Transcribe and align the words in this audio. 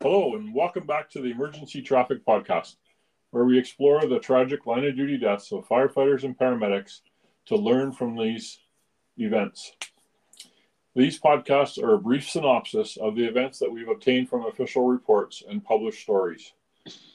Hello, 0.00 0.36
and 0.36 0.54
welcome 0.54 0.86
back 0.86 1.10
to 1.10 1.20
the 1.20 1.32
Emergency 1.32 1.82
Traffic 1.82 2.24
Podcast, 2.24 2.76
where 3.30 3.44
we 3.44 3.58
explore 3.58 4.06
the 4.06 4.20
tragic 4.20 4.64
line 4.64 4.84
of 4.84 4.94
duty 4.94 5.18
deaths 5.18 5.50
of 5.50 5.66
firefighters 5.66 6.22
and 6.22 6.38
paramedics 6.38 7.00
to 7.46 7.56
learn 7.56 7.90
from 7.90 8.16
these 8.16 8.60
events. 9.16 9.72
These 10.94 11.20
podcasts 11.20 11.82
are 11.82 11.94
a 11.94 11.98
brief 11.98 12.28
synopsis 12.28 12.96
of 12.96 13.16
the 13.16 13.24
events 13.24 13.58
that 13.58 13.70
we've 13.70 13.88
obtained 13.88 14.28
from 14.28 14.46
official 14.46 14.86
reports 14.86 15.42
and 15.48 15.64
published 15.64 16.02
stories. 16.02 16.52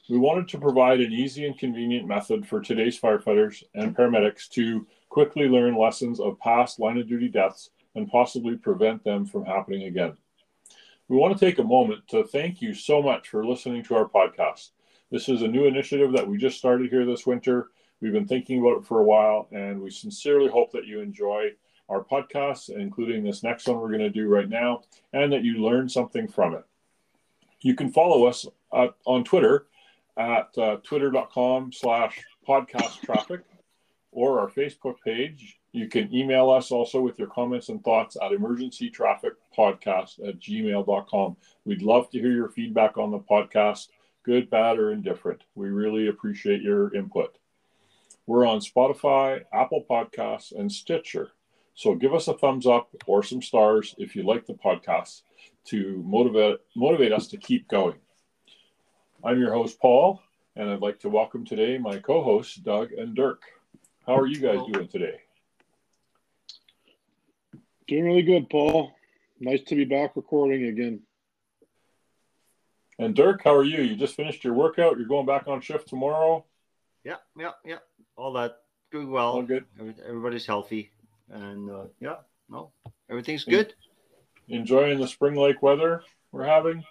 We 0.09 0.17
wanted 0.17 0.49
to 0.49 0.59
provide 0.59 0.99
an 0.99 1.13
easy 1.13 1.45
and 1.45 1.57
convenient 1.57 2.07
method 2.07 2.45
for 2.45 2.59
today's 2.59 2.99
firefighters 2.99 3.63
and 3.75 3.95
paramedics 3.95 4.49
to 4.49 4.85
quickly 5.09 5.47
learn 5.47 5.77
lessons 5.77 6.19
of 6.19 6.39
past 6.39 6.79
line 6.79 6.97
of 6.97 7.07
duty 7.07 7.29
deaths 7.29 7.69
and 7.95 8.09
possibly 8.09 8.57
prevent 8.57 9.03
them 9.03 9.25
from 9.25 9.45
happening 9.45 9.83
again. 9.83 10.17
We 11.09 11.17
want 11.17 11.37
to 11.37 11.45
take 11.45 11.59
a 11.59 11.63
moment 11.63 12.07
to 12.09 12.23
thank 12.23 12.61
you 12.61 12.73
so 12.73 13.01
much 13.01 13.27
for 13.27 13.45
listening 13.45 13.83
to 13.83 13.95
our 13.95 14.07
podcast. 14.07 14.69
This 15.11 15.27
is 15.27 15.41
a 15.41 15.47
new 15.47 15.65
initiative 15.65 16.13
that 16.13 16.27
we 16.27 16.37
just 16.37 16.57
started 16.57 16.89
here 16.89 17.05
this 17.05 17.27
winter. 17.27 17.71
We've 17.99 18.13
been 18.13 18.27
thinking 18.27 18.59
about 18.59 18.77
it 18.77 18.85
for 18.85 19.01
a 19.01 19.03
while, 19.03 19.47
and 19.51 19.81
we 19.81 19.89
sincerely 19.89 20.49
hope 20.49 20.71
that 20.71 20.87
you 20.87 21.01
enjoy 21.01 21.51
our 21.89 22.03
podcasts, 22.03 22.69
including 22.69 23.23
this 23.23 23.43
next 23.43 23.67
one 23.67 23.79
we're 23.79 23.89
going 23.89 23.99
to 23.99 24.09
do 24.09 24.27
right 24.27 24.47
now, 24.47 24.81
and 25.11 25.31
that 25.33 25.43
you 25.43 25.57
learn 25.57 25.89
something 25.89 26.27
from 26.27 26.55
it. 26.55 26.63
You 27.59 27.75
can 27.75 27.91
follow 27.91 28.25
us 28.25 28.47
on 28.71 29.23
Twitter 29.25 29.67
at 30.17 30.57
uh, 30.57 30.77
twitter.com 30.83 31.73
slash 31.73 32.23
podcast 32.47 33.01
traffic 33.01 33.41
or 34.13 34.39
our 34.39 34.49
Facebook 34.49 34.95
page. 35.03 35.59
You 35.71 35.87
can 35.87 36.13
email 36.13 36.49
us 36.49 36.71
also 36.71 37.01
with 37.01 37.17
your 37.17 37.27
comments 37.27 37.69
and 37.69 37.83
thoughts 37.83 38.15
at 38.21 38.31
emergencytrafficpodcast 38.31 40.27
at 40.27 40.39
gmail.com. 40.39 41.37
We'd 41.65 41.81
love 41.81 42.09
to 42.11 42.19
hear 42.19 42.31
your 42.31 42.49
feedback 42.49 42.97
on 42.97 43.11
the 43.11 43.19
podcast, 43.19 43.87
good, 44.23 44.49
bad, 44.49 44.77
or 44.77 44.91
indifferent. 44.91 45.43
We 45.55 45.69
really 45.69 46.07
appreciate 46.07 46.61
your 46.61 46.93
input. 46.95 47.37
We're 48.25 48.47
on 48.47 48.59
Spotify, 48.59 49.41
Apple 49.51 49.85
Podcasts, 49.89 50.57
and 50.57 50.71
Stitcher. 50.71 51.31
So 51.75 51.95
give 51.95 52.13
us 52.13 52.27
a 52.27 52.37
thumbs 52.37 52.67
up 52.67 52.89
or 53.07 53.23
some 53.23 53.41
stars 53.41 53.95
if 53.97 54.15
you 54.15 54.23
like 54.23 54.45
the 54.45 54.53
podcast 54.53 55.23
to 55.65 56.03
motivate 56.05 56.59
motivate 56.75 57.11
us 57.11 57.27
to 57.27 57.37
keep 57.37 57.67
going. 57.67 57.95
I'm 59.23 59.39
your 59.39 59.53
host 59.53 59.79
Paul, 59.79 60.21
and 60.55 60.69
I'd 60.69 60.81
like 60.81 60.99
to 60.99 61.09
welcome 61.09 61.45
today 61.45 61.77
my 61.77 61.97
co-hosts 61.97 62.55
Doug 62.57 62.91
and 62.91 63.15
Dirk. 63.15 63.41
How 64.05 64.17
are 64.17 64.27
you 64.27 64.39
guys 64.39 64.59
doing 64.69 64.87
today? 64.89 65.21
Doing 67.87 68.03
really 68.03 68.21
good, 68.21 68.49
Paul. 68.49 68.91
Nice 69.39 69.61
to 69.67 69.75
be 69.75 69.85
back 69.85 70.15
recording 70.17 70.65
again. 70.65 71.01
And 72.99 73.15
Dirk, 73.15 73.41
how 73.43 73.55
are 73.55 73.63
you? 73.63 73.81
You 73.81 73.95
just 73.95 74.15
finished 74.15 74.43
your 74.43 74.53
workout. 74.53 74.97
You're 74.97 75.07
going 75.07 75.25
back 75.25 75.47
on 75.47 75.61
shift 75.61 75.87
tomorrow. 75.87 76.45
Yeah, 77.05 77.15
yeah, 77.37 77.51
yeah. 77.65 77.77
All 78.17 78.33
that 78.33 78.57
going 78.91 79.09
well. 79.09 79.31
All 79.31 79.41
good. 79.41 79.65
Everybody's 80.05 80.45
healthy, 80.45 80.91
and 81.29 81.69
uh, 81.69 81.85
yeah, 81.99 82.17
no, 82.49 82.71
everything's 83.09 83.45
good. 83.45 83.73
Enjoying 84.49 84.99
the 84.99 85.07
spring 85.07 85.35
lake 85.35 85.61
weather 85.61 86.03
we're 86.31 86.45
having. 86.45 86.83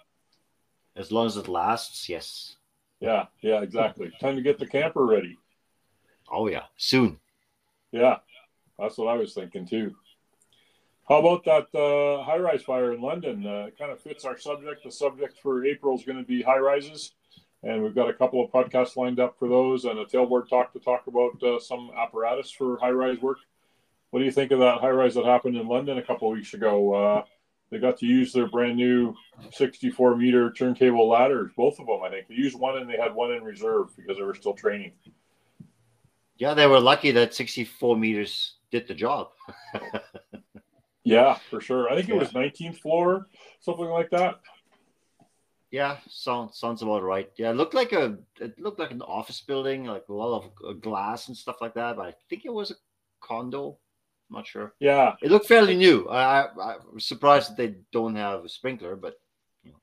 As 0.95 1.11
long 1.11 1.27
as 1.27 1.37
it 1.37 1.47
lasts, 1.47 2.09
yes. 2.09 2.55
Yeah, 2.99 3.25
yeah, 3.41 3.61
exactly. 3.61 4.11
Time 4.19 4.35
to 4.35 4.41
get 4.41 4.57
the 4.57 4.67
camper 4.67 5.05
ready. 5.05 5.37
Oh 6.33 6.47
yeah, 6.47 6.63
soon. 6.77 7.19
Yeah, 7.91 8.17
that's 8.79 8.97
what 8.97 9.07
I 9.07 9.17
was 9.17 9.33
thinking 9.33 9.67
too. 9.67 9.93
How 11.07 11.19
about 11.19 11.43
that 11.45 11.77
uh, 11.77 12.23
high 12.23 12.37
rise 12.37 12.63
fire 12.63 12.93
in 12.93 13.01
London? 13.01 13.45
Uh, 13.45 13.67
kind 13.77 13.91
of 13.91 13.99
fits 13.99 14.25
our 14.25 14.37
subject. 14.37 14.83
The 14.83 14.91
subject 14.91 15.37
for 15.37 15.63
April 15.63 15.95
is 15.95 16.03
going 16.03 16.17
to 16.17 16.23
be 16.23 16.41
high 16.41 16.57
rises, 16.57 17.13
and 17.61 17.83
we've 17.83 17.93
got 17.93 18.09
a 18.09 18.13
couple 18.13 18.43
of 18.43 18.51
podcasts 18.51 18.95
lined 18.95 19.19
up 19.19 19.37
for 19.37 19.47
those 19.47 19.85
and 19.85 19.99
a 19.99 20.05
tailboard 20.05 20.49
talk 20.49 20.73
to 20.73 20.79
talk 20.79 21.05
about 21.05 21.43
uh, 21.43 21.59
some 21.59 21.91
apparatus 21.95 22.49
for 22.49 22.79
high 22.79 22.89
rise 22.89 23.19
work. 23.21 23.37
What 24.09 24.19
do 24.19 24.25
you 24.25 24.31
think 24.31 24.51
of 24.51 24.59
that 24.59 24.79
high 24.79 24.89
rise 24.89 25.13
that 25.15 25.25
happened 25.25 25.57
in 25.57 25.67
London 25.67 25.99
a 25.99 26.03
couple 26.03 26.31
of 26.31 26.35
weeks 26.35 26.55
ago? 26.55 26.93
Uh, 26.93 27.23
they 27.69 27.77
got 27.79 27.97
to 27.99 28.05
use 28.05 28.33
their 28.33 28.47
brand 28.47 28.77
new 28.77 29.13
64 29.51 30.15
meter 30.17 30.51
turntable 30.51 31.09
ladders, 31.09 31.51
both 31.55 31.79
of 31.79 31.87
them, 31.87 32.01
I 32.03 32.09
think. 32.09 32.27
They 32.27 32.35
used 32.35 32.57
one 32.57 32.77
and 32.77 32.89
they 32.89 32.97
had 32.97 33.13
one 33.13 33.31
in 33.33 33.43
reserve 33.43 33.95
because 33.95 34.17
they 34.17 34.23
were 34.23 34.35
still 34.35 34.53
training. 34.53 34.93
Yeah, 36.37 36.53
they 36.53 36.67
were 36.67 36.79
lucky 36.79 37.11
that 37.11 37.33
64 37.33 37.97
meters 37.97 38.55
did 38.71 38.87
the 38.87 38.95
job. 38.95 39.29
Yeah, 41.03 41.37
for 41.49 41.59
sure. 41.59 41.89
I 41.89 41.95
think 41.95 42.09
it 42.09 42.15
was 42.15 42.29
19th 42.29 42.79
floor, 42.79 43.27
something 43.59 43.85
like 43.85 44.09
that. 44.11 44.39
Yeah, 45.69 45.97
sounds 46.07 46.57
sounds 46.57 46.81
about 46.81 47.03
right. 47.03 47.31
Yeah, 47.35 47.49
it 47.49 47.55
looked 47.55 47.73
like 47.73 47.93
a 47.93 48.17
it 48.39 48.59
looked 48.59 48.79
like 48.79 48.91
an 48.91 49.01
office 49.01 49.41
building, 49.41 49.85
like 49.85 50.05
a 50.07 50.13
lot 50.13 50.37
of 50.37 50.51
uh, 50.69 50.73
glass 50.73 51.27
and 51.27 51.35
stuff 51.35 51.57
like 51.61 51.73
that. 51.73 51.97
But 51.97 52.05
I 52.05 52.13
think 52.29 52.45
it 52.45 52.53
was 52.53 52.71
a 52.71 52.75
condo. 53.21 53.77
I'm 54.29 54.35
not 54.35 54.47
sure. 54.47 54.75
Yeah, 54.79 55.15
it 55.21 55.31
looked 55.31 55.47
fairly 55.47 55.75
new. 55.75 56.07
I, 56.07 56.43
I, 56.43 56.45
I 56.59 56.75
was 56.93 57.05
surprised 57.05 57.49
that 57.49 57.57
they 57.57 57.75
don't 57.91 58.15
have 58.15 58.45
a 58.45 58.49
sprinkler, 58.49 58.95
but 58.95 59.15
you 59.63 59.71
know. 59.71 59.77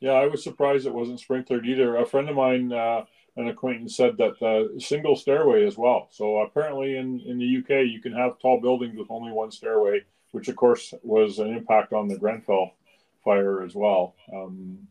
Yeah, 0.00 0.12
I 0.12 0.28
was 0.28 0.44
surprised 0.44 0.86
it 0.86 0.94
wasn't 0.94 1.20
sprinklered 1.20 1.66
either. 1.66 1.96
A 1.96 2.06
friend 2.06 2.28
of 2.28 2.36
mine, 2.36 2.72
uh, 2.72 3.04
an 3.36 3.48
acquaintance, 3.48 3.96
said 3.96 4.16
that 4.18 4.42
uh, 4.42 4.78
single 4.80 5.16
stairway 5.16 5.66
as 5.66 5.76
well. 5.76 6.08
So 6.10 6.38
apparently, 6.38 6.96
in 6.96 7.20
in 7.20 7.38
the 7.38 7.58
UK, 7.58 7.86
you 7.86 8.00
can 8.00 8.12
have 8.12 8.38
tall 8.38 8.60
buildings 8.60 8.96
with 8.96 9.10
only 9.10 9.32
one 9.32 9.50
stairway 9.50 10.04
which 10.32 10.48
of 10.48 10.56
course 10.56 10.94
was 11.02 11.38
an 11.38 11.48
impact 11.48 11.92
on 11.92 12.08
the 12.08 12.18
Grenfell 12.18 12.74
fire 13.24 13.62
as 13.62 13.74
well. 13.74 14.14
Um, 14.32 14.88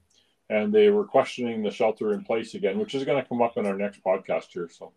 and 0.49 0.73
they 0.73 0.89
were 0.89 1.05
questioning 1.05 1.61
the 1.61 1.71
shelter 1.71 2.13
in 2.13 2.23
place 2.23 2.53
again, 2.53 2.79
which 2.79 2.95
is 2.95 3.03
going 3.03 3.21
to 3.21 3.27
come 3.27 3.41
up 3.41 3.57
in 3.57 3.65
our 3.65 3.75
next 3.75 4.03
podcast 4.03 4.47
here. 4.49 4.69
So, 4.71 4.93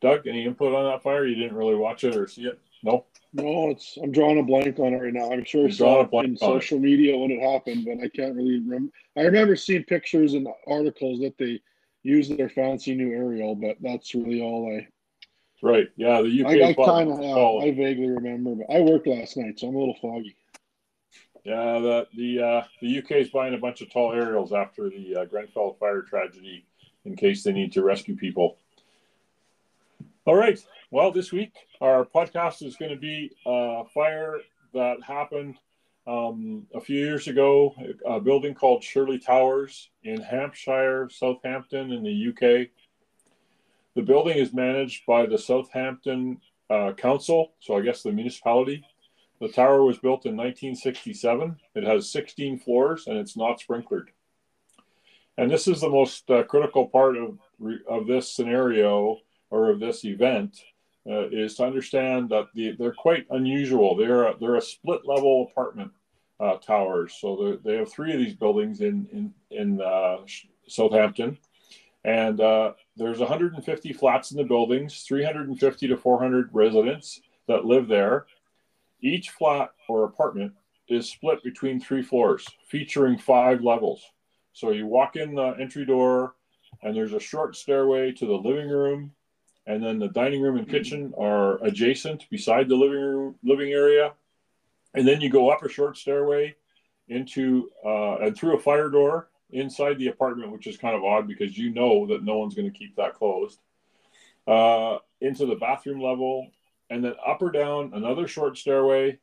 Doug, 0.00 0.26
any 0.26 0.44
input 0.44 0.74
on 0.74 0.90
that 0.90 1.02
fire? 1.02 1.26
You 1.26 1.36
didn't 1.36 1.56
really 1.56 1.76
watch 1.76 2.04
it 2.04 2.16
or 2.16 2.26
see 2.26 2.46
it? 2.46 2.58
No. 2.82 3.04
No, 3.32 3.70
it's 3.70 3.96
I'm 4.02 4.10
drawing 4.10 4.40
a 4.40 4.42
blank 4.42 4.78
on 4.80 4.92
it 4.92 4.98
right 4.98 5.12
now. 5.12 5.32
I'm 5.32 5.44
sure 5.44 5.66
I 5.66 5.70
saw 5.70 6.02
it 6.02 6.24
in 6.24 6.36
social 6.36 6.78
it. 6.78 6.82
media 6.82 7.16
when 7.16 7.30
it 7.30 7.40
happened, 7.40 7.84
but 7.84 8.04
I 8.04 8.08
can't 8.08 8.34
really 8.34 8.58
remember. 8.58 8.92
I 9.16 9.22
remember 9.22 9.54
seeing 9.54 9.84
pictures 9.84 10.34
and 10.34 10.48
articles 10.66 11.20
that 11.20 11.38
they 11.38 11.60
used 12.02 12.36
their 12.36 12.48
fancy 12.48 12.94
new 12.94 13.12
aerial, 13.12 13.54
but 13.54 13.76
that's 13.80 14.14
really 14.14 14.40
all 14.40 14.76
I 14.76 14.88
Right. 15.62 15.90
Yeah. 15.96 16.22
The 16.22 16.44
UK. 16.44 16.50
I, 16.50 16.68
I 16.70 16.74
kind 16.74 17.10
of, 17.10 17.62
I 17.62 17.70
vaguely 17.72 18.08
remember, 18.08 18.54
but 18.54 18.74
I 18.74 18.80
worked 18.80 19.06
last 19.06 19.36
night, 19.36 19.60
so 19.60 19.68
I'm 19.68 19.74
a 19.74 19.78
little 19.78 19.96
foggy. 20.00 20.36
Yeah. 21.44 21.78
The 21.78 22.06
the 22.16 22.40
uh, 22.40 22.62
the 22.80 22.98
UK 22.98 23.10
is 23.12 23.30
buying 23.30 23.54
a 23.54 23.58
bunch 23.58 23.80
of 23.82 23.92
tall 23.92 24.12
aerials 24.12 24.52
after 24.52 24.88
the 24.88 25.16
uh, 25.16 25.24
Grenfell 25.26 25.76
fire 25.78 26.02
tragedy, 26.02 26.64
in 27.04 27.16
case 27.16 27.42
they 27.42 27.52
need 27.52 27.72
to 27.72 27.82
rescue 27.82 28.16
people. 28.16 28.58
All 30.24 30.36
right. 30.36 30.58
Well, 30.92 31.12
this 31.12 31.30
week 31.30 31.54
our 31.80 32.04
podcast 32.04 32.66
is 32.66 32.74
going 32.74 32.90
to 32.90 32.96
be 32.96 33.30
a 33.46 33.84
fire 33.94 34.38
that 34.74 34.96
happened 35.00 35.54
um, 36.04 36.66
a 36.74 36.80
few 36.80 36.98
years 36.98 37.28
ago. 37.28 37.76
A 38.04 38.18
building 38.18 38.54
called 38.54 38.82
Shirley 38.82 39.20
Towers 39.20 39.88
in 40.02 40.20
Hampshire, 40.20 41.08
Southampton, 41.12 41.92
in 41.92 42.02
the 42.02 42.30
UK. 42.30 42.70
The 43.94 44.02
building 44.02 44.36
is 44.36 44.52
managed 44.52 45.06
by 45.06 45.26
the 45.26 45.38
Southampton 45.38 46.40
uh, 46.68 46.92
Council, 46.94 47.52
so 47.60 47.78
I 47.78 47.82
guess 47.82 48.02
the 48.02 48.10
municipality. 48.10 48.84
The 49.40 49.48
tower 49.48 49.84
was 49.84 49.98
built 49.98 50.26
in 50.26 50.36
1967. 50.36 51.56
It 51.76 51.84
has 51.84 52.10
16 52.10 52.58
floors 52.58 53.06
and 53.06 53.16
it's 53.16 53.36
not 53.36 53.60
sprinklered. 53.60 54.08
And 55.38 55.48
this 55.48 55.68
is 55.68 55.82
the 55.82 55.88
most 55.88 56.28
uh, 56.28 56.42
critical 56.42 56.88
part 56.88 57.16
of, 57.16 57.38
of 57.88 58.08
this 58.08 58.34
scenario 58.34 59.18
or 59.50 59.70
of 59.70 59.78
this 59.78 60.04
event 60.04 60.60
uh, 61.08 61.28
is 61.30 61.54
to 61.56 61.64
understand 61.64 62.28
that 62.30 62.48
the, 62.54 62.72
they're 62.78 62.92
quite 62.92 63.26
unusual. 63.30 63.96
They're 63.96 64.28
a, 64.28 64.34
they're 64.38 64.56
a 64.56 64.62
split 64.62 65.06
level 65.06 65.48
apartment 65.50 65.92
uh, 66.38 66.56
towers. 66.56 67.16
So 67.20 67.58
they 67.64 67.76
have 67.76 67.92
three 67.92 68.12
of 68.12 68.18
these 68.18 68.34
buildings 68.34 68.80
in 68.80 69.06
in 69.12 69.34
in 69.50 69.80
uh, 69.80 70.18
Southampton, 70.66 71.38
and 72.04 72.40
uh, 72.40 72.72
there's 72.96 73.18
150 73.18 73.92
flats 73.92 74.30
in 74.30 74.38
the 74.38 74.44
buildings, 74.44 75.02
350 75.02 75.88
to 75.88 75.96
400 75.96 76.50
residents 76.52 77.20
that 77.46 77.64
live 77.64 77.88
there. 77.88 78.26
Each 79.00 79.30
flat 79.30 79.70
or 79.88 80.04
apartment 80.04 80.52
is 80.88 81.08
split 81.08 81.42
between 81.42 81.80
three 81.80 82.02
floors, 82.02 82.46
featuring 82.66 83.16
five 83.16 83.62
levels. 83.62 84.02
So 84.52 84.70
you 84.72 84.86
walk 84.86 85.16
in 85.16 85.34
the 85.34 85.54
entry 85.60 85.84
door, 85.84 86.34
and 86.82 86.94
there's 86.94 87.12
a 87.12 87.20
short 87.20 87.56
stairway 87.56 88.12
to 88.12 88.26
the 88.26 88.34
living 88.34 88.68
room, 88.68 89.12
and 89.70 89.84
then 89.84 90.00
the 90.00 90.08
dining 90.08 90.42
room 90.42 90.56
and 90.56 90.68
kitchen 90.68 91.14
are 91.16 91.62
adjacent 91.64 92.28
beside 92.28 92.68
the 92.68 92.74
living 92.74 93.00
room 93.00 93.36
living 93.44 93.70
area, 93.70 94.12
and 94.94 95.06
then 95.06 95.20
you 95.20 95.30
go 95.30 95.48
up 95.48 95.62
a 95.62 95.68
short 95.68 95.96
stairway 95.96 96.56
into 97.08 97.70
uh, 97.86 98.16
and 98.16 98.36
through 98.36 98.56
a 98.56 98.60
fire 98.60 98.88
door 98.88 99.28
inside 99.50 99.96
the 99.98 100.08
apartment, 100.08 100.50
which 100.50 100.66
is 100.66 100.76
kind 100.76 100.96
of 100.96 101.04
odd 101.04 101.28
because 101.28 101.56
you 101.56 101.70
know 101.70 102.04
that 102.08 102.24
no 102.24 102.38
one's 102.38 102.56
going 102.56 102.70
to 102.70 102.76
keep 102.76 102.96
that 102.96 103.14
closed, 103.14 103.60
uh, 104.48 104.98
into 105.20 105.46
the 105.46 105.54
bathroom 105.54 106.00
level, 106.00 106.48
and 106.90 107.04
then 107.04 107.14
up 107.24 107.40
or 107.40 107.52
down 107.52 107.92
another 107.94 108.26
short 108.26 108.58
stairway 108.58 109.20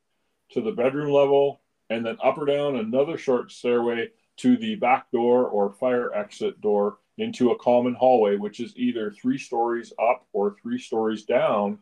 to 0.51 0.61
the 0.61 0.71
bedroom 0.71 1.11
level, 1.11 1.59
and 1.89 2.05
then 2.05 2.17
up 2.23 2.37
or 2.37 2.45
down 2.45 2.77
another 2.77 3.17
short 3.17 3.51
stairway 3.51 4.09
to 4.37 4.55
the 4.55 4.75
back 4.75 5.11
door 5.11 5.45
or 5.45 5.73
fire 5.73 6.13
exit 6.13 6.61
door 6.61 6.99
into 7.17 7.51
a 7.51 7.57
common 7.57 7.95
hallway, 7.95 8.35
which 8.35 8.59
is 8.59 8.73
either 8.77 9.11
three 9.11 9.37
stories 9.37 9.93
up 9.99 10.25
or 10.33 10.55
three 10.61 10.79
stories 10.79 11.23
down 11.23 11.79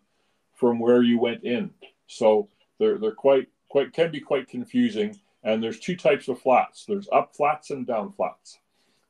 from 0.53 0.79
where 0.79 1.03
you 1.03 1.19
went 1.19 1.43
in. 1.43 1.71
So 2.07 2.49
they're 2.79 2.97
they're 2.97 3.11
quite 3.11 3.47
quite 3.69 3.93
can 3.93 4.11
be 4.11 4.21
quite 4.21 4.47
confusing. 4.47 5.19
And 5.43 5.61
there's 5.61 5.79
two 5.79 5.95
types 5.95 6.27
of 6.27 6.41
flats. 6.41 6.85
There's 6.85 7.07
up 7.11 7.35
flats 7.35 7.69
and 7.69 7.85
down 7.85 8.13
flats. 8.13 8.57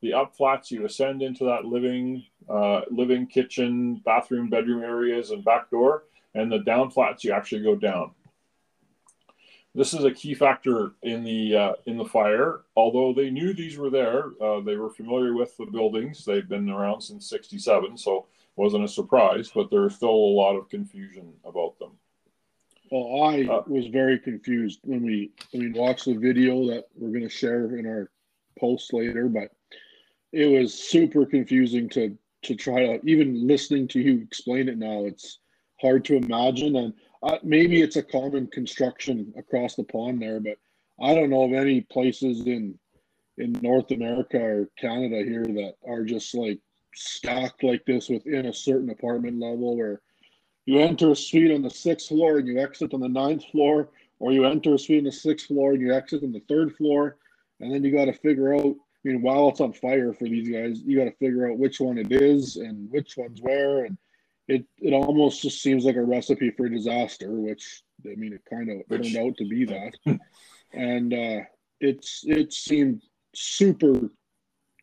The 0.01 0.13
up 0.13 0.36
flats 0.36 0.69
you 0.69 0.86
ascend 0.86 1.22
into 1.22 1.45
that 1.45 1.66
living 1.66 2.25
uh, 2.50 2.81
living 2.92 3.27
kitchen, 3.27 4.01
bathroom, 4.06 4.50
bedroom 4.50 4.83
areas, 4.83 5.31
and 5.31 5.44
back 5.44 5.69
door. 5.69 6.04
And 6.33 6.51
the 6.51 6.60
down 6.60 6.92
flats 6.92 7.24
you 7.24 7.31
actually 7.31 7.63
go 7.63 7.75
down. 7.75 8.12
This 9.75 9.94
is 9.94 10.06
a 10.06 10.12
key 10.12 10.33
factor 10.33 10.94
in 11.04 11.25
the 11.25 11.56
uh, 11.56 11.74
in 11.86 11.98
the 11.98 12.06
fire. 12.06 12.62
Although 12.77 13.13
they 13.13 13.30
knew 13.30 13.54
these 13.54 13.77
were 13.77 13.89
there, 13.89 14.31
uh, 14.42 14.62
they 14.62 14.77
were 14.77 14.89
familiar 14.89 15.33
with 15.33 15.56
the 15.57 15.66
buildings. 15.66 16.24
They've 16.24 16.48
been 16.48 16.69
around 16.69 17.01
since 17.01 17.30
'67, 17.30 17.98
so 17.98 18.27
wasn't 18.56 18.86
a 18.86 18.88
surprise. 18.88 19.51
But 19.54 19.69
there's 19.69 19.95
still 19.95 20.10
a 20.10 20.36
lot 20.39 20.56
of 20.56 20.69
confusion 20.69 21.33
about 21.44 21.77
them. 21.77 21.92
Well, 22.89 23.24
I 23.24 23.44
uh, 23.44 23.63
was 23.68 23.88
very 23.88 24.18
confused 24.18 24.80
when 24.83 25.04
we 25.04 25.31
when 25.51 25.63
we 25.74 25.77
watched 25.77 26.06
the 26.06 26.16
video 26.16 26.66
that 26.68 26.86
we're 26.95 27.10
going 27.10 27.24
to 27.24 27.30
share 27.30 27.75
in 27.75 27.86
our 27.86 28.10
post 28.57 28.94
later, 28.94 29.27
but 29.27 29.51
it 30.31 30.45
was 30.45 30.74
super 30.74 31.25
confusing 31.25 31.89
to 31.89 32.18
to 32.44 32.56
try 32.56 32.86
to 32.86 33.06
even 33.06 33.45
listening 33.45 33.89
to 33.89 34.00
you 34.00 34.22
explain 34.22 34.69
it 34.69 34.77
now. 34.77 35.04
It's 35.04 35.39
hard 35.81 36.06
to 36.06 36.16
imagine, 36.16 36.77
and 36.77 36.94
uh, 37.23 37.38
maybe 37.44 37.81
it's 37.81 37.95
a 37.95 38.03
common 38.03 38.47
construction 38.47 39.33
across 39.38 39.75
the 39.75 39.83
pond 39.83 40.21
there, 40.21 40.39
but 40.39 40.57
I 41.01 41.13
don't 41.13 41.29
know 41.29 41.44
of 41.44 41.53
any 41.53 41.81
places 41.81 42.45
in 42.45 42.77
in 43.38 43.51
North 43.62 43.91
America 43.91 44.39
or 44.39 44.69
Canada 44.79 45.21
here 45.23 45.44
that 45.44 45.75
are 45.85 46.03
just 46.03 46.33
like 46.33 46.59
stacked 46.95 47.63
like 47.63 47.85
this 47.85 48.07
within 48.07 48.45
a 48.45 48.53
certain 48.53 48.89
apartment 48.89 49.39
level 49.39 49.75
where 49.75 50.01
you 50.65 50.79
enter 50.79 51.12
a 51.12 51.15
suite 51.15 51.51
on 51.51 51.62
the 51.62 51.69
sixth 51.69 52.07
floor 52.07 52.38
and 52.38 52.47
you 52.47 52.59
exit 52.59 52.94
on 52.94 53.01
the 53.01 53.09
ninth 53.09 53.44
floor, 53.51 53.89
or 54.19 54.31
you 54.31 54.45
enter 54.45 54.73
a 54.73 54.79
suite 54.79 55.00
on 55.00 55.03
the 55.03 55.12
sixth 55.12 55.47
floor 55.47 55.73
and 55.73 55.81
you 55.81 55.94
exit 55.94 56.23
on 56.23 56.31
the 56.31 56.41
third 56.47 56.75
floor, 56.75 57.17
and 57.59 57.71
then 57.71 57.83
you 57.83 57.91
got 57.91 58.06
to 58.06 58.13
figure 58.13 58.56
out. 58.56 58.75
I 59.06 59.09
mean, 59.09 59.21
while 59.21 59.50
it's 59.50 59.62
on 59.62 59.71
fire 59.71 60.13
for 60.13 60.23
these 60.23 60.50
guys, 60.50 60.81
you 60.81 60.97
got 60.97 61.06
to 61.06 61.17
figure 61.17 61.47
out 61.47 61.59
which 61.59 61.79
one 61.79 62.00
it 62.00 62.12
is 62.12 62.56
and 62.56 62.89
which 62.89 63.17
one's 63.17 63.39
where, 63.39 63.85
and 63.85 63.95
it 64.47 64.65
it 64.80 64.94
almost 64.94 65.42
just 65.42 65.62
seems 65.62 65.86
like 65.86 65.95
a 65.95 66.03
recipe 66.03 66.51
for 66.51 66.69
disaster, 66.69 67.31
which 67.31 67.81
I 68.06 68.15
mean, 68.15 68.33
it 68.33 68.44
kind 68.50 68.69
of 68.69 68.77
which, 68.88 69.13
turned 69.13 69.27
out 69.27 69.38
to 69.38 69.47
be 69.47 69.65
that, 69.65 69.94
and 70.74 71.13
uh, 71.13 71.45
it's 71.80 72.24
it 72.25 72.53
seemed 72.53 73.01
super 73.33 74.09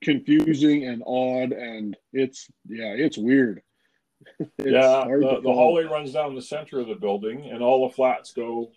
confusing 0.03 0.87
and 0.87 1.03
odd, 1.07 1.53
and 1.53 1.97
it's 2.13 2.49
yeah, 2.69 2.95
it's 2.95 3.19
weird. 3.19 3.63
it's 4.39 4.53
yeah, 4.59 5.05
the, 5.05 5.41
the 5.43 5.53
hallway 5.53 5.85
runs 5.85 6.13
down 6.13 6.35
the 6.35 6.43
center 6.43 6.81
of 6.81 6.89
the 6.89 6.95
building, 6.95 7.49
and 7.51 7.63
all 7.63 7.89
the 7.89 7.95
flats 7.95 8.33
go 8.33 8.71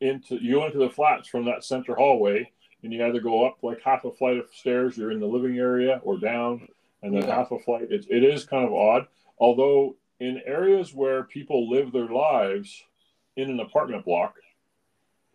into 0.00 0.36
you 0.36 0.64
into 0.64 0.78
the 0.78 0.90
flats 0.90 1.28
from 1.28 1.46
that 1.46 1.64
center 1.64 1.94
hallway, 1.94 2.50
and 2.82 2.92
you 2.92 3.04
either 3.04 3.20
go 3.20 3.46
up 3.46 3.58
like 3.62 3.80
half 3.82 4.04
a 4.04 4.12
flight 4.12 4.36
of 4.36 4.46
stairs, 4.52 4.96
you're 4.96 5.10
in 5.10 5.20
the 5.20 5.26
living 5.26 5.58
area, 5.58 6.00
or 6.04 6.18
down, 6.18 6.68
and 7.02 7.14
then 7.14 7.22
yeah. 7.22 7.34
half 7.34 7.50
a 7.50 7.58
flight. 7.58 7.90
It, 7.90 8.06
it 8.10 8.24
is 8.24 8.44
kind 8.44 8.66
of 8.66 8.74
odd, 8.74 9.06
although 9.38 9.96
in 10.20 10.40
areas 10.44 10.92
where 10.94 11.24
people 11.24 11.70
live 11.70 11.92
their 11.92 12.08
lives 12.08 12.82
in 13.36 13.50
an 13.50 13.60
apartment 13.60 14.04
block, 14.04 14.34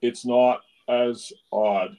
it's 0.02 0.26
not 0.26 0.62
as 0.90 1.32
odd. 1.52 1.96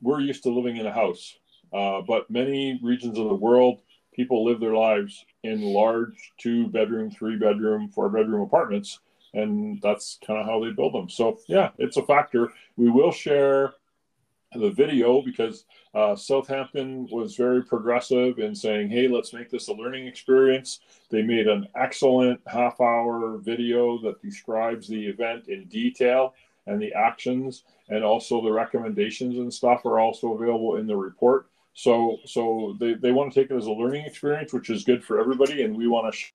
We're 0.00 0.20
used 0.20 0.44
to 0.44 0.50
living 0.50 0.76
in 0.76 0.86
a 0.86 0.92
house, 0.92 1.36
uh, 1.72 2.02
but 2.02 2.30
many 2.30 2.78
regions 2.82 3.18
of 3.18 3.28
the 3.28 3.34
world, 3.34 3.80
people 4.14 4.44
live 4.44 4.60
their 4.60 4.74
lives 4.74 5.24
in 5.42 5.62
large 5.62 6.32
two 6.38 6.68
bedroom, 6.68 7.10
three 7.10 7.36
bedroom, 7.36 7.88
four 7.88 8.08
bedroom 8.08 8.42
apartments, 8.42 9.00
and 9.34 9.80
that's 9.82 10.18
kind 10.26 10.40
of 10.40 10.46
how 10.46 10.62
they 10.62 10.70
build 10.70 10.94
them. 10.94 11.10
So, 11.10 11.38
yeah, 11.48 11.70
it's 11.78 11.96
a 11.96 12.06
factor. 12.06 12.52
We 12.76 12.88
will 12.88 13.12
share 13.12 13.74
the 14.60 14.70
video 14.70 15.22
because 15.22 15.64
uh, 15.94 16.14
Southampton 16.14 17.08
was 17.10 17.36
very 17.36 17.62
progressive 17.62 18.38
in 18.38 18.54
saying, 18.54 18.90
hey, 18.90 19.08
let's 19.08 19.32
make 19.32 19.50
this 19.50 19.68
a 19.68 19.72
learning 19.72 20.06
experience. 20.06 20.80
They 21.10 21.22
made 21.22 21.46
an 21.46 21.68
excellent 21.74 22.40
half 22.46 22.80
hour 22.80 23.38
video 23.38 23.98
that 24.02 24.22
describes 24.22 24.88
the 24.88 25.06
event 25.06 25.48
in 25.48 25.64
detail 25.66 26.34
and 26.66 26.80
the 26.80 26.92
actions 26.94 27.64
and 27.88 28.04
also 28.04 28.42
the 28.42 28.52
recommendations 28.52 29.38
and 29.38 29.52
stuff 29.52 29.84
are 29.84 29.98
also 29.98 30.34
available 30.34 30.76
in 30.76 30.86
the 30.86 30.96
report. 30.96 31.48
So, 31.74 32.18
so 32.24 32.76
they, 32.80 32.94
they 32.94 33.12
want 33.12 33.32
to 33.32 33.40
take 33.40 33.50
it 33.50 33.56
as 33.56 33.66
a 33.66 33.72
learning 33.72 34.06
experience, 34.06 34.52
which 34.52 34.70
is 34.70 34.84
good 34.84 35.04
for 35.04 35.20
everybody. 35.20 35.62
And 35.62 35.76
we 35.76 35.86
want 35.86 36.12
to, 36.12 36.18
sh- 36.18 36.32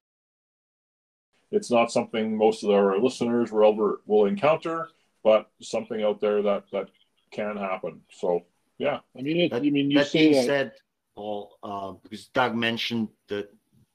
it's 1.52 1.72
not 1.72 1.92
something 1.92 2.38
most 2.38 2.64
of 2.64 2.70
our 2.70 2.98
listeners 3.00 3.52
will 3.52 3.74
ever 3.74 4.02
will 4.06 4.26
encounter, 4.26 4.90
but 5.24 5.50
something 5.62 6.04
out 6.04 6.22
there 6.22 6.42
that, 6.42 6.64
that 6.72 6.90
can 7.32 7.58
happen. 7.58 8.02
So 8.12 8.44
yeah, 8.78 9.00
I 9.18 9.22
mean, 9.22 9.38
it, 9.38 9.52
that, 9.52 9.62
I 9.62 9.70
mean, 9.70 9.92
you 9.92 10.00
that 10.00 10.08
say 10.08 10.34
that. 10.34 10.46
said, 10.46 10.72
Paul, 11.16 11.58
uh, 11.64 11.92
because 12.04 12.28
Doug 12.28 12.56
mentioned 12.56 13.10
that 13.28 13.50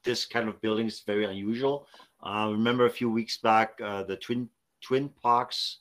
this 0.05 0.25
kind 0.25 0.49
of 0.49 0.61
building 0.61 0.87
is 0.87 1.01
very 1.01 1.25
unusual. 1.25 1.89
I 2.23 2.45
uh, 2.45 2.51
remember 2.51 2.87
a 2.87 2.91
few 2.91 3.11
weeks 3.11 3.39
back, 3.39 3.81
uh, 3.83 4.05
the 4.05 4.17
Twin 4.17 4.49
Twin 4.81 5.09
Parks 5.21 5.79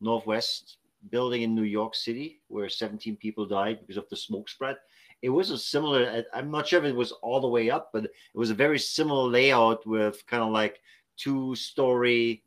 Northwest 0.00 0.78
building 1.10 1.42
in 1.42 1.54
New 1.54 1.62
York 1.62 1.94
City, 1.94 2.40
where 2.48 2.68
17 2.68 3.16
people 3.16 3.46
died 3.46 3.78
because 3.80 3.96
of 3.96 4.08
the 4.08 4.16
smoke 4.16 4.48
spread. 4.48 4.76
It 5.22 5.28
was 5.28 5.50
a 5.50 5.58
similar. 5.58 6.24
I'm 6.32 6.50
not 6.50 6.66
sure 6.66 6.78
if 6.78 6.86
it 6.86 6.96
was 6.96 7.12
all 7.12 7.40
the 7.40 7.48
way 7.48 7.70
up, 7.70 7.90
but 7.92 8.04
it 8.04 8.10
was 8.34 8.50
a 8.50 8.54
very 8.54 8.78
similar 8.78 9.28
layout 9.28 9.86
with 9.86 10.26
kind 10.26 10.42
of 10.42 10.50
like 10.50 10.80
two-story, 11.16 12.42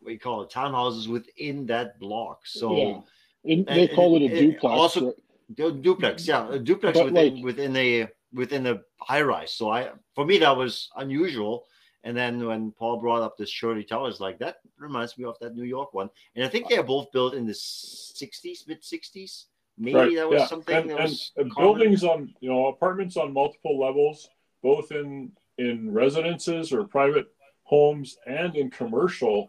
what 0.00 0.12
you 0.12 0.18
call 0.18 0.42
it, 0.42 0.50
townhouses 0.50 1.08
within 1.08 1.66
that 1.66 1.98
block. 1.98 2.42
So. 2.44 2.76
Yeah. 2.76 3.00
And 3.44 3.66
they 3.66 3.88
call 3.88 4.16
it 4.16 4.22
a 4.22 4.28
duplex. 4.28 4.64
Also, 4.64 5.14
duplex, 5.54 6.26
yeah, 6.26 6.50
a 6.50 6.58
duplex 6.58 6.98
but 6.98 7.06
within 7.06 7.34
like, 7.34 7.44
within 7.44 7.76
a 7.76 8.08
within 8.32 8.66
a 8.66 8.80
high 9.00 9.22
rise. 9.22 9.52
So 9.52 9.70
I, 9.70 9.90
for 10.14 10.24
me, 10.24 10.38
that 10.38 10.56
was 10.56 10.90
unusual. 10.96 11.64
And 12.02 12.14
then 12.16 12.44
when 12.46 12.70
Paul 12.72 12.98
brought 12.98 13.22
up 13.22 13.36
the 13.36 13.46
Shirley 13.46 13.84
Towers, 13.84 14.20
like 14.20 14.38
that 14.40 14.56
reminds 14.78 15.16
me 15.16 15.24
of 15.24 15.38
that 15.40 15.54
New 15.54 15.64
York 15.64 15.94
one. 15.94 16.10
And 16.36 16.44
I 16.44 16.48
think 16.48 16.68
they 16.68 16.76
are 16.76 16.82
both 16.82 17.10
built 17.12 17.34
in 17.34 17.46
the 17.46 17.52
'60s, 17.52 18.68
mid 18.68 18.82
'60s. 18.82 19.44
Maybe 19.78 19.94
right, 19.96 20.16
that 20.16 20.28
was 20.28 20.40
yeah. 20.40 20.46
something. 20.46 20.76
And, 20.76 20.90
that 20.90 21.00
was 21.00 21.32
and 21.36 21.50
buildings 21.56 22.04
on 22.04 22.34
you 22.40 22.50
know 22.50 22.66
apartments 22.66 23.16
on 23.16 23.32
multiple 23.32 23.78
levels, 23.78 24.28
both 24.62 24.92
in 24.92 25.32
in 25.56 25.92
residences 25.92 26.72
or 26.72 26.84
private 26.84 27.28
homes 27.62 28.18
and 28.26 28.54
in 28.54 28.70
commercial, 28.70 29.48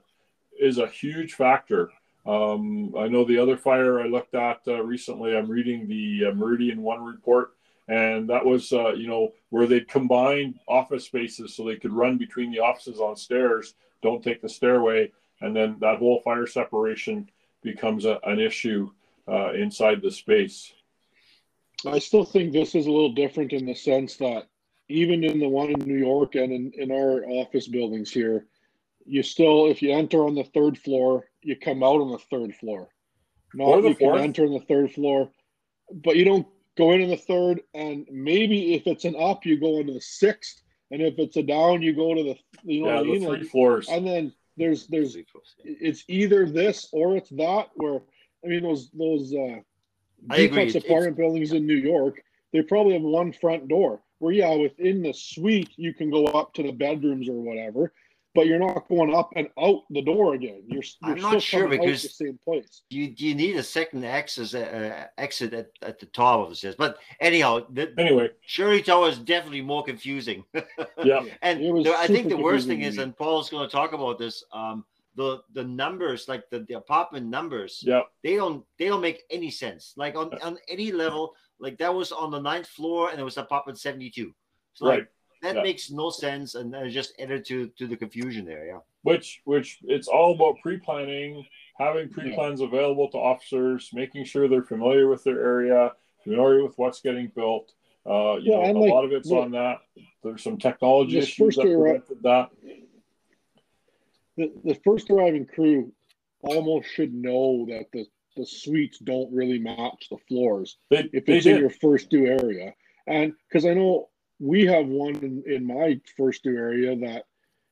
is 0.58 0.78
a 0.78 0.88
huge 0.88 1.34
factor. 1.34 1.92
Um, 2.26 2.94
I 2.98 3.08
know 3.08 3.24
the 3.24 3.38
other 3.38 3.58
fire 3.58 4.02
I 4.02 4.08
looked 4.08 4.34
at 4.34 4.62
uh, 4.68 4.82
recently. 4.82 5.38
I'm 5.38 5.50
reading 5.50 5.88
the 5.88 6.32
uh, 6.32 6.34
Meridian 6.34 6.82
One 6.82 7.04
report, 7.04 7.52
and 7.88 8.28
that 8.30 8.44
was 8.44 8.74
uh, 8.74 8.94
you 8.94 9.08
know 9.08 9.34
where 9.50 9.68
they'd 9.68 9.88
combine 9.88 10.60
office 10.68 11.06
spaces 11.06 11.56
so 11.56 11.64
they 11.64 11.76
could 11.76 11.94
run 11.94 12.18
between 12.18 12.52
the 12.52 12.60
offices 12.60 13.00
on 13.00 13.16
stairs, 13.16 13.76
don't 14.02 14.24
take 14.24 14.42
the 14.42 14.50
stairway, 14.50 15.12
and 15.42 15.56
then 15.56 15.78
that 15.82 16.00
whole 16.00 16.20
fire 16.22 16.48
separation 16.48 17.30
becomes 17.62 18.06
a, 18.06 18.20
an 18.24 18.40
issue 18.40 18.90
uh, 19.28 19.54
inside 19.54 20.02
the 20.02 20.12
space. 20.12 20.74
I 21.86 22.00
still 22.00 22.26
think 22.26 22.52
this 22.52 22.74
is 22.74 22.88
a 22.88 22.92
little 22.92 23.14
different 23.14 23.54
in 23.54 23.66
the 23.66 23.76
sense 23.76 24.18
that 24.18 24.48
even 24.90 25.24
in 25.24 25.40
the 25.40 25.50
one 25.50 25.70
in 25.70 25.80
New 25.80 25.98
York 25.98 26.36
and 26.36 26.52
in, 26.52 26.72
in 26.76 26.92
our 26.92 27.24
office 27.26 27.68
buildings 27.68 28.12
here, 28.12 28.46
you 29.06 29.22
still, 29.22 29.68
if 29.68 29.82
you 29.82 29.92
enter 29.92 30.26
on 30.26 30.36
the 30.36 30.44
third 30.44 30.78
floor, 30.78 31.26
you 31.46 31.56
come 31.56 31.84
out 31.84 32.02
on 32.02 32.12
the 32.12 32.18
third 32.18 32.56
floor. 32.56 32.90
Not 33.54 33.84
you 33.84 33.94
fourth. 33.96 34.16
can 34.16 34.24
enter 34.24 34.46
on 34.46 34.54
the 34.54 34.66
third 34.68 34.92
floor, 34.92 35.32
but 35.94 36.18
you 36.18 36.26
don't 36.26 36.48
go 36.76 36.92
in 36.92 37.04
on 37.04 37.10
the 37.10 37.18
third. 37.18 37.62
And 37.74 38.06
maybe 38.12 38.74
if 38.74 38.88
it's 38.88 39.06
an 39.06 39.16
up, 39.18 39.46
you 39.46 39.60
go 39.60 39.80
into 39.80 39.94
the 39.94 40.02
sixth, 40.02 40.62
and 40.92 41.02
if 41.02 41.20
it's 41.20 41.38
a 41.38 41.44
down, 41.44 41.82
you 41.82 41.96
go 41.96 42.16
to 42.16 42.24
the 42.24 42.36
you 42.64 42.84
know 42.84 42.90
yeah, 42.90 42.96
what 42.96 43.04
I 43.04 43.08
mean? 43.08 43.22
three 43.22 43.38
like, 43.38 43.48
floors. 43.48 43.88
And 43.88 44.06
then 44.06 44.34
there's 44.58 44.88
there's 44.88 45.16
it's 45.64 46.04
either 46.08 46.50
this 46.50 46.90
or 46.92 47.16
it's 47.16 47.30
that. 47.30 47.70
Where 47.76 48.02
I 48.44 48.48
mean 48.48 48.64
those 48.64 48.90
those 48.92 49.34
uh, 49.34 49.60
duplex 50.36 50.76
apartment 50.76 51.12
it's... 51.12 51.18
buildings 51.18 51.52
in 51.54 51.68
New 51.68 51.76
York, 51.76 52.22
they 52.52 52.64
probably 52.64 52.94
have 52.94 53.04
one 53.04 53.32
front 53.32 53.68
door. 53.68 54.02
Where 54.18 54.34
yeah, 54.34 54.56
within 54.56 55.04
the 55.04 55.14
suite 55.14 55.70
you 55.78 55.94
can 55.94 56.10
go 56.10 56.26
up 56.26 56.56
to 56.56 56.64
the 56.64 56.72
bedrooms 56.72 57.30
or 57.30 57.40
whatever 57.40 57.94
but 58.36 58.48
you're 58.48 58.60
not 58.60 58.88
going 58.90 59.16
up 59.16 59.32
and 59.36 59.48
out 59.58 59.84
the 59.90 60.02
door 60.02 60.36
again. 60.36 60.62
You're, 60.68 60.84
you're 61.04 61.16
I'm 61.16 61.22
not 61.22 61.42
sure 61.42 61.68
because 61.68 62.04
the 62.04 62.10
same 62.10 62.38
place. 62.44 62.84
You 62.90 63.14
you 63.16 63.34
need 63.34 63.56
a 63.56 63.64
second 63.64 64.04
exit 64.04 64.54
uh, 64.54 65.06
exit 65.18 65.54
at, 65.54 65.70
at 65.82 66.00
the 66.00 66.06
top 66.08 66.42
of 66.42 66.50
the 66.50 66.56
stairs. 66.56 66.76
But 66.78 66.98
anyhow, 67.22 67.66
the, 67.72 67.94
anyway, 67.98 68.30
Shirley 68.46 68.82
Tower 68.82 69.10
is 69.10 69.18
definitely 69.18 69.62
more 69.62 69.84
confusing. 69.84 70.44
yeah, 71.04 71.24
and 71.42 71.62
the, 71.86 71.96
I 71.98 72.08
think 72.08 72.28
the 72.28 72.38
worst 72.38 72.68
thing 72.68 72.82
is, 72.82 72.98
and 72.98 73.16
Paul's 73.16 73.50
going 73.50 73.68
to 73.68 73.72
talk 73.72 73.94
about 73.94 74.20
this. 74.20 74.44
Um, 74.52 74.86
the 75.16 75.42
the 75.54 75.64
numbers, 75.64 76.28
like 76.28 76.50
the, 76.50 76.60
the 76.68 76.74
apartment 76.74 77.28
numbers, 77.28 77.82
yeah, 77.82 78.02
they 78.22 78.36
don't 78.36 78.66
they 78.78 78.88
don't 78.88 79.02
make 79.02 79.24
any 79.32 79.50
sense. 79.50 79.94
Like 79.96 80.16
on 80.18 80.30
on 80.44 80.58
any 80.68 80.92
level, 80.92 81.34
like 81.60 81.78
that 81.78 81.94
was 81.94 82.12
on 82.12 82.32
the 82.32 82.40
ninth 82.40 82.68
floor 82.68 83.12
and 83.12 83.20
it 83.20 83.24
was 83.24 83.38
apartment 83.38 83.80
72. 83.80 84.34
So 84.74 84.88
right. 84.88 85.00
Like, 85.00 85.08
that 85.46 85.56
yeah. 85.56 85.62
makes 85.62 85.92
no 85.92 86.10
sense 86.10 86.56
and 86.56 86.76
uh, 86.76 86.88
just 86.88 87.14
added 87.20 87.46
to 87.46 87.68
to 87.78 87.88
the 87.88 87.96
confusion 87.96 88.46
there. 88.46 88.66
Yeah. 88.66 88.80
Which 89.04 89.42
which 89.46 89.78
it's 89.84 90.08
all 90.08 90.34
about 90.34 90.56
pre-planning, 90.64 91.46
having 91.78 92.10
pre-plans 92.10 92.60
yeah. 92.60 92.68
available 92.68 93.10
to 93.12 93.18
officers, 93.18 93.90
making 93.94 94.26
sure 94.26 94.48
they're 94.48 94.64
familiar 94.64 95.08
with 95.08 95.24
their 95.24 95.40
area, 95.40 95.92
familiar 96.24 96.64
with 96.64 96.74
what's 96.78 97.02
getting 97.02 97.32
built. 97.36 97.72
Uh, 98.08 98.38
you 98.38 98.52
yeah, 98.52 98.72
know, 98.72 98.80
a 98.80 98.82
like, 98.82 98.92
lot 98.92 99.06
of 99.06 99.12
it's 99.12 99.32
on 99.32 99.52
that. 99.52 99.78
There's 100.24 100.44
some 100.44 100.58
technology 100.58 101.20
issues 101.20 101.56
that 101.56 101.64
prevented 101.64 102.24
that. 102.24 102.50
The, 104.38 104.52
the 104.64 104.78
first 104.84 105.10
arriving 105.10 105.46
crew 105.46 105.94
almost 106.42 106.90
should 106.90 107.14
know 107.14 107.66
that 107.70 107.86
the, 107.94 108.06
the 108.36 108.46
suites 108.46 109.00
don't 109.00 109.34
really 109.34 109.60
match 109.60 110.08
the 110.12 110.18
floors 110.28 110.78
they, 110.90 111.10
if 111.14 111.30
it's 111.30 111.46
in 111.46 111.58
your 111.58 111.70
first 111.70 112.10
due 112.10 112.26
area. 112.26 112.74
And 113.08 113.34
because 113.48 113.66
I 113.66 113.74
know 113.74 114.10
we 114.40 114.66
have 114.66 114.88
one 114.88 115.16
in, 115.16 115.44
in 115.46 115.66
my 115.66 116.00
first 116.18 116.44
due 116.44 116.58
area 116.58 116.96
that 116.98 117.26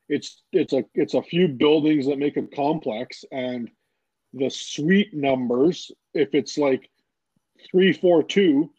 it's 0.08 0.42
it's 0.52 0.72
a 0.72 0.84
it's 0.94 1.14
a 1.14 1.22
few 1.22 1.48
buildings 1.48 2.06
that 2.06 2.18
make 2.18 2.36
a 2.36 2.42
complex 2.42 3.24
and 3.32 3.70
the 4.32 4.50
suite 4.50 5.14
numbers 5.14 5.90
if 6.12 6.34
it's 6.34 6.58
like 6.58 6.90
342 7.70 8.70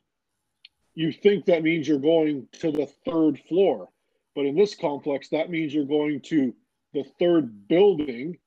you 0.95 1.11
think 1.11 1.45
that 1.45 1.61
means 1.61 1.87
you're 1.87 1.99
going 1.99 2.47
to 2.53 2.71
the 2.71 2.87
third 3.05 3.39
floor. 3.47 3.89
But 4.33 4.45
in 4.45 4.55
this 4.55 4.75
complex, 4.75 5.29
that 5.29 5.49
means 5.49 5.73
you're 5.73 5.85
going 5.85 6.21
to 6.21 6.53
the 6.93 7.03
third 7.19 7.67
building, 7.67 8.37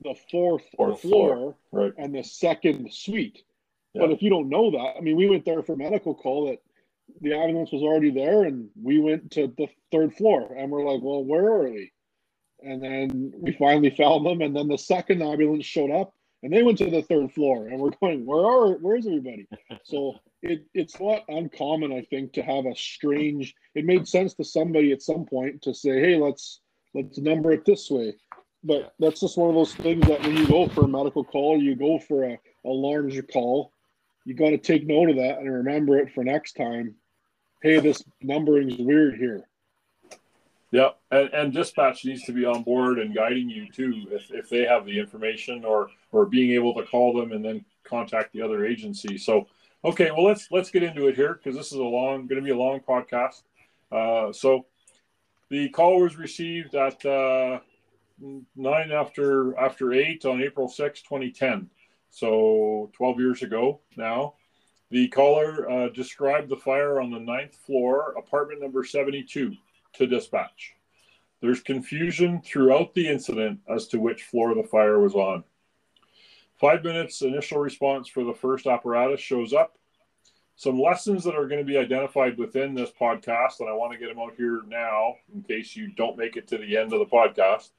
the 0.00 0.14
fourth, 0.30 0.64
fourth 0.76 1.00
floor, 1.00 1.34
floor, 1.36 1.56
right. 1.72 1.92
and 1.98 2.14
the 2.14 2.22
second 2.22 2.92
suite. 2.92 3.42
Yeah. 3.92 4.02
But 4.02 4.12
if 4.12 4.22
you 4.22 4.30
don't 4.30 4.48
know 4.48 4.70
that, 4.70 4.94
I 4.96 5.00
mean, 5.00 5.16
we 5.16 5.28
went 5.28 5.44
there 5.44 5.62
for 5.62 5.76
medical 5.76 6.14
call 6.14 6.46
that 6.46 6.58
the 7.20 7.34
ambulance 7.34 7.72
was 7.72 7.82
already 7.82 8.10
there, 8.10 8.44
and 8.44 8.68
we 8.80 8.98
went 8.98 9.30
to 9.32 9.52
the 9.56 9.68
third 9.92 10.14
floor, 10.14 10.54
and 10.56 10.70
we're 10.70 10.84
like, 10.84 11.02
well, 11.02 11.24
where 11.24 11.46
are 11.46 11.70
we? 11.70 11.92
And 12.62 12.82
then 12.82 13.32
we 13.36 13.52
finally 13.52 13.90
found 13.90 14.26
them, 14.26 14.40
and 14.40 14.56
then 14.56 14.68
the 14.68 14.78
second 14.78 15.22
ambulance 15.22 15.66
showed 15.66 15.90
up, 15.90 16.12
and 16.42 16.52
they 16.52 16.62
went 16.62 16.78
to 16.78 16.90
the 16.90 17.02
third 17.02 17.32
floor, 17.32 17.68
and 17.68 17.78
we're 17.78 17.90
going, 18.00 18.26
where 18.26 18.44
are, 18.44 18.72
where's 18.78 19.06
everybody? 19.06 19.46
So 19.84 20.14
it, 20.42 20.64
it's 20.74 21.00
not 21.00 21.24
uncommon, 21.28 21.92
I 21.92 22.02
think, 22.02 22.32
to 22.34 22.42
have 22.42 22.66
a 22.66 22.76
strange. 22.76 23.54
It 23.74 23.84
made 23.84 24.06
sense 24.06 24.34
to 24.34 24.44
somebody 24.44 24.92
at 24.92 25.02
some 25.02 25.24
point 25.24 25.62
to 25.62 25.74
say, 25.74 26.00
"Hey, 26.00 26.16
let's 26.16 26.60
let's 26.94 27.18
number 27.18 27.52
it 27.52 27.64
this 27.64 27.90
way." 27.90 28.14
But 28.62 28.94
that's 28.98 29.20
just 29.20 29.38
one 29.38 29.48
of 29.50 29.54
those 29.54 29.74
things 29.74 30.06
that 30.06 30.22
when 30.22 30.36
you 30.36 30.46
go 30.46 30.68
for 30.68 30.84
a 30.84 30.88
medical 30.88 31.24
call, 31.24 31.62
you 31.62 31.76
go 31.76 31.98
for 31.98 32.24
a, 32.24 32.38
a 32.64 32.68
larger 32.68 33.22
call, 33.22 33.72
you 34.24 34.34
got 34.34 34.50
to 34.50 34.58
take 34.58 34.86
note 34.86 35.10
of 35.10 35.16
that 35.16 35.38
and 35.38 35.52
remember 35.52 35.98
it 35.98 36.12
for 36.14 36.24
next 36.24 36.54
time. 36.54 36.94
Hey, 37.64 37.80
this 37.80 38.04
numbering 38.20 38.70
is 38.70 38.78
weird 38.78 39.16
here. 39.16 39.42
Yeah, 40.70 40.90
and, 41.10 41.30
and 41.32 41.50
dispatch 41.50 42.04
needs 42.04 42.22
to 42.24 42.32
be 42.32 42.44
on 42.44 42.62
board 42.62 42.98
and 42.98 43.14
guiding 43.14 43.48
you 43.48 43.72
too, 43.72 44.06
if, 44.10 44.30
if 44.30 44.50
they 44.50 44.66
have 44.66 44.84
the 44.84 45.00
information 45.00 45.64
or 45.64 45.88
or 46.12 46.26
being 46.26 46.50
able 46.50 46.74
to 46.74 46.84
call 46.84 47.18
them 47.18 47.32
and 47.32 47.42
then 47.42 47.64
contact 47.82 48.34
the 48.34 48.42
other 48.42 48.66
agency. 48.66 49.16
So 49.16 49.48
Okay, 49.82 50.10
well 50.10 50.24
let's 50.24 50.48
let's 50.50 50.70
get 50.70 50.82
into 50.82 51.08
it 51.08 51.16
here 51.16 51.40
because 51.42 51.56
this 51.56 51.68
is 51.72 51.78
a 51.78 51.82
long 51.82 52.26
going 52.26 52.38
to 52.38 52.44
be 52.44 52.50
a 52.50 52.54
long 52.54 52.80
podcast. 52.80 53.44
Uh, 53.90 54.30
so 54.30 54.66
the 55.48 55.70
call 55.70 56.02
was 56.02 56.16
received 56.18 56.74
at 56.74 57.02
uh, 57.06 57.60
nine 58.54 58.92
after 58.92 59.58
after 59.58 59.94
eight 59.94 60.26
on 60.26 60.42
April 60.42 60.68
6, 60.68 61.00
2010. 61.00 61.70
So 62.10 62.90
12 62.92 63.20
years 63.20 63.42
ago 63.42 63.80
now. 63.96 64.34
The 64.90 65.08
caller 65.08 65.68
uh, 65.70 65.88
described 65.88 66.48
the 66.48 66.56
fire 66.56 67.00
on 67.00 67.10
the 67.10 67.18
ninth 67.18 67.56
floor, 67.56 68.14
apartment 68.16 68.60
number 68.60 68.84
72, 68.84 69.54
to 69.94 70.06
dispatch. 70.06 70.74
There's 71.40 71.60
confusion 71.60 72.40
throughout 72.42 72.94
the 72.94 73.08
incident 73.08 73.60
as 73.68 73.88
to 73.88 73.98
which 73.98 74.22
floor 74.22 74.54
the 74.54 74.62
fire 74.62 75.00
was 75.00 75.14
on. 75.14 75.44
Five 76.60 76.84
minutes 76.84 77.22
initial 77.22 77.58
response 77.58 78.08
for 78.08 78.24
the 78.24 78.32
first 78.32 78.66
apparatus 78.66 79.20
shows 79.20 79.52
up. 79.52 79.76
Some 80.56 80.80
lessons 80.80 81.24
that 81.24 81.34
are 81.34 81.48
going 81.48 81.58
to 81.60 81.66
be 81.66 81.76
identified 81.76 82.38
within 82.38 82.74
this 82.74 82.90
podcast, 82.90 83.60
and 83.60 83.68
I 83.68 83.72
want 83.72 83.92
to 83.92 83.98
get 83.98 84.08
them 84.08 84.20
out 84.20 84.34
here 84.36 84.62
now 84.68 85.16
in 85.34 85.42
case 85.42 85.74
you 85.74 85.88
don't 85.88 86.16
make 86.16 86.36
it 86.36 86.46
to 86.48 86.58
the 86.58 86.76
end 86.76 86.92
of 86.92 87.00
the 87.00 87.06
podcast. 87.06 87.70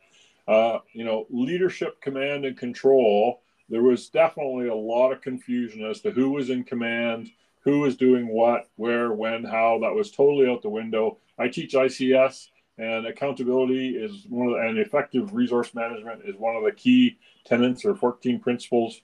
Uh, 0.48 0.80
you 0.94 1.06
know, 1.06 1.26
leadership, 1.30 2.02
command, 2.02 2.46
and 2.46 2.58
control. 2.58 3.42
There 3.70 3.82
was 3.82 4.10
definitely 4.10 4.68
a 4.68 4.76
lot 4.76 5.12
of 5.12 5.22
confusion 5.22 5.86
as 5.86 6.02
to 6.02 6.12
who 6.12 6.32
was 6.32 6.50
in 6.50 6.64
command, 6.64 7.32
who 7.62 7.80
was 7.80 7.98
doing 7.98 8.28
what, 8.28 8.70
where, 8.76 9.12
when, 9.12 9.44
how. 9.44 9.80
That 9.80 9.96
was 9.96 10.12
totally 10.12 10.48
out 10.48 10.62
the 10.62 10.70
window. 10.70 11.18
I 11.40 11.48
teach 11.48 11.74
ICS, 11.74 12.50
and 12.78 13.08
accountability 13.08 13.98
is 13.98 14.26
one 14.30 14.48
of 14.48 14.54
the, 14.54 14.60
and 14.60 14.78
effective 14.78 15.34
resource 15.34 15.74
management 15.74 16.22
is 16.26 16.36
one 16.36 16.56
of 16.56 16.64
the 16.64 16.72
key 16.72 17.18
tenets 17.46 17.86
or 17.86 17.96
14 17.96 18.40
principles, 18.40 19.02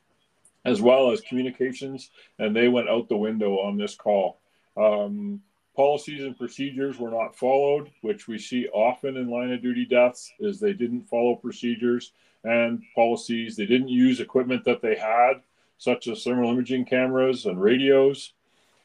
as 0.64 0.82
well 0.82 1.12
as 1.12 1.22
communications, 1.22 2.12
and 2.38 2.56
they 2.56 2.68
went 2.68 2.90
out 2.90 3.10
the 3.10 3.18
window 3.18 3.60
on 3.60 3.78
this 3.78 3.96
call. 3.96 4.40
Um, 4.78 5.42
policies 5.76 6.24
and 6.24 6.38
procedures 6.38 7.00
were 7.00 7.10
not 7.10 7.36
followed, 7.36 7.90
which 8.02 8.28
we 8.28 8.38
see 8.38 8.68
often 8.68 9.18
in 9.18 9.30
line 9.30 9.52
of 9.52 9.62
duty 9.64 9.86
deaths, 9.86 10.32
is 10.40 10.60
they 10.60 10.74
didn't 10.74 11.08
follow 11.08 11.36
procedures 11.36 12.12
and 12.44 12.82
policies. 12.96 13.56
They 13.56 13.66
didn't 13.66 13.90
use 13.90 14.20
equipment 14.20 14.66
that 14.66 14.82
they 14.82 14.96
had, 14.96 15.42
such 15.78 16.08
as 16.08 16.24
thermal 16.24 16.52
imaging 16.52 16.86
cameras 16.86 17.46
and 17.46 17.62
radios. 17.62 18.34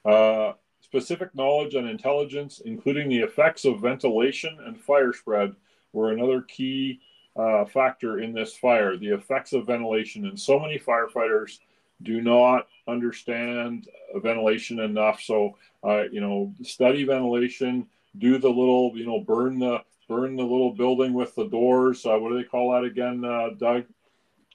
Uh, 0.05 0.53
specific 0.81 1.35
knowledge 1.35 1.75
and 1.75 1.89
intelligence, 1.89 2.61
including 2.65 3.09
the 3.09 3.19
effects 3.19 3.65
of 3.65 3.81
ventilation 3.81 4.57
and 4.65 4.79
fire 4.79 5.13
spread, 5.13 5.55
were 5.93 6.13
another 6.13 6.43
key 6.43 7.01
uh, 7.37 7.65
factor 7.65 8.21
in 8.21 8.33
this 8.33 8.55
fire. 8.55 8.97
The 8.97 9.09
effects 9.09 9.53
of 9.53 9.67
ventilation, 9.67 10.27
and 10.27 10.39
so 10.39 10.59
many 10.59 10.79
firefighters 10.79 11.59
do 12.03 12.21
not 12.21 12.69
understand 12.87 13.89
ventilation 14.17 14.81
enough. 14.81 15.21
So, 15.21 15.57
uh, 15.83 16.05
you 16.11 16.21
know, 16.21 16.53
study 16.63 17.05
ventilation. 17.05 17.87
Do 18.19 18.39
the 18.39 18.49
little, 18.49 18.93
you 18.95 19.07
know, 19.07 19.21
burn 19.21 19.59
the 19.59 19.83
burn 20.09 20.37
the 20.37 20.43
little 20.43 20.73
building 20.73 21.13
with 21.13 21.35
the 21.35 21.49
doors. 21.49 22.05
Uh, 22.07 22.19
what 22.19 22.31
do 22.31 22.37
they 22.37 22.45
call 22.45 22.73
that 22.73 22.85
again, 22.85 23.25
uh, 23.25 23.51
Doug? 23.59 23.85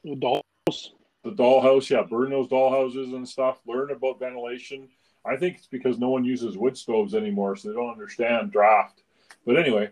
The 0.04 0.16
dollhouse. 0.16 0.90
The 1.24 1.32
dollhouse, 1.32 1.90
yeah. 1.90 2.04
Burn 2.04 2.30
those 2.30 2.48
dollhouses 2.48 3.16
and 3.16 3.28
stuff. 3.28 3.60
Learn 3.68 3.92
about 3.92 4.20
ventilation. 4.20 4.90
I 5.26 5.36
think 5.36 5.58
it's 5.58 5.68
because 5.68 6.00
no 6.00 6.10
one 6.10 6.26
uses 6.26 6.58
wood 6.58 6.78
stoves 6.78 7.14
anymore, 7.14 7.56
so 7.56 7.70
they 7.70 7.76
don't 7.76 7.92
understand 7.92 8.52
draft. 8.52 9.04
But 9.46 9.58
anyway, 9.58 9.92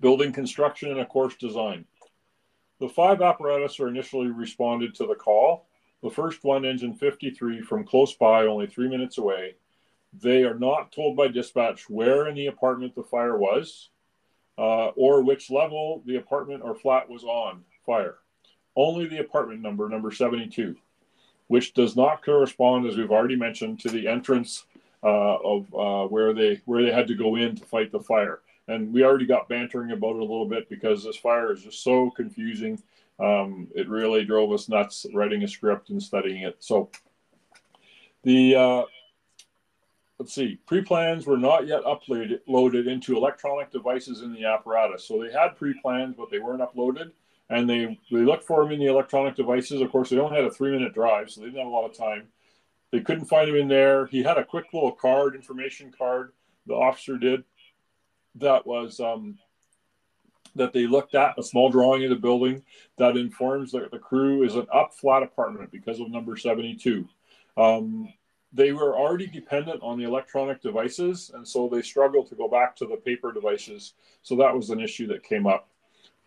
building 0.00 0.32
construction 0.32 0.90
and 0.90 1.00
of 1.00 1.08
course 1.08 1.36
design. 1.36 1.86
The 2.80 2.88
five 2.88 3.22
apparatus 3.22 3.78
are 3.80 3.88
initially 3.88 4.26
responded 4.26 4.94
to 4.96 5.06
the 5.06 5.14
call. 5.14 5.68
The 6.02 6.10
first 6.10 6.42
one, 6.42 6.64
engine 6.64 6.94
53, 6.94 7.60
from 7.60 7.84
close 7.84 8.14
by, 8.14 8.46
only 8.46 8.66
three 8.66 8.88
minutes 8.88 9.18
away. 9.18 9.54
They 10.12 10.42
are 10.42 10.58
not 10.58 10.92
told 10.92 11.16
by 11.16 11.28
dispatch 11.28 11.88
where 11.88 12.26
in 12.26 12.34
the 12.34 12.48
apartment 12.48 12.94
the 12.94 13.04
fire 13.04 13.38
was 13.38 13.88
uh, 14.58 14.88
or 14.88 15.22
which 15.22 15.50
level 15.50 16.02
the 16.06 16.16
apartment 16.16 16.62
or 16.64 16.74
flat 16.74 17.08
was 17.08 17.24
on 17.24 17.62
fire. 17.84 18.16
Only 18.76 19.06
the 19.06 19.18
apartment 19.18 19.60
number, 19.60 19.88
number 19.88 20.10
72, 20.10 20.76
which 21.48 21.74
does 21.74 21.96
not 21.96 22.24
correspond, 22.24 22.86
as 22.86 22.96
we've 22.96 23.10
already 23.10 23.36
mentioned, 23.36 23.80
to 23.80 23.90
the 23.90 24.08
entrance 24.08 24.64
uh, 25.02 25.36
of 25.36 25.74
uh, 25.74 26.06
where 26.08 26.32
they 26.32 26.60
where 26.64 26.82
they 26.82 26.92
had 26.92 27.08
to 27.08 27.14
go 27.14 27.36
in 27.36 27.56
to 27.56 27.64
fight 27.64 27.92
the 27.92 28.00
fire. 28.00 28.40
And 28.68 28.92
we 28.92 29.04
already 29.04 29.26
got 29.26 29.48
bantering 29.48 29.90
about 29.90 30.16
it 30.16 30.20
a 30.20 30.24
little 30.24 30.48
bit 30.48 30.68
because 30.68 31.04
this 31.04 31.16
fire 31.16 31.52
is 31.52 31.64
just 31.64 31.82
so 31.82 32.10
confusing 32.10 32.80
um, 33.22 33.68
it 33.74 33.88
really 33.88 34.24
drove 34.24 34.52
us 34.52 34.68
nuts 34.68 35.06
writing 35.14 35.44
a 35.44 35.48
script 35.48 35.90
and 35.90 36.02
studying 36.02 36.42
it. 36.42 36.56
So 36.58 36.90
the 38.24 38.56
uh, 38.56 38.82
let's 40.22 40.34
see, 40.34 40.56
pre-plans 40.66 41.26
were 41.26 41.36
not 41.36 41.66
yet 41.66 41.82
uploaded 41.82 42.38
loaded 42.46 42.86
into 42.86 43.16
electronic 43.16 43.72
devices 43.72 44.22
in 44.22 44.32
the 44.32 44.44
apparatus. 44.44 45.04
So 45.04 45.20
they 45.20 45.32
had 45.32 45.56
pre-plans, 45.56 46.14
but 46.16 46.30
they 46.30 46.38
weren't 46.38 46.60
uploaded. 46.60 47.10
And 47.50 47.68
they, 47.68 47.98
they 48.08 48.18
looked 48.18 48.44
for 48.44 48.62
them 48.62 48.72
in 48.72 48.78
the 48.78 48.86
electronic 48.86 49.34
devices. 49.34 49.80
Of 49.80 49.90
course, 49.90 50.10
they 50.10 50.18
only 50.18 50.36
had 50.36 50.44
a 50.44 50.50
three-minute 50.50 50.94
drive, 50.94 51.28
so 51.28 51.40
they 51.40 51.48
didn't 51.48 51.58
have 51.58 51.66
a 51.66 51.70
lot 51.70 51.90
of 51.90 51.98
time. 51.98 52.28
They 52.92 53.00
couldn't 53.00 53.24
find 53.24 53.48
him 53.48 53.56
in 53.56 53.66
there. 53.66 54.06
He 54.06 54.22
had 54.22 54.38
a 54.38 54.44
quick 54.44 54.66
little 54.72 54.92
card, 54.92 55.34
information 55.34 55.92
card. 55.96 56.32
The 56.66 56.74
officer 56.74 57.18
did. 57.18 57.42
That 58.36 58.64
was 58.64 59.00
um, 59.00 59.38
that 60.54 60.72
they 60.72 60.86
looked 60.86 61.16
at, 61.16 61.36
a 61.36 61.42
small 61.42 61.68
drawing 61.68 62.04
of 62.04 62.10
the 62.10 62.16
building 62.16 62.62
that 62.96 63.16
informs 63.16 63.72
that 63.72 63.90
the 63.90 63.98
crew 63.98 64.44
is 64.44 64.54
an 64.54 64.68
up 64.72 64.94
flat 64.94 65.24
apartment 65.24 65.72
because 65.72 65.98
of 65.98 66.10
number 66.10 66.36
72. 66.36 67.08
Um, 67.56 68.08
they 68.52 68.72
were 68.72 68.96
already 68.96 69.26
dependent 69.26 69.82
on 69.82 69.98
the 69.98 70.04
electronic 70.04 70.60
devices, 70.60 71.30
and 71.34 71.46
so 71.46 71.68
they 71.68 71.82
struggled 71.82 72.28
to 72.28 72.34
go 72.34 72.48
back 72.48 72.76
to 72.76 72.86
the 72.86 72.96
paper 72.96 73.32
devices. 73.32 73.94
So 74.22 74.36
that 74.36 74.54
was 74.54 74.70
an 74.70 74.80
issue 74.80 75.06
that 75.08 75.22
came 75.22 75.46
up. 75.46 75.68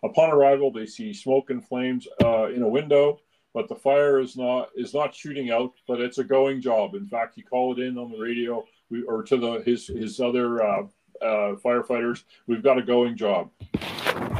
Upon 0.02 0.30
arrival, 0.30 0.72
they 0.72 0.86
see 0.86 1.12
smoke 1.12 1.50
and 1.50 1.64
flames 1.64 2.06
uh, 2.24 2.46
in 2.46 2.62
a 2.62 2.68
window, 2.68 3.20
but 3.54 3.68
the 3.68 3.74
fire 3.74 4.20
is 4.20 4.36
not 4.36 4.70
is 4.74 4.92
not 4.92 5.14
shooting 5.14 5.50
out, 5.50 5.72
but 5.88 6.00
it's 6.00 6.18
a 6.18 6.24
going 6.24 6.60
job. 6.60 6.94
In 6.94 7.06
fact, 7.06 7.34
he 7.34 7.42
called 7.42 7.78
in 7.78 7.96
on 7.96 8.10
the 8.10 8.18
radio 8.18 8.64
or 9.08 9.22
to 9.22 9.36
the 9.36 9.62
his 9.64 9.86
his 9.86 10.20
other 10.20 10.62
uh, 10.62 10.82
uh, 11.22 11.54
firefighters. 11.64 12.24
We've 12.46 12.62
got 12.62 12.78
a 12.78 12.82
going 12.82 13.16
job. 13.16 13.50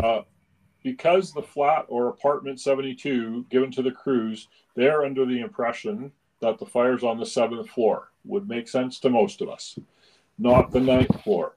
Uh, 0.03 0.23
because 0.83 1.33
the 1.33 1.43
flat 1.43 1.85
or 1.89 2.09
apartment 2.09 2.61
72 2.61 3.47
given 3.51 3.73
to 3.73 3.83
the 3.83 3.91
crews, 3.91 4.47
they're 4.77 5.05
under 5.05 5.25
the 5.25 5.41
impression 5.41 6.13
that 6.41 6.59
the 6.59 6.67
fire's 6.67 7.03
on 7.03 7.19
the 7.19 7.27
seventh 7.27 7.69
floor. 7.71 8.11
Would 8.25 8.49
make 8.49 8.69
sense 8.69 8.99
to 9.01 9.11
most 9.11 9.41
of 9.41 9.49
us, 9.49 9.79
not 10.39 10.71
the 10.73 10.81
ninth 10.81 11.23
floor. 11.23 11.57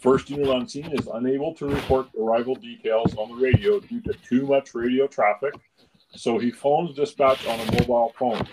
First 0.00 0.30
unit 0.30 0.48
on 0.48 0.68
scene 0.68 0.92
is 0.92 1.08
unable 1.12 1.54
to 1.54 1.66
report 1.66 2.08
arrival 2.18 2.54
details 2.54 3.14
on 3.16 3.28
the 3.28 3.34
radio 3.34 3.80
due 3.80 4.00
to 4.02 4.14
too 4.14 4.46
much 4.46 4.74
radio 4.74 5.06
traffic, 5.06 5.54
so 6.14 6.38
he 6.38 6.50
phones 6.50 6.94
dispatch 6.94 7.46
on 7.46 7.60
a 7.60 7.72
mobile 7.72 8.12
phone. 8.16 8.46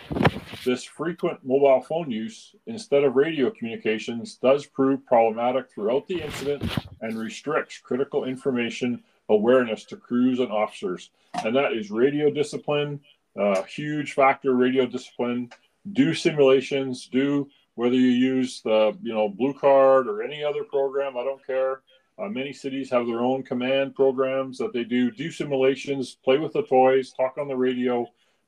This 0.65 0.83
frequent 0.83 1.39
mobile 1.43 1.81
phone 1.81 2.11
use 2.11 2.55
instead 2.65 3.03
of 3.03 3.15
radio 3.15 3.49
communications 3.51 4.35
does 4.35 4.65
prove 4.65 5.05
problematic 5.05 5.71
throughout 5.71 6.07
the 6.07 6.21
incident 6.21 6.63
and 7.01 7.17
restricts 7.17 7.77
critical 7.77 8.25
information 8.25 9.03
awareness 9.29 9.83
to 9.85 9.97
crews 9.97 10.39
and 10.39 10.51
officers. 10.51 11.11
And 11.43 11.55
that 11.55 11.73
is 11.73 11.91
radio 11.91 12.29
discipline, 12.29 12.99
uh, 13.37 13.63
huge 13.63 14.13
factor 14.13 14.53
radio 14.53 14.85
discipline. 14.85 15.49
Do 15.93 16.13
simulations, 16.13 17.07
do 17.07 17.49
whether 17.75 17.95
you 17.95 18.09
use 18.09 18.61
the 18.61 18.97
you 19.01 19.13
know 19.13 19.29
blue 19.29 19.53
card 19.53 20.07
or 20.07 20.23
any 20.23 20.43
other 20.43 20.63
program 20.63 21.15
i 21.15 21.23
don't 21.23 21.45
care. 21.45 21.81
Uh, 22.19 22.27
many 22.27 22.51
cities 22.51 22.89
have 22.89 23.05
their 23.05 23.19
own 23.19 23.43
command 23.43 23.93
programs 23.93 24.57
that 24.57 24.73
they 24.73 24.83
do. 24.83 25.11
Do 25.11 25.31
simulations 25.31 26.17
play 26.25 26.39
with 26.39 26.51
the 26.53 26.63
toys 26.63 27.13
talk 27.13 27.37
on 27.37 27.47
the 27.47 27.55
radio. 27.55 28.07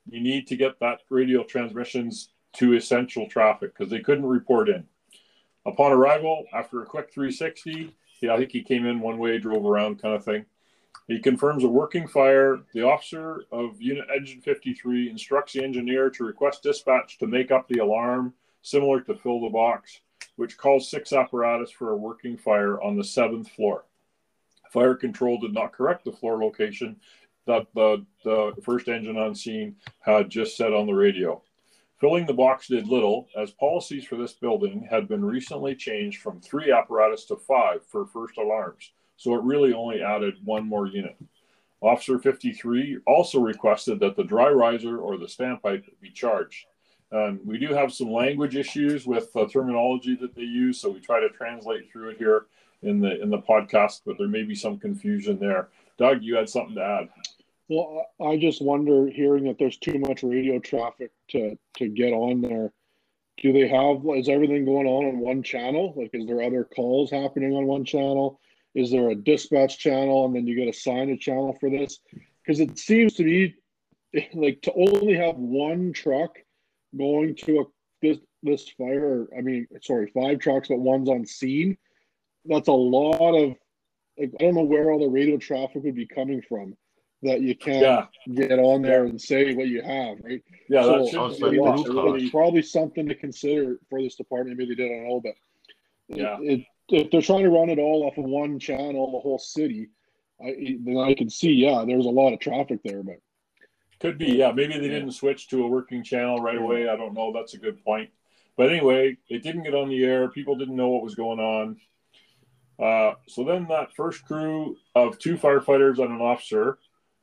You 0.10 0.22
need 0.22 0.48
to 0.48 0.56
get 0.56 0.80
that 0.80 1.02
radio 1.12 1.44
transmissions 1.44 2.30
to 2.54 2.74
essential 2.74 3.30
traffic 3.30 3.78
because 3.78 3.92
they 3.92 4.00
couldn't 4.00 4.26
report 4.26 4.70
in. 4.70 4.84
Upon 5.68 5.92
arrival 5.92 6.46
after 6.52 6.82
a 6.82 6.86
quick 6.86 7.12
360 7.14 7.96
yeah, 8.22 8.34
i 8.34 8.38
think 8.38 8.52
he 8.52 8.64
came 8.64 8.86
in 8.86 9.00
one 9.00 9.18
way 9.18 9.38
drove 9.38 9.66
around 9.66 10.02
kind 10.02 10.16
of 10.16 10.26
thing 10.26 10.46
he 11.08 11.20
confirms 11.20 11.64
a 11.64 11.68
working 11.68 12.08
fire. 12.08 12.60
The 12.74 12.84
officer 12.84 13.44
of 13.52 13.82
Unit 13.82 14.08
Engine 14.16 14.42
53 14.42 15.10
instructs 15.10 15.54
the 15.54 15.64
engineer 15.64 16.10
to 16.12 16.24
request 16.24 16.64
dispatch 16.64 17.18
to 17.18 17.28
make 17.28 17.52
up 17.52 17.68
the 17.68 17.80
alarm 17.80 18.34
similar 18.62 19.02
to 19.02 19.16
Fill 19.16 19.42
the 19.42 19.50
Box, 19.50 20.02
which 20.36 20.58
calls 20.58 20.90
six 20.90 21.12
apparatus 21.12 21.72
for 21.72 21.92
a 21.92 21.98
working 21.98 22.38
fire 22.38 22.80
on 22.82 22.96
the 22.96 23.04
seventh 23.04 23.50
floor. 23.50 23.86
Fire 24.72 24.94
control 24.94 25.40
did 25.40 25.54
not 25.54 25.74
correct 25.74 26.06
the 26.06 26.12
floor 26.12 26.44
location 26.44 26.98
that 27.48 27.66
the, 27.74 28.06
the 28.24 28.54
first 28.64 28.88
engine 28.88 29.18
on 29.18 29.34
scene 29.34 29.76
had 30.02 30.30
just 30.30 30.56
said 30.56 30.74
on 30.74 30.86
the 30.86 30.94
radio. 30.94 31.42
Filling 32.00 32.28
the 32.28 32.34
box 32.34 32.68
did 32.68 32.88
little, 32.88 33.28
as 33.36 33.52
policies 33.52 34.06
for 34.06 34.16
this 34.16 34.34
building 34.34 34.88
had 34.90 35.08
been 35.08 35.26
recently 35.26 35.76
changed 35.76 36.22
from 36.22 36.40
three 36.40 36.72
apparatus 36.72 37.26
to 37.26 37.36
five 37.36 37.84
for 37.86 38.06
first 38.06 38.38
alarms, 38.38 38.92
so 39.20 39.36
it 39.36 39.44
really 39.44 39.74
only 39.74 40.02
added 40.02 40.36
one 40.46 40.66
more 40.66 40.88
unit. 40.88 41.18
Officer 41.82 42.20
53 42.20 43.00
also 43.06 43.42
requested 43.42 44.00
that 44.00 44.16
the 44.16 44.24
dry 44.24 44.50
riser 44.50 44.98
or 44.98 45.18
the 45.18 45.26
standpipe 45.26 45.84
be 46.02 46.10
charged. 46.10 46.66
Um, 47.12 47.42
we 47.44 47.58
do 47.58 47.74
have 47.74 47.92
some 47.92 48.12
language 48.12 48.56
issues 48.56 49.06
with 49.06 49.32
the 49.34 49.46
terminology 49.48 50.16
that 50.22 50.36
they 50.36 50.44
use, 50.44 50.80
so 50.80 50.90
we 50.90 51.02
try 51.02 51.20
to 51.20 51.30
translate 51.30 51.92
through 51.92 52.12
it 52.12 52.18
here 52.18 52.46
in 52.82 53.02
the 53.02 53.22
in 53.22 53.30
the 53.30 53.40
podcast, 53.40 54.02
but 54.06 54.18
there 54.18 54.28
may 54.30 54.44
be 54.44 54.56
some 54.56 54.80
confusion 54.80 55.38
there. 55.38 55.68
Doug, 55.98 56.24
you 56.24 56.36
had 56.36 56.48
something 56.48 56.76
to 56.76 56.82
add. 56.82 57.10
Well, 57.68 58.06
I 58.26 58.38
just 58.38 58.62
wonder, 58.62 59.08
hearing 59.08 59.44
that 59.46 59.58
there's 59.60 59.78
too 59.78 60.00
much 60.00 60.24
radio 60.24 60.60
traffic 60.60 61.12
to 61.30 61.58
to 61.78 61.90
get 61.90 62.14
on 62.14 62.42
there. 62.42 62.72
Do 63.42 63.52
they 63.52 63.68
have? 63.68 64.02
Is 64.18 64.30
everything 64.30 64.64
going 64.64 64.88
on 64.88 65.06
on 65.06 65.20
one 65.20 65.44
channel? 65.44 65.94
Like, 65.98 66.12
is 66.14 66.26
there 66.26 66.42
other 66.42 66.64
calls 66.64 67.12
happening 67.12 67.54
on 67.54 67.66
one 67.66 67.84
channel? 67.84 68.40
Is 68.76 68.92
there 68.92 69.10
a 69.10 69.16
dispatch 69.16 69.80
channel, 69.80 70.26
and 70.26 70.36
then 70.36 70.48
you 70.48 70.56
get 70.56 70.68
assign 70.68 71.10
a 71.10 71.18
channel 71.18 71.56
for 71.60 71.70
this? 71.70 72.00
Because 72.44 72.60
it 72.60 72.78
seems 72.78 73.14
to 73.16 73.24
be 73.24 73.56
like 74.34 74.62
to 74.64 74.74
only 74.74 75.16
have 75.16 75.36
one 75.36 75.94
truck 75.94 76.38
going 76.98 77.36
to 77.36 77.60
a 77.60 77.64
this 78.02 78.18
this 78.44 78.70
fire. 78.78 79.28
I 79.38 79.42
mean, 79.42 79.68
sorry, 79.82 80.12
five 80.14 80.40
trucks, 80.40 80.70
but 80.70 80.80
one's 80.80 81.10
on 81.10 81.26
scene. 81.26 81.78
That's 82.46 82.68
a 82.68 82.74
lot 82.74 83.36
of. 83.36 83.56
Like, 84.18 84.32
I 84.40 84.44
don't 84.44 84.56
know 84.56 84.64
where 84.64 84.92
all 84.92 85.00
the 85.00 85.08
radio 85.08 85.38
traffic 85.38 85.84
would 85.84 85.96
be 85.96 86.06
coming 86.06 86.42
from 86.42 86.76
that 87.22 87.42
you 87.42 87.56
can't 87.56 87.82
yeah. 88.28 88.48
get 88.48 88.60
on 88.60 88.82
there 88.82 89.06
and 89.06 89.20
say 89.20 89.54
what 89.54 89.68
you 89.68 89.82
have, 89.82 90.18
right? 90.24 90.42
Yeah, 90.70 90.84
so, 90.84 91.00
that 91.00 91.12
sounds 91.12 91.40
like 91.42 91.54
it's 91.54 92.32
probably 92.32 92.62
something 92.62 93.08
to 93.08 93.16
consider 93.16 93.78
for 93.90 94.02
this 94.02 94.16
department. 94.16 94.58
Maybe 94.58 94.76
they 94.76 94.84
did, 94.84 94.92
I 94.92 94.96
don't 94.96 95.08
know, 95.10 95.22
but 95.22 95.34
yeah, 96.08 96.38
it, 96.42 96.66
if 96.92 97.12
they're 97.12 97.22
trying 97.22 97.44
to 97.44 97.50
run 97.50 97.70
it 97.70 97.80
all 97.80 98.06
off 98.06 98.18
of 98.18 98.26
one 98.26 98.60
channel, 98.60 99.12
the 99.12 99.20
whole 99.20 99.40
city, 99.40 99.90
I, 100.42 100.78
then 100.84 100.98
I 100.98 101.14
can 101.14 101.30
see, 101.30 101.52
yeah, 101.52 101.84
there's 101.86 102.06
a 102.06 102.10
lot 102.10 102.34
of 102.34 102.40
traffic 102.40 102.80
there, 102.84 103.04
but 103.04 103.20
could 104.00 104.18
be, 104.18 104.28
yeah. 104.28 104.52
Maybe 104.52 104.74
they 104.78 104.88
didn't 104.88 105.12
switch 105.12 105.50
to 105.50 105.64
a 105.64 105.68
working 105.68 106.04
channel 106.04 106.42
right 106.42 106.58
away. 106.58 106.88
I 106.88 106.96
don't 106.96 107.14
know. 107.14 107.34
That's 107.34 107.54
a 107.54 107.58
good 107.58 107.84
point. 107.84 108.10
But 108.56 108.70
anyway, 108.70 109.18
it 109.28 109.44
didn't 109.44 109.64
get 109.64 109.76
on 109.76 109.90
the 109.90 110.04
air. 110.04 110.30
People 110.30 110.56
didn't 110.56 110.76
know 110.76 110.90
what 110.90 111.04
was 111.04 111.16
going 111.16 111.40
on. 111.40 111.78
Uh, 112.82 113.16
so 113.28 113.44
then 113.44 113.68
that 113.70 113.94
first 113.94 114.24
crew 114.24 114.78
of 114.96 115.20
two 115.20 115.38
firefighters 115.38 116.00
and 116.00 116.12
an 116.12 116.22
officer 116.22 116.78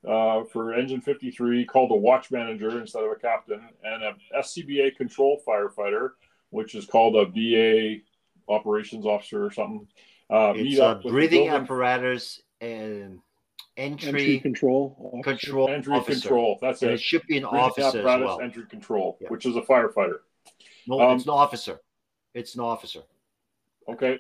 uh, 0.06 0.44
for 0.44 0.74
Engine 0.74 1.00
53 1.00 1.64
called 1.64 1.90
a 1.90 1.94
watch 1.94 2.30
manager 2.30 2.78
instead 2.78 3.04
of 3.04 3.10
a 3.10 3.16
captain 3.16 3.66
and 3.82 4.02
a 4.02 4.14
SCBA 4.38 4.96
control 4.96 5.40
firefighter, 5.46 6.10
which 6.50 6.74
is 6.74 6.84
called 6.84 7.16
a 7.16 7.24
BA 7.24 8.02
operations 8.48 9.06
officer 9.06 9.44
or 9.44 9.50
something. 9.50 9.86
Uh, 10.28 10.52
it's 10.56 10.78
a 10.78 11.00
breathing 11.08 11.48
apparatus 11.48 12.42
and 12.60 13.20
entry, 13.76 14.08
entry 14.08 14.40
control 14.40 15.20
control 15.22 15.68
entry 15.68 15.94
officer. 15.94 16.20
control. 16.20 16.58
That's 16.60 16.82
and 16.82 16.92
it. 16.92 16.94
It 16.94 17.00
should 17.00 17.22
be 17.26 17.38
an 17.38 17.44
officer 17.44 17.98
as 17.98 18.04
well. 18.04 18.40
Entry 18.40 18.66
control, 18.66 19.18
yeah. 19.20 19.28
which 19.28 19.46
is 19.46 19.56
a 19.56 19.62
firefighter. 19.62 20.18
No, 20.86 21.00
um, 21.00 21.16
it's 21.16 21.24
an 21.24 21.30
officer. 21.30 21.80
It's 22.34 22.54
an 22.54 22.60
officer. 22.60 23.00
Okay. 23.88 24.18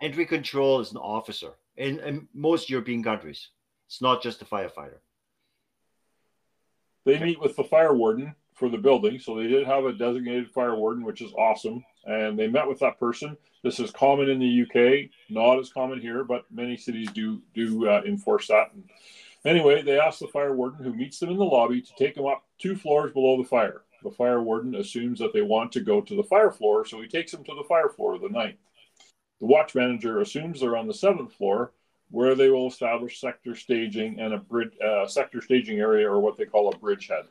Entry 0.00 0.26
control 0.26 0.80
is 0.80 0.90
an 0.90 0.98
officer 0.98 1.52
in, 1.76 2.00
in 2.00 2.28
most 2.34 2.68
European 2.70 3.02
countries. 3.02 3.48
It's 3.86 4.02
not 4.02 4.22
just 4.22 4.42
a 4.42 4.44
firefighter. 4.44 4.98
They 7.04 7.18
meet 7.20 7.40
with 7.40 7.56
the 7.56 7.64
fire 7.64 7.94
warden 7.94 8.34
for 8.54 8.68
the 8.68 8.78
building, 8.78 9.20
so 9.20 9.36
they 9.36 9.46
did 9.46 9.66
have 9.66 9.84
a 9.84 9.92
designated 9.92 10.50
fire 10.50 10.74
warden, 10.74 11.04
which 11.04 11.20
is 11.22 11.32
awesome. 11.34 11.84
And 12.06 12.38
they 12.38 12.46
met 12.46 12.68
with 12.68 12.78
that 12.80 12.98
person. 12.98 13.36
This 13.62 13.80
is 13.80 13.90
common 13.90 14.30
in 14.30 14.38
the 14.38 14.62
UK, 14.62 15.10
not 15.28 15.58
as 15.58 15.72
common 15.72 16.00
here, 16.00 16.22
but 16.22 16.44
many 16.52 16.76
cities 16.76 17.10
do 17.12 17.42
do 17.52 17.88
uh, 17.88 18.02
enforce 18.06 18.46
that. 18.46 18.72
And 18.72 18.84
anyway, 19.44 19.82
they 19.82 19.98
ask 19.98 20.20
the 20.20 20.28
fire 20.28 20.54
warden, 20.54 20.84
who 20.84 20.94
meets 20.94 21.18
them 21.18 21.30
in 21.30 21.36
the 21.36 21.44
lobby, 21.44 21.82
to 21.82 21.92
take 21.98 22.14
them 22.14 22.26
up 22.26 22.44
two 22.58 22.76
floors 22.76 23.12
below 23.12 23.36
the 23.36 23.48
fire. 23.48 23.82
The 24.02 24.10
fire 24.10 24.40
warden 24.40 24.74
assumes 24.76 25.18
that 25.18 25.32
they 25.32 25.42
want 25.42 25.72
to 25.72 25.80
go 25.80 26.00
to 26.00 26.16
the 26.16 26.22
fire 26.22 26.52
floor, 26.52 26.84
so 26.84 27.00
he 27.00 27.08
takes 27.08 27.32
them 27.32 27.42
to 27.44 27.54
the 27.54 27.64
fire 27.64 27.88
floor, 27.88 28.14
of 28.14 28.20
the 28.20 28.28
ninth. 28.28 28.58
The 29.40 29.46
watch 29.46 29.74
manager 29.74 30.20
assumes 30.20 30.60
they're 30.60 30.76
on 30.76 30.86
the 30.86 30.94
seventh 30.94 31.32
floor, 31.32 31.72
where 32.10 32.34
they 32.34 32.50
will 32.50 32.68
establish 32.68 33.20
sector 33.20 33.54
staging 33.56 34.20
and 34.20 34.32
a 34.32 34.38
bridge, 34.38 34.72
uh, 34.80 35.06
sector 35.06 35.40
staging 35.40 35.80
area, 35.80 36.08
or 36.08 36.20
what 36.20 36.36
they 36.36 36.44
call 36.44 36.72
a 36.72 36.78
bridgehead. 36.78 37.24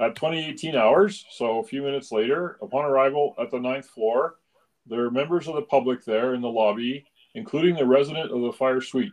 At 0.00 0.14
2018 0.14 0.76
hours, 0.76 1.26
so 1.30 1.58
a 1.58 1.64
few 1.64 1.82
minutes 1.82 2.12
later, 2.12 2.56
upon 2.62 2.84
arrival 2.84 3.34
at 3.40 3.50
the 3.50 3.58
ninth 3.58 3.86
floor, 3.86 4.36
there 4.86 5.04
are 5.04 5.10
members 5.10 5.48
of 5.48 5.56
the 5.56 5.62
public 5.62 6.04
there 6.04 6.34
in 6.34 6.40
the 6.40 6.48
lobby, 6.48 7.04
including 7.34 7.74
the 7.74 7.86
resident 7.86 8.30
of 8.30 8.40
the 8.42 8.52
fire 8.52 8.80
suite, 8.80 9.12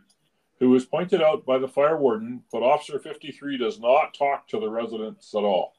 who 0.60 0.70
was 0.70 0.86
pointed 0.86 1.20
out 1.20 1.44
by 1.44 1.58
the 1.58 1.66
fire 1.66 1.96
warden, 1.96 2.42
but 2.52 2.62
Officer 2.62 3.00
53 3.00 3.58
does 3.58 3.80
not 3.80 4.14
talk 4.14 4.46
to 4.48 4.60
the 4.60 4.70
residents 4.70 5.34
at 5.34 5.42
all. 5.42 5.74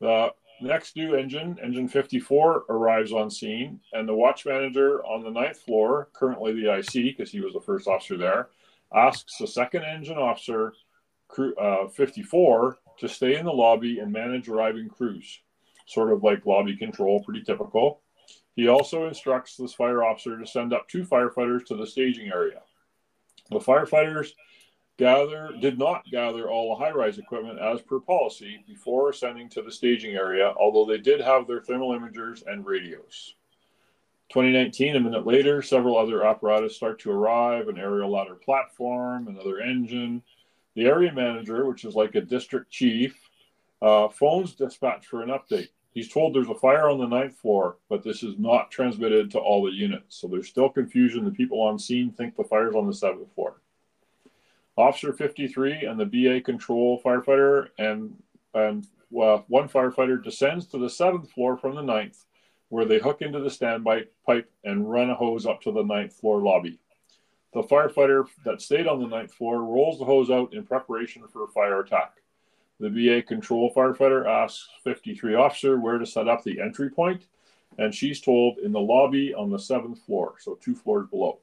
The 0.00 0.32
next 0.60 0.94
new 0.94 1.14
engine, 1.14 1.58
engine 1.60 1.88
54, 1.88 2.66
arrives 2.68 3.12
on 3.12 3.30
scene, 3.30 3.80
and 3.92 4.08
the 4.08 4.14
watch 4.14 4.46
manager 4.46 5.04
on 5.04 5.24
the 5.24 5.30
ninth 5.30 5.58
floor, 5.58 6.08
currently 6.12 6.52
the 6.52 6.72
IC, 6.72 7.16
because 7.16 7.32
he 7.32 7.40
was 7.40 7.52
the 7.52 7.60
first 7.60 7.88
officer 7.88 8.16
there, 8.16 8.50
asks 8.94 9.38
the 9.38 9.46
second 9.46 9.82
engine 9.82 10.18
officer, 10.18 10.72
crew, 11.26 11.54
uh, 11.56 11.88
54, 11.88 12.78
to 12.98 13.08
stay 13.08 13.36
in 13.36 13.44
the 13.44 13.52
lobby 13.52 13.98
and 13.98 14.12
manage 14.12 14.48
arriving 14.48 14.88
crews. 14.88 15.40
Sort 15.86 16.12
of 16.12 16.22
like 16.22 16.46
lobby 16.46 16.76
control, 16.76 17.22
pretty 17.24 17.42
typical. 17.42 18.02
He 18.54 18.68
also 18.68 19.06
instructs 19.06 19.56
this 19.56 19.72
fire 19.72 20.02
officer 20.02 20.38
to 20.38 20.46
send 20.46 20.72
up 20.72 20.88
two 20.88 21.04
firefighters 21.04 21.64
to 21.66 21.76
the 21.76 21.86
staging 21.86 22.30
area. 22.32 22.60
The 23.50 23.60
firefighters 23.60 24.30
gather 24.98 25.50
did 25.60 25.78
not 25.78 26.04
gather 26.10 26.50
all 26.50 26.70
the 26.70 26.84
high-rise 26.84 27.18
equipment 27.18 27.60
as 27.60 27.80
per 27.80 28.00
policy 28.00 28.64
before 28.66 29.10
ascending 29.10 29.48
to 29.50 29.62
the 29.62 29.70
staging 29.70 30.16
area, 30.16 30.52
although 30.58 30.84
they 30.84 30.98
did 30.98 31.20
have 31.20 31.46
their 31.46 31.60
thermal 31.60 31.98
imagers 31.98 32.42
and 32.46 32.66
radios. 32.66 33.34
2019, 34.30 34.96
a 34.96 35.00
minute 35.00 35.26
later, 35.26 35.62
several 35.62 35.96
other 35.96 36.26
apparatus 36.26 36.76
start 36.76 36.98
to 37.00 37.10
arrive 37.10 37.68
an 37.68 37.78
aerial 37.78 38.10
ladder 38.10 38.34
platform, 38.34 39.28
another 39.28 39.60
engine. 39.60 40.22
The 40.78 40.86
area 40.86 41.12
manager, 41.12 41.66
which 41.66 41.84
is 41.84 41.96
like 41.96 42.14
a 42.14 42.20
district 42.20 42.70
chief, 42.70 43.18
uh, 43.82 44.06
phones 44.10 44.54
dispatch 44.54 45.08
for 45.08 45.24
an 45.24 45.30
update. 45.30 45.70
He's 45.90 46.08
told 46.08 46.32
there's 46.32 46.48
a 46.48 46.54
fire 46.54 46.88
on 46.88 47.00
the 47.00 47.08
ninth 47.08 47.36
floor, 47.36 47.78
but 47.88 48.04
this 48.04 48.22
is 48.22 48.38
not 48.38 48.70
transmitted 48.70 49.28
to 49.32 49.40
all 49.40 49.64
the 49.64 49.72
units. 49.72 50.14
So 50.20 50.28
there's 50.28 50.46
still 50.46 50.68
confusion. 50.68 51.24
The 51.24 51.32
people 51.32 51.60
on 51.62 51.80
scene 51.80 52.12
think 52.12 52.36
the 52.36 52.44
fire's 52.44 52.76
on 52.76 52.86
the 52.86 52.94
seventh 52.94 53.34
floor. 53.34 53.60
Officer 54.76 55.12
53 55.12 55.84
and 55.84 55.98
the 55.98 56.06
BA 56.06 56.42
control 56.42 57.02
firefighter 57.04 57.70
and 57.76 58.14
and 58.54 58.86
uh, 59.20 59.38
one 59.48 59.68
firefighter 59.68 60.22
descends 60.22 60.68
to 60.68 60.78
the 60.78 60.88
seventh 60.88 61.28
floor 61.32 61.56
from 61.56 61.74
the 61.74 61.82
ninth 61.82 62.24
where 62.68 62.84
they 62.84 63.00
hook 63.00 63.20
into 63.20 63.40
the 63.40 63.50
standby 63.50 64.04
pipe 64.24 64.48
and 64.62 64.88
run 64.88 65.10
a 65.10 65.14
hose 65.16 65.44
up 65.44 65.60
to 65.62 65.72
the 65.72 65.82
ninth 65.82 66.12
floor 66.12 66.40
lobby. 66.40 66.78
The 67.52 67.62
firefighter 67.62 68.26
that 68.44 68.60
stayed 68.60 68.86
on 68.86 69.00
the 69.00 69.08
ninth 69.08 69.32
floor 69.32 69.62
rolls 69.62 69.98
the 69.98 70.04
hose 70.04 70.30
out 70.30 70.52
in 70.52 70.64
preparation 70.64 71.26
for 71.28 71.44
a 71.44 71.48
fire 71.48 71.80
attack. 71.80 72.16
The 72.78 72.90
BA 72.90 73.22
control 73.22 73.72
firefighter 73.74 74.26
asks 74.26 74.68
53 74.84 75.34
officer 75.34 75.80
where 75.80 75.98
to 75.98 76.06
set 76.06 76.28
up 76.28 76.44
the 76.44 76.60
entry 76.60 76.90
point, 76.90 77.26
and 77.78 77.94
she's 77.94 78.20
told 78.20 78.58
in 78.58 78.72
the 78.72 78.80
lobby 78.80 79.34
on 79.34 79.50
the 79.50 79.58
seventh 79.58 80.00
floor, 80.04 80.34
so 80.38 80.58
two 80.62 80.74
floors 80.74 81.08
below. 81.08 81.40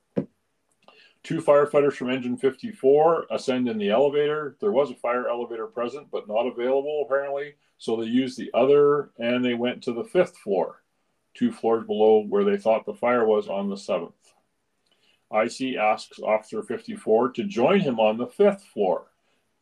Two 1.23 1.41
firefighters 1.41 1.93
from 1.93 2.11
engine 2.11 2.37
54 2.37 3.25
ascend 3.31 3.67
in 3.67 3.79
the 3.79 3.89
elevator. 3.89 4.55
There 4.61 4.71
was 4.71 4.91
a 4.91 4.95
fire 4.95 5.27
elevator 5.27 5.65
present, 5.65 6.07
but 6.11 6.27
not 6.27 6.45
available 6.45 7.03
apparently, 7.05 7.55
so 7.79 7.95
they 7.95 8.05
used 8.05 8.37
the 8.37 8.51
other 8.53 9.09
and 9.17 9.43
they 9.43 9.55
went 9.55 9.81
to 9.83 9.93
the 9.93 10.03
fifth 10.03 10.37
floor 10.37 10.83
two 11.35 11.51
floors 11.51 11.85
below 11.85 12.23
where 12.27 12.43
they 12.43 12.57
thought 12.57 12.85
the 12.85 12.93
fire 12.93 13.25
was 13.25 13.47
on 13.47 13.69
the 13.69 13.77
seventh. 13.77 14.13
IC 15.33 15.75
asks 15.77 16.19
Officer 16.19 16.61
54 16.61 17.31
to 17.31 17.43
join 17.43 17.79
him 17.79 17.99
on 17.99 18.17
the 18.17 18.27
fifth 18.27 18.63
floor. 18.63 19.07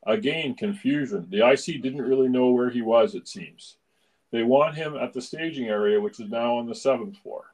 Again, 0.06 0.56
confusion. 0.56 1.28
The 1.30 1.48
IC 1.48 1.82
didn't 1.82 2.02
really 2.02 2.28
know 2.28 2.52
where 2.52 2.70
he 2.70 2.82
was, 2.82 3.16
it 3.16 3.28
seems. 3.28 3.78
They 4.32 4.44
want 4.44 4.76
him 4.76 4.96
at 4.98 5.14
the 5.14 5.22
staging 5.22 5.68
area, 5.68 6.02
which 6.02 6.20
is 6.20 6.30
now 6.30 6.58
on 6.58 6.66
the 6.66 6.76
seventh 6.76 7.18
floor. 7.18 7.54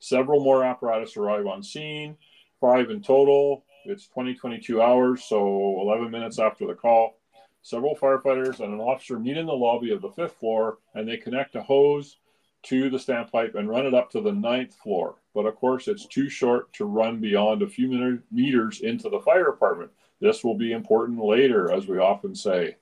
Several 0.00 0.42
more 0.42 0.64
apparatus 0.64 1.16
arrive 1.16 1.46
on 1.46 1.62
scene, 1.62 2.16
five 2.60 2.90
in 2.90 3.02
total. 3.02 3.64
It's 3.84 4.08
20, 4.08 4.34
22 4.34 4.82
hours, 4.82 5.24
so 5.24 5.80
11 5.80 6.10
minutes 6.10 6.38
after 6.38 6.66
the 6.66 6.74
call. 6.74 7.18
Several 7.62 7.94
firefighters 7.94 8.60
and 8.60 8.72
an 8.72 8.80
officer 8.80 9.18
meet 9.18 9.36
in 9.36 9.46
the 9.46 9.52
lobby 9.52 9.92
of 9.92 10.00
the 10.00 10.10
fifth 10.10 10.34
floor 10.34 10.78
and 10.94 11.06
they 11.06 11.18
connect 11.18 11.54
a 11.54 11.62
hose 11.62 12.16
to 12.62 12.88
the 12.88 12.96
standpipe 12.96 13.54
and 13.54 13.68
run 13.68 13.86
it 13.86 13.94
up 13.94 14.10
to 14.10 14.20
the 14.20 14.32
ninth 14.32 14.74
floor. 14.74 15.16
But 15.34 15.46
of 15.46 15.56
course, 15.56 15.88
it's 15.88 16.06
too 16.06 16.28
short 16.28 16.72
to 16.74 16.84
run 16.84 17.20
beyond 17.20 17.62
a 17.62 17.68
few 17.68 18.22
meters 18.30 18.80
into 18.80 19.08
the 19.08 19.20
fire 19.20 19.44
department. 19.44 19.90
This 20.20 20.42
will 20.42 20.56
be 20.56 20.72
important 20.72 21.22
later, 21.24 21.72
as 21.72 21.86
we 21.86 21.98
often 21.98 22.34
say. 22.34 22.76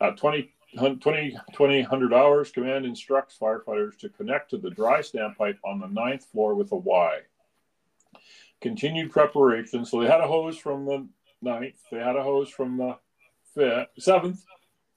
At 0.00 0.16
20, 0.16 0.52
20, 0.78 1.38
20 1.52 1.80
100 1.80 2.14
hours, 2.14 2.50
command 2.50 2.86
instructs 2.86 3.36
firefighters 3.40 3.98
to 3.98 4.08
connect 4.08 4.50
to 4.50 4.58
the 4.58 4.70
dry 4.70 5.00
standpipe 5.00 5.58
on 5.64 5.80
the 5.80 5.88
ninth 5.88 6.24
floor 6.26 6.54
with 6.54 6.72
a 6.72 6.76
Y. 6.76 7.20
Continued 8.60 9.10
preparation. 9.10 9.84
So 9.84 10.00
they 10.00 10.06
had 10.06 10.20
a 10.20 10.28
hose 10.28 10.56
from 10.56 10.84
the 10.84 11.06
ninth, 11.42 11.78
they 11.90 11.98
had 11.98 12.16
a 12.16 12.22
hose 12.22 12.48
from 12.48 12.78
the 12.78 12.98
fifth, 13.54 13.88
seventh, 13.98 14.44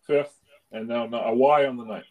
fifth, 0.05 0.39
and 0.71 0.87
now 0.87 1.05
a 1.05 1.33
Y 1.33 1.65
on 1.65 1.77
the 1.77 1.85
ninth 1.85 2.05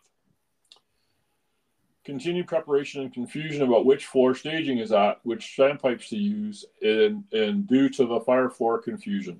continued 2.09 2.47
preparation 2.47 3.03
and 3.03 3.12
confusion 3.12 3.61
about 3.61 3.85
which 3.85 4.07
floor 4.07 4.35
staging 4.35 4.79
is 4.79 4.92
at, 4.92 5.21
which 5.25 5.55
standpipes 5.55 6.09
to 6.09 6.16
use, 6.16 6.64
and, 6.81 7.23
and 7.33 7.66
due 7.66 7.90
to 7.90 8.07
the 8.07 8.18
fire 8.21 8.49
floor 8.49 8.79
confusion. 8.79 9.38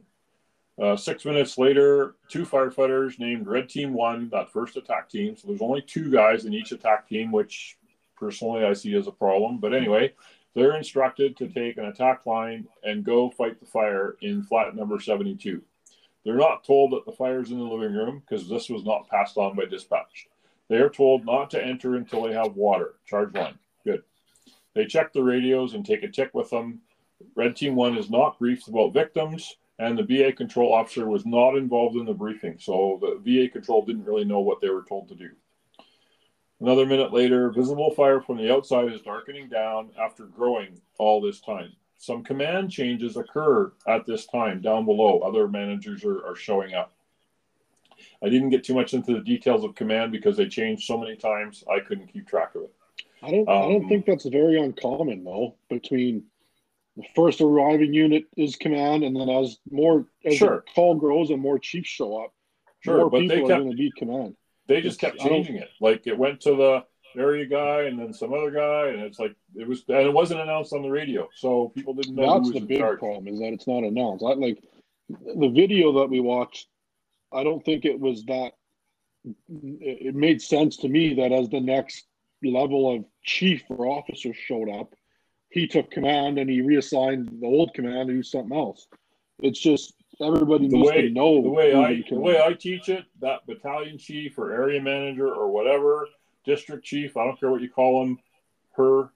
Uh, 0.79 0.95
six 0.95 1.25
minutes 1.25 1.57
later, 1.57 2.17
two 2.29 2.45
firefighters 2.45 3.19
named 3.19 3.47
Red 3.47 3.71
Team 3.71 3.95
One, 3.95 4.29
that 4.33 4.53
first 4.53 4.77
attack 4.77 5.09
team. 5.09 5.35
So 5.35 5.49
there's 5.49 5.63
only 5.63 5.81
two 5.81 6.11
guys 6.11 6.45
in 6.45 6.53
each 6.53 6.71
attack 6.71 7.09
team, 7.09 7.33
which 7.33 7.79
personally 8.19 8.63
I 8.67 8.75
see 8.75 8.95
as 8.97 9.07
a 9.07 9.13
problem. 9.13 9.61
But 9.61 9.73
anyway, 9.73 10.13
they're 10.55 10.77
instructed 10.77 11.39
to 11.39 11.49
take 11.49 11.79
an 11.79 11.87
attack 11.87 12.27
line 12.27 12.69
and 12.83 13.03
go 13.03 13.31
fight 13.31 13.59
the 13.61 13.67
fire 13.67 14.19
in 14.21 14.43
flat 14.43 14.77
number 14.77 15.01
72. 15.01 15.63
They're 16.23 16.37
not 16.37 16.65
told 16.65 16.93
that 16.93 17.07
the 17.07 17.13
fire's 17.13 17.51
in 17.51 17.59
the 17.61 17.65
living 17.65 17.97
room 17.97 18.23
because 18.29 18.47
this 18.47 18.69
was 18.69 18.85
not 18.85 19.09
passed 19.09 19.39
on 19.39 19.57
by 19.57 19.65
dispatch. 19.65 20.29
They 20.69 20.77
are 20.77 20.91
told 20.91 21.25
not 21.25 21.51
to 21.51 21.65
enter 21.65 21.97
until 21.97 22.23
they 22.23 22.35
have 22.35 22.55
water. 22.55 22.95
Charge 23.07 23.33
one. 23.33 23.59
Good. 23.85 24.03
They 24.75 24.87
check 24.87 25.13
the 25.13 25.23
radios 25.23 25.75
and 25.75 25.85
take 25.85 26.03
a 26.03 26.09
TIC 26.09 26.35
with 26.35 26.51
them. 26.51 26.81
Red 27.35 27.57
Team 27.57 27.75
1 27.75 27.97
is 27.97 28.11
not 28.11 28.39
briefed 28.39 28.69
about 28.69 28.93
victims, 28.93 29.57
and 29.79 29.99
the 29.99 30.03
BA 30.03 30.33
control 30.33 30.75
officer 30.75 31.09
was 31.09 31.27
not 31.27 31.57
involved 31.57 31.97
in 31.97 32.05
the 32.05 32.13
briefing. 32.13 32.57
So 32.59 32.99
the 33.01 33.19
BA 33.25 33.51
control 33.53 33.85
didn't 33.85 34.05
really 34.05 34.25
know 34.25 34.41
what 34.41 34.61
they 34.61 34.69
were 34.69 34.85
told 34.89 35.09
to 35.09 35.15
do. 35.15 35.31
Another 36.61 36.87
minute 36.87 37.13
later, 37.13 37.51
visible 37.51 37.93
fire 37.93 38.21
from 38.21 38.37
the 38.37 38.53
outside 38.53 38.93
is 38.93 39.01
darkening 39.01 39.49
down 39.49 39.91
after 39.99 40.25
growing 40.27 40.81
all 40.99 41.21
this 41.21 41.41
time. 41.41 41.73
Some 41.99 42.25
command 42.25 42.71
changes 42.71 43.17
occur 43.17 43.73
at 43.87 44.07
this 44.07 44.27
time 44.27 44.61
down 44.61 44.85
below. 44.85 45.21
Other 45.21 45.49
managers 45.49 46.05
are, 46.05 46.25
are 46.27 46.37
showing 46.37 46.75
up. 46.75 46.93
I 48.23 48.29
didn't 48.29 48.51
get 48.51 48.65
too 48.65 48.75
much 48.75 48.95
into 48.95 49.15
the 49.15 49.21
details 49.21 49.65
of 49.65 49.75
command 49.75 50.13
because 50.13 50.37
they 50.37 50.49
changed 50.49 50.85
so 50.85 50.99
many 50.99 51.17
times. 51.17 51.63
I 51.71 51.81
couldn't 51.81 52.09
keep 52.09 52.27
track 52.27 52.55
of 52.55 52.63
it. 52.63 52.75
I 53.23 53.31
don't. 53.31 53.49
Um, 53.49 53.57
I 53.57 53.63
don't 53.63 53.83
um, 53.85 53.89
think 53.89 54.07
that's 54.07 54.27
very 54.27 54.61
uncommon 54.61 55.25
though. 55.25 55.57
Between 55.71 56.25
the 56.97 57.05
first 57.15 57.41
arriving 57.41 57.95
unit 57.95 58.25
is 58.37 58.57
command, 58.57 59.05
and 59.05 59.15
then 59.15 59.29
as 59.29 59.59
more 59.71 60.07
as 60.25 60.37
sure. 60.37 60.65
the 60.67 60.73
call 60.75 60.97
grows 60.97 61.31
and 61.31 61.41
more 61.41 61.59
chiefs 61.59 61.89
show 61.89 62.25
up, 62.25 62.33
sure, 62.81 62.99
more 62.99 63.11
people 63.11 63.49
kept, 63.49 63.51
are 63.51 63.63
going 63.63 63.71
to 63.71 63.77
be 63.77 63.93
command. 63.97 64.37
They 64.67 64.81
just 64.81 65.03
it's, 65.03 65.19
kept 65.19 65.19
changing 65.19 65.57
it. 65.57 65.69
Like 65.81 66.07
it 66.07 66.19
went 66.19 66.41
to 66.43 66.57
the 66.57 66.85
area 67.19 67.47
guy 67.47 67.83
and 67.83 67.99
then 67.99 68.13
some 68.13 68.33
other 68.33 68.51
guy, 68.51 68.89
and 68.89 69.01
it's 69.01 69.19
like 69.19 69.35
it 69.55 69.67
was, 69.67 69.85
and 69.89 69.99
it 69.99 70.13
wasn't 70.13 70.41
announced 70.41 70.73
on 70.73 70.83
the 70.83 70.91
radio, 70.91 71.29
so 71.35 71.73
people 71.75 71.95
didn't 71.95 72.17
know. 72.17 72.39
That's 72.39 72.53
the 72.53 72.61
big 72.61 72.79
charge. 72.79 72.99
problem 72.99 73.29
is 73.29 73.39
that 73.41 73.53
it's 73.53 73.67
not 73.67 73.85
announced. 73.85 74.25
I, 74.25 74.35
like 74.35 74.63
the 75.09 75.49
video 75.49 76.01
that 76.01 76.11
we 76.11 76.21
watched 76.21 76.69
I 77.33 77.45
don't 77.45 77.65
think 77.65 77.85
it 77.85 77.99
was 77.99 78.25
that. 78.25 78.53
It 79.49 80.15
made 80.15 80.41
sense 80.41 80.77
to 80.79 80.89
me 80.89 81.15
that 81.15 81.33
as 81.33 81.49
the 81.49 81.61
next 81.61 82.07
level 82.43 82.95
of 82.95 83.05
chief 83.25 83.65
or 83.69 83.87
officer 83.87 84.33
showed 84.33 84.71
up, 84.71 84.95
he 85.51 85.67
took 85.67 85.91
command 85.91 86.39
and 86.39 86.49
he 86.49 86.63
reassigned 86.63 87.29
the 87.41 87.47
old 87.47 87.75
command 87.75 88.09
to 88.09 88.15
do 88.15 88.23
something 88.23 88.57
else. 88.57 88.87
It's 89.41 89.59
just 89.61 89.95
everybody 90.21 90.69
the 90.69 90.77
needs 90.77 90.89
way, 90.89 91.03
to 91.03 91.11
know 91.11 91.43
the 91.43 91.49
way 91.49 91.75
I 91.75 92.03
the 92.09 92.19
way 92.19 92.41
I 92.41 92.53
teach 92.55 92.89
it. 92.89 93.05
That 93.21 93.47
battalion 93.47 93.99
chief 93.99 94.39
or 94.39 94.53
area 94.53 94.81
manager 94.81 95.33
or 95.33 95.51
whatever 95.51 96.07
district 96.45 96.85
chief, 96.85 97.17
I 97.17 97.25
don't 97.25 97.39
care 97.39 97.51
what 97.51 97.61
you 97.61 97.71
call 97.71 98.01
them, 98.01 98.19
her, 98.77 99.11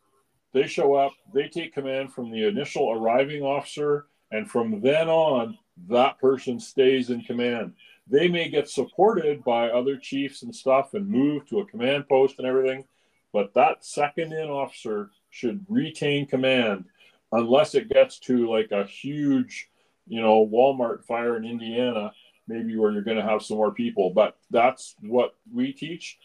they 0.53 0.67
show 0.67 0.95
up, 0.95 1.13
they 1.33 1.49
take 1.49 1.73
command 1.73 2.13
from 2.13 2.31
the 2.31 2.47
initial 2.47 2.93
arriving 2.93 3.43
officer, 3.43 4.07
and 4.31 4.51
from 4.51 4.81
then 4.83 5.09
on, 5.09 5.57
that 5.89 6.19
person 6.19 6.61
stays 6.61 7.09
in 7.09 7.23
command. 7.23 7.73
They 8.09 8.29
may 8.29 8.49
get 8.49 8.69
supported 8.69 9.45
by 9.45 9.71
other 9.71 9.97
chiefs 9.97 10.43
and 10.43 10.55
stuff 10.55 10.95
and 10.95 11.09
move 11.09 11.47
to 11.49 11.61
a 11.61 11.67
command 11.67 12.09
post 12.09 12.37
and 12.39 12.47
everything, 12.47 12.85
but 13.33 13.55
that 13.55 13.85
second 13.85 14.33
in 14.33 14.49
officer 14.49 15.11
should 15.31 15.65
retain 15.69 16.27
command 16.27 16.85
unless 17.31 17.75
it 17.75 17.89
gets 17.89 18.19
to 18.21 18.51
like 18.51 18.71
a 18.73 18.85
huge, 18.85 19.69
you 20.07 20.21
know, 20.21 20.47
Walmart 20.47 21.05
fire 21.05 21.37
in 21.37 21.45
Indiana, 21.45 22.13
maybe 22.47 22.77
where 22.77 22.93
you're 22.93 23.03
going 23.03 23.17
to 23.17 23.23
have 23.23 23.43
some 23.43 23.57
more 23.57 23.73
people. 23.73 24.11
But 24.11 24.37
that's 24.51 24.95
what 25.01 25.35
we 25.53 25.73
teach. 25.73 26.19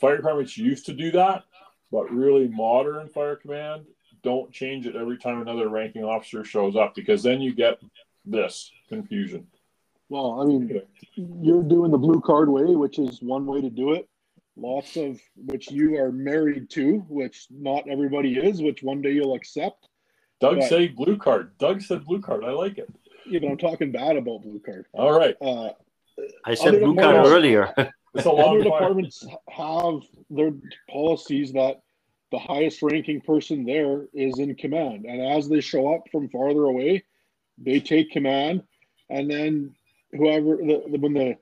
Fire 0.00 0.16
departments 0.16 0.56
used 0.56 0.86
to 0.86 0.94
do 0.94 1.10
that, 1.10 1.44
but 1.92 2.10
really 2.10 2.48
modern 2.48 3.08
fire 3.08 3.36
command 3.36 3.84
don't 4.22 4.52
change 4.52 4.86
it 4.86 4.96
every 4.96 5.18
time 5.18 5.40
another 5.40 5.68
ranking 5.68 6.04
officer 6.04 6.44
shows 6.44 6.76
up 6.76 6.94
because 6.94 7.22
then 7.22 7.40
you 7.40 7.54
get 7.54 7.80
this 8.24 8.70
confusion. 8.88 9.46
Well, 10.10 10.40
I 10.40 10.44
mean, 10.44 10.82
you're 11.14 11.62
doing 11.62 11.92
the 11.92 11.98
blue 11.98 12.20
card 12.20 12.48
way, 12.48 12.74
which 12.74 12.98
is 12.98 13.22
one 13.22 13.46
way 13.46 13.60
to 13.60 13.70
do 13.70 13.92
it. 13.92 14.08
Lots 14.56 14.96
of 14.96 15.20
which 15.36 15.70
you 15.70 15.96
are 15.98 16.10
married 16.10 16.68
to, 16.70 16.98
which 17.08 17.46
not 17.48 17.88
everybody 17.88 18.36
is, 18.36 18.60
which 18.60 18.82
one 18.82 19.00
day 19.00 19.12
you'll 19.12 19.36
accept. 19.36 19.88
Doug 20.40 20.58
but, 20.58 20.68
say 20.68 20.88
blue 20.88 21.16
card. 21.16 21.56
Doug 21.58 21.80
said 21.80 22.04
blue 22.04 22.20
card. 22.20 22.44
I 22.44 22.50
like 22.50 22.76
it. 22.76 22.88
Yeah, 23.24 23.38
but 23.38 23.50
I'm 23.50 23.56
talking 23.56 23.92
bad 23.92 24.16
about 24.16 24.42
blue 24.42 24.58
card. 24.58 24.86
All 24.92 25.16
right. 25.16 25.36
Uh, 25.40 25.70
I 26.44 26.54
said 26.54 26.80
blue 26.80 26.96
card 26.96 27.26
earlier. 27.26 27.72
it's 28.14 28.26
a 28.26 28.30
other 28.30 28.64
departments 28.64 29.24
have 29.48 30.00
their 30.28 30.50
policies 30.90 31.52
that 31.52 31.82
the 32.32 32.38
highest 32.38 32.82
ranking 32.82 33.20
person 33.20 33.64
there 33.64 34.06
is 34.12 34.40
in 34.40 34.56
command, 34.56 35.04
and 35.04 35.22
as 35.22 35.48
they 35.48 35.60
show 35.60 35.94
up 35.94 36.02
from 36.10 36.28
farther 36.30 36.64
away, 36.64 37.04
they 37.58 37.78
take 37.78 38.10
command, 38.10 38.62
and 39.08 39.30
then 39.30 39.74
whoever 40.12 40.56
the, 40.56 40.82
the, 40.90 40.98
when 40.98 41.14
the 41.14 41.36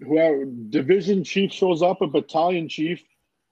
whoever 0.00 0.44
division 0.44 1.24
chief 1.24 1.52
shows 1.52 1.82
up, 1.82 2.00
a 2.00 2.06
battalion 2.06 2.68
chief 2.68 3.02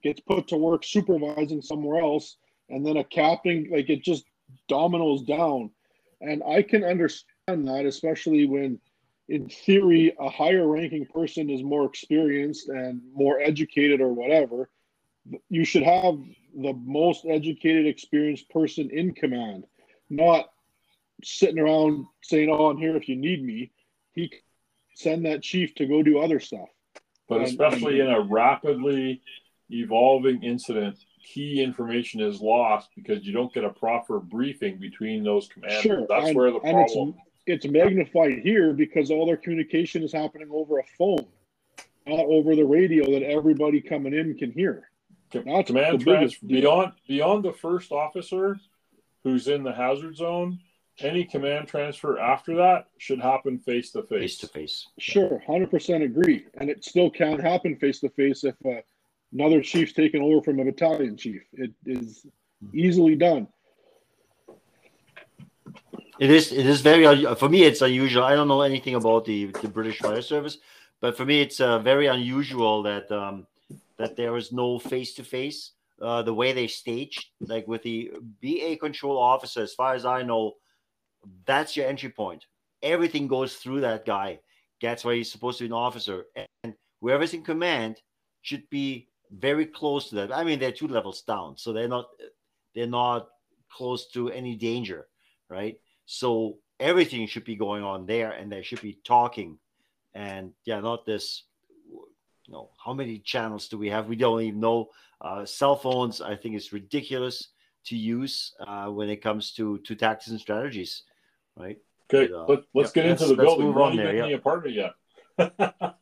gets 0.03 0.21
put 0.21 0.49
to 0.49 0.57
work 0.57 0.85
supervising 0.85 1.63
somewhere 1.63 2.01
else, 2.01 2.37
and 2.69 2.85
then 2.85 2.97
a 2.97 3.05
captain 3.05 3.69
like 3.71 3.91
it 3.91 4.03
just 4.03 4.25
dominoes 4.69 5.23
down. 5.23 5.71
And 6.21 6.43
I 6.43 6.63
can 6.63 6.85
understand 6.85 7.69
that, 7.69 7.87
especially 7.87 8.47
when, 8.47 8.79
in 9.29 9.49
theory, 9.49 10.15
a 10.19 10.29
higher 10.29 10.67
ranking 10.67 11.07
person 11.07 11.51
is 11.51 11.63
more 11.63 11.85
experienced 11.85 12.69
and 12.69 13.01
more 13.15 13.41
educated 13.41 14.01
or 14.01 14.13
whatever. 14.13 14.69
You 15.49 15.65
should 15.65 15.83
have 15.83 16.19
the 16.55 16.73
most 16.73 17.27
educated, 17.27 17.87
experienced 17.87 18.49
person 18.51 18.91
in 18.91 19.15
command, 19.15 19.65
not 20.09 20.51
sitting 21.25 21.59
around 21.59 22.07
saying, 22.23 22.51
"Oh, 22.51 22.71
I'm 22.71 22.79
here 22.79 22.97
if 22.97 23.09
you 23.09 23.17
need 23.17 23.45
me." 23.45 23.71
He 24.13 24.31
send 24.95 25.25
that 25.25 25.43
chief 25.43 25.75
to 25.77 25.87
go 25.87 26.03
do 26.03 26.19
other 26.19 26.41
stuff. 26.41 26.69
But 27.29 27.43
especially 27.43 28.01
in 28.01 28.09
a 28.09 28.21
rapidly 28.21 29.23
evolving 29.71 30.43
incident, 30.43 30.99
key 31.23 31.63
information 31.63 32.21
is 32.21 32.41
lost 32.41 32.91
because 32.97 33.25
you 33.25 33.33
don't 33.33 33.53
get 33.53 33.65
a 33.65 33.71
proper 33.71 34.19
briefing 34.19 34.79
between 34.79 35.23
those 35.23 35.49
commanders. 35.49 35.83
Sure. 35.83 36.07
That's 36.09 36.29
and, 36.29 36.37
where 36.37 36.51
the 36.51 36.59
problem. 36.59 37.15
It's, 37.47 37.65
it's 37.65 37.73
magnified 37.73 38.41
here 38.43 38.73
because 38.73 39.11
all 39.11 39.27
their 39.27 39.37
communication 39.37 40.03
is 40.03 40.13
happening 40.13 40.49
over 40.51 40.81
a 40.81 40.85
phone, 40.99 41.27
not 42.07 42.19
over 42.19 42.57
the 42.57 42.65
radio 42.65 43.11
that 43.13 43.23
everybody 43.23 43.81
coming 43.81 44.13
in 44.13 44.37
can 44.37 44.51
hear. 44.51 44.91
That's 45.33 45.69
command 45.69 46.01
transfer 46.01 46.45
beyond 46.45 46.93
beyond 47.07 47.45
the 47.45 47.53
first 47.53 47.93
officer 47.93 48.59
who's 49.23 49.47
in 49.47 49.63
the 49.63 49.73
hazard 49.73 50.17
zone 50.17 50.59
any 51.03 51.25
command 51.25 51.69
transfer 51.69 52.19
after 52.19 52.55
that 52.57 52.87
should 52.99 53.21
happen 53.21 53.59
face 53.59 53.91
to 53.93 54.03
face. 54.03 54.21
Face 54.21 54.39
to 54.39 54.49
face. 54.49 54.87
Sure, 54.99 55.43
hundred 55.47 55.71
percent 55.71 56.03
agree, 56.03 56.47
and 56.55 56.71
it 56.71 56.85
still 56.85 57.11
can 57.11 57.39
happen 57.39 57.77
face 57.77 58.01
to 58.01 58.09
face 58.11 58.45
if 58.45 58.55
uh, 58.65 58.81
another 59.33 59.61
chief's 59.61 59.93
taken 59.93 60.23
over 60.23 60.43
from 60.43 60.61
a 60.61 60.65
battalion 60.65 61.17
chief. 61.17 61.43
It 61.53 61.73
is 61.87 62.27
easily 62.73 63.17
done. 63.17 63.49
It 66.19 66.31
is. 66.31 66.53
It 66.53 66.67
is 66.67 66.83
very 66.83 67.25
for 67.35 67.49
me. 67.49 67.63
It's 67.63 67.81
unusual. 67.81 68.25
I 68.25 68.35
don't 68.35 68.49
know 68.49 68.63
anything 68.63 68.95
about 68.95 69.25
the 69.25 69.47
the 69.63 69.69
British 69.69 69.99
Fire 69.99 70.23
Service, 70.23 70.59
but 71.01 71.17
for 71.17 71.25
me, 71.25 71.41
it's 71.41 71.61
uh, 71.61 71.79
very 71.79 72.07
unusual 72.07 72.83
that 72.83 73.11
um, 73.11 73.47
that 73.97 74.17
there 74.17 74.37
is 74.37 74.53
no 74.53 74.79
face 74.79 75.15
to 75.15 75.25
face. 75.25 75.73
The 75.99 76.33
way 76.33 76.53
they 76.53 76.67
staged, 76.67 77.27
like 77.41 77.69
with 77.69 77.83
the 77.83 78.11
BA 78.43 78.77
control 78.77 79.19
officer, 79.19 79.63
as 79.63 79.75
far 79.75 79.95
as 79.95 80.05
I 80.07 80.23
know, 80.23 80.55
that's 81.47 81.77
your 81.77 81.87
entry 81.87 82.11
point. 82.11 82.47
Everything 82.83 83.29
goes 83.29 83.57
through 83.57 83.83
that 83.83 84.07
guy. 84.07 84.41
That's 84.81 85.05
why 85.05 85.17
he's 85.17 85.31
supposed 85.31 85.59
to 85.59 85.65
be 85.65 85.69
an 85.69 85.73
officer. 85.73 86.25
And 86.63 86.75
whoever's 87.01 87.35
in 87.35 87.43
command 87.43 88.01
should 88.43 88.69
be 88.71 89.09
very 89.31 89.67
close 89.67 90.09
to 90.09 90.15
that. 90.17 90.35
I 90.35 90.45
mean, 90.45 90.59
they're 90.59 90.73
two 90.73 90.89
levels 90.89 91.23
down, 91.23 91.57
so 91.57 91.73
they're 91.73 91.89
not 91.89 92.07
they're 92.75 92.87
not 92.87 93.29
close 93.71 94.09
to 94.09 94.31
any 94.31 94.57
danger, 94.57 95.07
right? 95.49 95.79
So 96.07 96.59
everything 96.79 97.27
should 97.27 97.45
be 97.45 97.57
going 97.57 97.85
on 97.85 98.07
there, 98.07 98.33
and 98.33 98.51
they 98.51 98.63
should 98.63 98.81
be 98.81 98.99
talking. 99.05 99.59
And 100.15 100.53
yeah, 100.65 100.81
not 100.81 101.05
this. 101.05 101.45
You 102.47 102.55
know, 102.55 102.71
how 102.85 102.95
many 102.95 103.19
channels 103.19 103.69
do 103.69 103.79
we 103.79 103.91
have? 103.91 104.09
We 104.09 104.17
don't 104.17 104.41
even 104.41 104.61
know. 104.61 104.89
Uh, 105.21 105.45
cell 105.45 105.77
phones, 105.77 106.21
I 106.21 106.35
think, 106.35 106.57
is 106.57 106.73
ridiculous 106.73 107.49
to 107.85 107.97
use 107.97 108.55
uh, 108.67 108.87
when 108.87 109.09
it 109.09 109.23
comes 109.23 109.53
to 109.53 109.79
to 109.79 109.95
tactics 109.95 110.31
and 110.31 110.41
strategies 110.41 111.05
right? 111.57 111.79
Okay, 112.13 112.33
uh, 112.33 112.45
Let, 112.75 112.85
us 112.85 112.93
get 112.93 113.07
into 113.07 113.27
the 113.27 113.37
building. 113.37 113.73
We're 113.73 113.81
not 113.81 113.95
even 113.95 114.07
in 114.07 114.29
the 114.29 114.35
apartment 114.35 114.75
yet. 114.75 114.95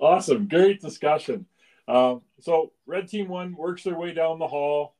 awesome, 0.00 0.46
great 0.46 0.80
discussion. 0.80 1.46
Um, 1.88 2.22
so 2.40 2.72
red 2.86 3.08
team 3.08 3.28
one 3.28 3.56
works 3.56 3.82
their 3.82 3.96
way 3.96 4.12
down 4.12 4.38
the 4.38 4.46
hall, 4.46 4.94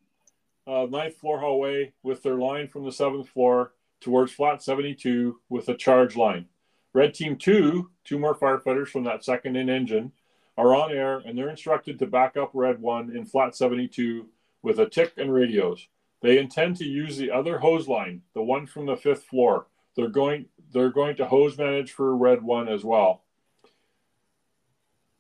uh, 0.67 0.87
ninth 0.91 1.17
floor 1.17 1.39
hallway 1.39 1.93
with 2.03 2.23
their 2.23 2.35
line 2.35 2.67
from 2.67 2.85
the 2.85 2.93
seventh 2.93 3.29
floor 3.29 3.73
towards 4.01 4.33
flat 4.33 4.63
72 4.63 5.39
with 5.49 5.69
a 5.69 5.77
charge 5.77 6.17
line. 6.17 6.47
Red 6.93 7.15
team 7.15 7.37
two, 7.37 7.91
two 8.05 8.19
more 8.19 8.35
firefighters 8.35 8.89
from 8.89 9.05
that 9.05 9.25
second 9.25 9.57
in 9.57 9.69
engine, 9.69 10.13
are 10.57 10.75
on 10.75 10.93
air 10.93 11.19
and 11.19 11.39
they're 11.39 11.49
instructed 11.49 11.99
to 11.99 12.07
back 12.07 12.37
up 12.37 12.51
red 12.53 12.81
one 12.81 13.15
in 13.17 13.25
flat 13.25 13.55
72 13.55 14.27
with 14.63 14.81
a 14.81 14.89
TIC 14.89 15.13
and 15.17 15.33
radios. 15.33 15.87
They 16.21 16.39
intend 16.39 16.77
to 16.77 16.85
use 16.85 17.17
the 17.17 17.31
other 17.31 17.59
hose 17.59 17.89
line, 17.89 18.23
the 18.35 18.43
one 18.43 18.67
from 18.67 18.87
the 18.87 18.97
fifth 18.97 19.25
floor. 19.25 19.67
They're 19.97 20.09
going 20.09 20.47
they're 20.73 20.91
going 20.91 21.17
to 21.17 21.27
hose 21.27 21.59
manage 21.59 21.93
for 21.93 22.17
red 22.17 22.43
one 22.43 22.69
as 22.69 22.85
well. 22.85 23.23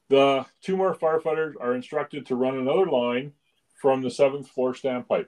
The 0.09 0.47
two 0.61 0.77
more 0.77 0.95
firefighters 0.95 1.55
are 1.61 1.75
instructed 1.75 2.27
to 2.27 2.37
run 2.37 2.57
another 2.57 2.87
line 2.87 3.33
from 3.75 4.03
the 4.03 4.11
seventh 4.11 4.49
floor 4.49 4.75
standpipe. 4.75 5.27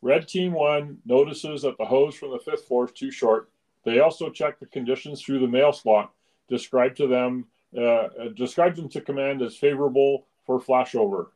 Red 0.00 0.28
team 0.28 0.52
one 0.52 0.98
notices 1.04 1.62
that 1.62 1.76
the 1.78 1.84
hose 1.84 2.14
from 2.14 2.30
the 2.30 2.38
fifth 2.38 2.66
floor 2.66 2.84
is 2.84 2.92
too 2.92 3.10
short. 3.10 3.50
They 3.84 4.00
also 4.00 4.30
check 4.30 4.58
the 4.58 4.66
conditions 4.66 5.22
through 5.22 5.40
the 5.40 5.48
mail 5.48 5.72
slot, 5.72 6.12
described 6.48 6.98
to 6.98 7.06
them, 7.06 7.46
uh, 7.76 8.08
describe 8.34 8.76
them 8.76 8.88
to 8.90 9.00
command 9.00 9.42
as 9.42 9.56
favorable 9.56 10.26
for 10.46 10.60
flashover 10.60 11.28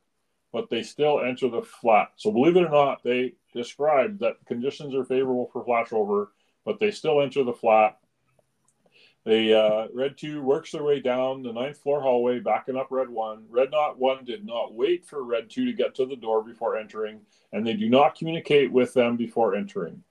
but 0.53 0.71
they 0.71 0.83
still 0.83 1.21
enter 1.21 1.49
the 1.49 1.63
flat. 1.63 2.13
So 2.17 2.31
believe 2.31 2.57
it 2.57 2.65
or 2.65 2.71
not, 2.71 3.03
they 3.03 3.35
described 3.53 4.21
that 4.21 4.45
conditions 4.47 4.95
are 4.95 5.05
favorable 5.05 5.51
for 5.53 5.65
flashover, 5.65 6.29
but 6.65 6.79
they 6.79 6.91
still 6.91 7.21
enter 7.21 7.45
the 7.45 7.53
flat. 7.53 7.99
They 9.25 9.53
uh, 9.53 9.89
red 9.93 10.17
two 10.17 10.43
works 10.43 10.73
their 10.73 10.83
way 10.83 11.01
down 11.01 11.43
the 11.43 11.53
ninth 11.53 11.79
floor 11.79 12.01
hallway, 12.01 12.39
backing 12.39 12.77
up 12.77 12.89
red 12.91 13.11
one. 13.11 13.45
Red 13.51 13.71
not 13.71 13.99
one 13.99 14.25
did 14.25 14.47
not 14.47 14.73
wait 14.73 15.05
for 15.05 15.23
red 15.23 15.51
two 15.51 15.67
to 15.67 15.73
get 15.73 15.95
to 15.97 16.07
the 16.07 16.17
door 16.17 16.43
before 16.43 16.79
entering, 16.79 17.21
and 17.53 17.67
they 17.67 17.75
do 17.75 17.91
not 17.91 18.17
communicate 18.17 18.73
with 18.73 18.95
them 18.95 19.17
before 19.17 19.55
entering. 19.55 20.03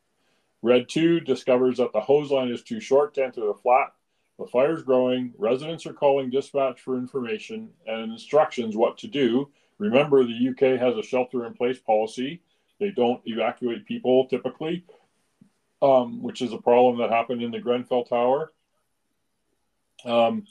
Red 0.61 0.87
two 0.87 1.19
discovers 1.19 1.77
that 1.77 1.93
the 1.93 2.01
hose 2.01 2.31
line 2.31 2.49
is 2.49 2.61
too 2.61 2.79
short 2.79 3.15
to 3.15 3.23
enter 3.23 3.41
the 3.41 3.55
flat. 3.55 3.93
The 4.37 4.45
fire 4.45 4.75
is 4.75 4.83
growing. 4.83 5.33
Residents 5.37 5.87
are 5.87 5.93
calling 5.93 6.29
dispatch 6.29 6.79
for 6.81 6.95
information 6.95 7.69
and 7.87 8.11
instructions 8.11 8.75
what 8.75 8.99
to 8.99 9.07
do 9.07 9.49
Remember, 9.79 10.23
the 10.23 10.49
UK 10.49 10.79
has 10.79 10.95
a 10.95 11.03
shelter 11.03 11.45
in 11.45 11.53
place 11.53 11.79
policy. 11.79 12.41
They 12.79 12.91
don't 12.91 13.21
evacuate 13.25 13.85
people 13.85 14.27
typically, 14.27 14.85
um, 15.81 16.21
which 16.21 16.41
is 16.41 16.53
a 16.53 16.57
problem 16.57 16.97
that 16.99 17.09
happened 17.09 17.41
in 17.41 17.51
the 17.51 17.59
Grenfell 17.59 18.05
Tower. 18.05 18.51
Um, 20.05 20.45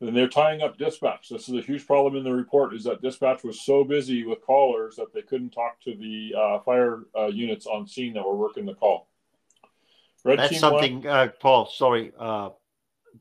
and 0.00 0.14
they're 0.14 0.28
tying 0.28 0.60
up 0.60 0.76
dispatch. 0.76 1.28
This 1.30 1.48
is 1.48 1.54
a 1.54 1.62
huge 1.62 1.86
problem 1.86 2.16
in 2.16 2.24
the 2.24 2.32
report 2.32 2.74
is 2.74 2.84
that 2.84 3.00
dispatch 3.00 3.42
was 3.42 3.62
so 3.62 3.82
busy 3.82 4.24
with 4.24 4.42
callers 4.42 4.96
that 4.96 5.12
they 5.14 5.22
couldn't 5.22 5.50
talk 5.50 5.80
to 5.82 5.94
the 5.94 6.34
uh, 6.38 6.58
fire 6.60 7.04
uh, 7.16 7.26
units 7.26 7.66
on 7.66 7.86
scene 7.86 8.12
that 8.14 8.24
were 8.24 8.36
working 8.36 8.66
the 8.66 8.74
call. 8.74 9.08
Red 10.24 10.38
That's 10.38 10.58
something, 10.58 11.06
uh, 11.06 11.28
Paul, 11.40 11.66
sorry 11.66 12.12
uh, 12.18 12.50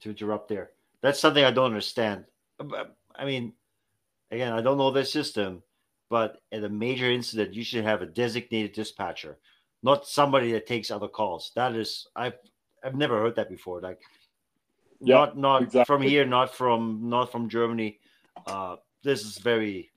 to 0.02 0.10
interrupt 0.10 0.50
there. 0.50 0.72
That's 1.02 1.20
something 1.20 1.44
I 1.44 1.52
don't 1.52 1.68
understand. 1.68 2.26
I 3.16 3.26
mean, 3.26 3.54
Again, 4.36 4.52
I 4.52 4.60
don't 4.60 4.78
know 4.78 4.92
their 4.92 5.06
system, 5.06 5.64
but 6.10 6.42
at 6.52 6.66
a 6.66 6.68
major 6.68 7.10
incident, 7.10 7.54
you 7.54 7.64
should 7.64 7.86
have 7.86 8.02
a 8.02 8.06
designated 8.06 8.74
dispatcher, 8.74 9.38
not 9.82 10.06
somebody 10.06 10.52
that 10.52 10.68
takes 10.68 10.92
other 10.92 11.08
calls. 11.08 11.54
That 11.56 11.74
is, 11.74 12.08
I've 12.18 12.34
I've 12.84 12.96
never 12.96 13.18
heard 13.18 13.38
that 13.38 13.50
before. 13.50 13.80
Like, 13.80 14.02
yeah, 15.00 15.16
not 15.16 15.38
not 15.38 15.62
exactly. 15.64 15.86
from 15.86 16.02
here, 16.02 16.26
not 16.26 16.54
from 16.54 17.08
not 17.08 17.32
from 17.32 17.48
Germany. 17.48 18.00
Uh, 18.46 18.76
this 19.04 19.22
is 19.24 19.38
very 19.38 19.92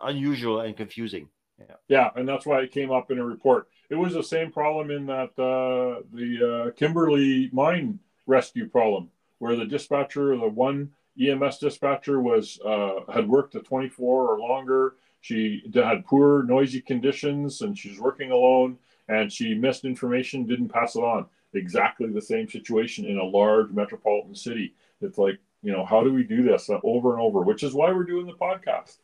unusual 0.00 0.58
and 0.60 0.76
confusing. 0.76 1.28
Yeah. 1.56 1.76
yeah, 1.86 2.10
and 2.16 2.28
that's 2.28 2.44
why 2.44 2.58
it 2.62 2.72
came 2.72 2.90
up 2.90 3.12
in 3.12 3.20
a 3.20 3.24
report. 3.24 3.68
It 3.88 3.94
was 3.94 4.14
the 4.14 4.24
same 4.24 4.50
problem 4.50 4.90
in 4.90 5.06
that 5.06 5.30
uh, 5.38 6.02
the 6.12 6.30
uh, 6.42 6.70
Kimberley 6.72 7.50
mine 7.52 8.00
rescue 8.26 8.68
problem, 8.68 9.10
where 9.38 9.54
the 9.54 9.64
dispatcher, 9.64 10.36
the 10.36 10.48
one 10.48 10.90
EMS 11.20 11.58
dispatcher 11.58 12.20
was 12.20 12.58
uh, 12.64 13.00
had 13.12 13.28
worked 13.28 13.54
at 13.54 13.64
24 13.64 14.28
or 14.28 14.38
longer. 14.38 14.96
She 15.20 15.62
had 15.74 16.04
poor, 16.04 16.42
noisy 16.42 16.80
conditions, 16.80 17.62
and 17.62 17.78
she's 17.78 18.00
working 18.00 18.30
alone. 18.30 18.78
And 19.08 19.32
she 19.32 19.54
missed 19.54 19.84
information, 19.84 20.46
didn't 20.46 20.68
pass 20.68 20.96
it 20.96 21.00
on. 21.00 21.26
Exactly 21.52 22.08
the 22.08 22.20
same 22.20 22.48
situation 22.48 23.04
in 23.04 23.18
a 23.18 23.24
large 23.24 23.70
metropolitan 23.70 24.34
city. 24.34 24.74
It's 25.00 25.18
like, 25.18 25.38
you 25.62 25.72
know, 25.72 25.84
how 25.84 26.02
do 26.02 26.12
we 26.12 26.24
do 26.24 26.42
this 26.42 26.68
over 26.82 27.12
and 27.12 27.22
over? 27.22 27.42
Which 27.42 27.62
is 27.62 27.74
why 27.74 27.92
we're 27.92 28.04
doing 28.04 28.26
the 28.26 28.32
podcast. 28.32 28.96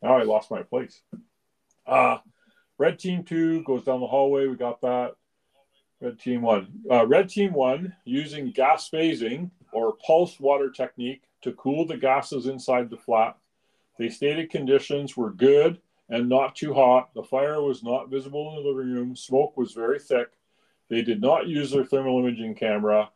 Now 0.00 0.16
I 0.16 0.22
lost 0.22 0.50
my 0.50 0.62
place. 0.62 1.02
Uh, 1.86 2.18
red 2.78 2.98
team 2.98 3.24
two 3.24 3.62
goes 3.64 3.84
down 3.84 4.00
the 4.00 4.06
hallway. 4.06 4.46
We 4.46 4.56
got 4.56 4.80
that. 4.80 5.14
Red 6.00 6.18
team 6.18 6.42
one. 6.42 6.68
Uh, 6.90 7.06
red 7.06 7.28
team 7.28 7.52
one 7.52 7.94
using 8.04 8.50
gas 8.50 8.88
phasing 8.90 9.50
or 9.72 9.96
pulse 10.04 10.40
water 10.40 10.70
technique 10.70 11.22
to 11.42 11.52
cool 11.52 11.86
the 11.86 11.96
gases 11.96 12.46
inside 12.46 12.90
the 12.90 12.96
flat. 12.96 13.36
They 13.98 14.08
stated 14.08 14.50
conditions 14.50 15.16
were 15.16 15.30
good 15.30 15.80
and 16.08 16.28
not 16.28 16.56
too 16.56 16.74
hot. 16.74 17.14
The 17.14 17.22
fire 17.22 17.60
was 17.60 17.82
not 17.82 18.10
visible 18.10 18.50
in 18.50 18.62
the 18.62 18.70
living 18.70 18.92
room. 18.92 19.16
Smoke 19.16 19.56
was 19.56 19.72
very 19.72 19.98
thick. 19.98 20.28
They 20.88 21.02
did 21.02 21.20
not 21.20 21.46
use 21.46 21.70
their 21.70 21.84
thermal 21.84 22.18
imaging 22.18 22.54
camera. 22.54 23.10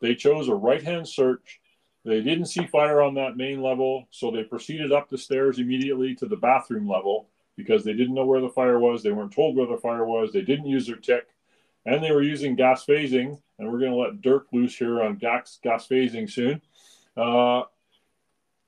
They 0.00 0.14
chose 0.14 0.48
a 0.48 0.54
right 0.54 0.82
hand 0.82 1.08
search. 1.08 1.60
They 2.04 2.22
didn't 2.22 2.46
see 2.46 2.66
fire 2.66 3.02
on 3.02 3.14
that 3.14 3.36
main 3.36 3.60
level, 3.60 4.06
so 4.10 4.30
they 4.30 4.44
proceeded 4.44 4.92
up 4.92 5.08
the 5.08 5.18
stairs 5.18 5.58
immediately 5.58 6.14
to 6.16 6.26
the 6.26 6.36
bathroom 6.36 6.88
level 6.88 7.28
because 7.56 7.84
they 7.84 7.92
didn't 7.92 8.14
know 8.14 8.24
where 8.24 8.40
the 8.40 8.48
fire 8.48 8.78
was. 8.78 9.02
They 9.02 9.10
weren't 9.10 9.32
told 9.32 9.56
where 9.56 9.66
the 9.66 9.76
fire 9.76 10.04
was. 10.04 10.32
They 10.32 10.42
didn't 10.42 10.66
use 10.66 10.86
their 10.86 10.96
TIC, 10.96 11.26
and 11.84 12.02
they 12.02 12.12
were 12.12 12.22
using 12.22 12.54
gas 12.54 12.86
phasing. 12.86 13.38
And 13.58 13.70
we're 13.70 13.80
going 13.80 13.90
to 13.90 13.98
let 13.98 14.22
Dirk 14.22 14.46
loose 14.52 14.76
here 14.76 15.02
on 15.02 15.16
gas, 15.16 15.58
gas 15.62 15.88
phasing 15.88 16.30
soon. 16.30 16.62
Uh, 17.18 17.64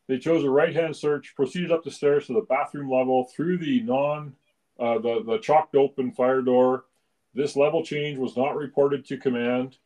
they 0.09 0.19
chose 0.19 0.43
a 0.43 0.51
right-hand 0.51 0.97
search, 0.97 1.35
proceeded 1.37 1.71
up 1.71 1.85
the 1.85 1.91
stairs 1.91 2.27
to 2.27 2.33
the 2.33 2.41
bathroom 2.49 2.91
level 2.91 3.31
through 3.35 3.59
the 3.59 3.81
non, 3.83 4.35
uh, 4.79 4.99
the 4.99 5.23
the 5.25 5.39
chalked 5.39 5.77
open 5.77 6.11
fire 6.11 6.43
door. 6.43 6.85
This 7.33 7.55
level 7.55 7.85
change 7.85 8.19
was 8.19 8.37
not 8.37 8.57
reported 8.57 9.05
to 9.07 9.19
command, 9.19 9.77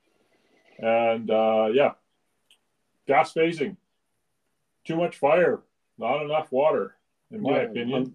and 0.78 1.30
uh, 1.30 1.68
yeah, 1.74 1.92
gas 3.06 3.34
phasing, 3.34 3.76
too 4.86 4.96
much 4.96 5.18
fire, 5.18 5.60
not 5.98 6.22
enough 6.22 6.50
water, 6.50 6.96
in 7.30 7.42
my 7.42 7.58
yeah, 7.58 7.68
opinion. 7.68 8.14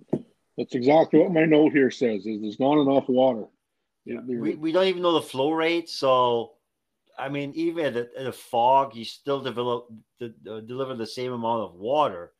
That's 0.57 0.73
exactly 0.73 1.19
what 1.19 1.31
my 1.31 1.45
note 1.45 1.73
here 1.73 1.91
says. 1.91 2.25
Is 2.25 2.41
there's 2.41 2.59
not 2.59 2.81
enough 2.81 3.07
water. 3.07 3.45
Yeah. 4.05 4.21
We, 4.25 4.55
we 4.55 4.71
don't 4.71 4.87
even 4.87 5.03
know 5.03 5.13
the 5.13 5.21
flow 5.21 5.51
rate, 5.51 5.89
so 5.89 6.53
I 7.19 7.29
mean, 7.29 7.51
even 7.55 7.97
at 7.97 8.09
a, 8.15 8.31
fog, 8.31 8.95
you 8.95 9.05
still 9.05 9.41
develop 9.41 9.91
the, 10.19 10.33
uh, 10.49 10.61
deliver 10.61 10.95
the 10.95 11.05
same 11.05 11.33
amount 11.33 11.63
of 11.63 11.75
water, 11.75 12.31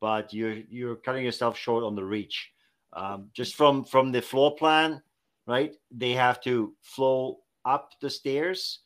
but 0.00 0.32
you're 0.32 0.58
you're 0.68 0.96
cutting 0.96 1.24
yourself 1.24 1.56
short 1.56 1.84
on 1.84 1.94
the 1.94 2.04
reach. 2.04 2.52
Um, 2.92 3.30
just 3.32 3.54
from 3.54 3.84
from 3.84 4.12
the 4.12 4.22
floor 4.22 4.54
plan, 4.56 5.02
right? 5.46 5.74
They 5.90 6.12
have 6.12 6.40
to 6.42 6.74
flow 6.82 7.38
up 7.64 7.92
the 8.00 8.10
stairs. 8.10 8.80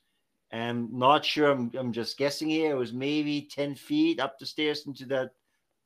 And 0.54 0.92
not 0.92 1.24
sure. 1.24 1.50
I'm, 1.50 1.70
I'm 1.78 1.92
just 1.92 2.18
guessing 2.18 2.50
here. 2.50 2.72
It 2.72 2.76
was 2.76 2.92
maybe 2.92 3.48
ten 3.50 3.74
feet 3.74 4.20
up 4.20 4.38
the 4.38 4.44
stairs 4.44 4.86
into 4.86 5.06
that 5.06 5.30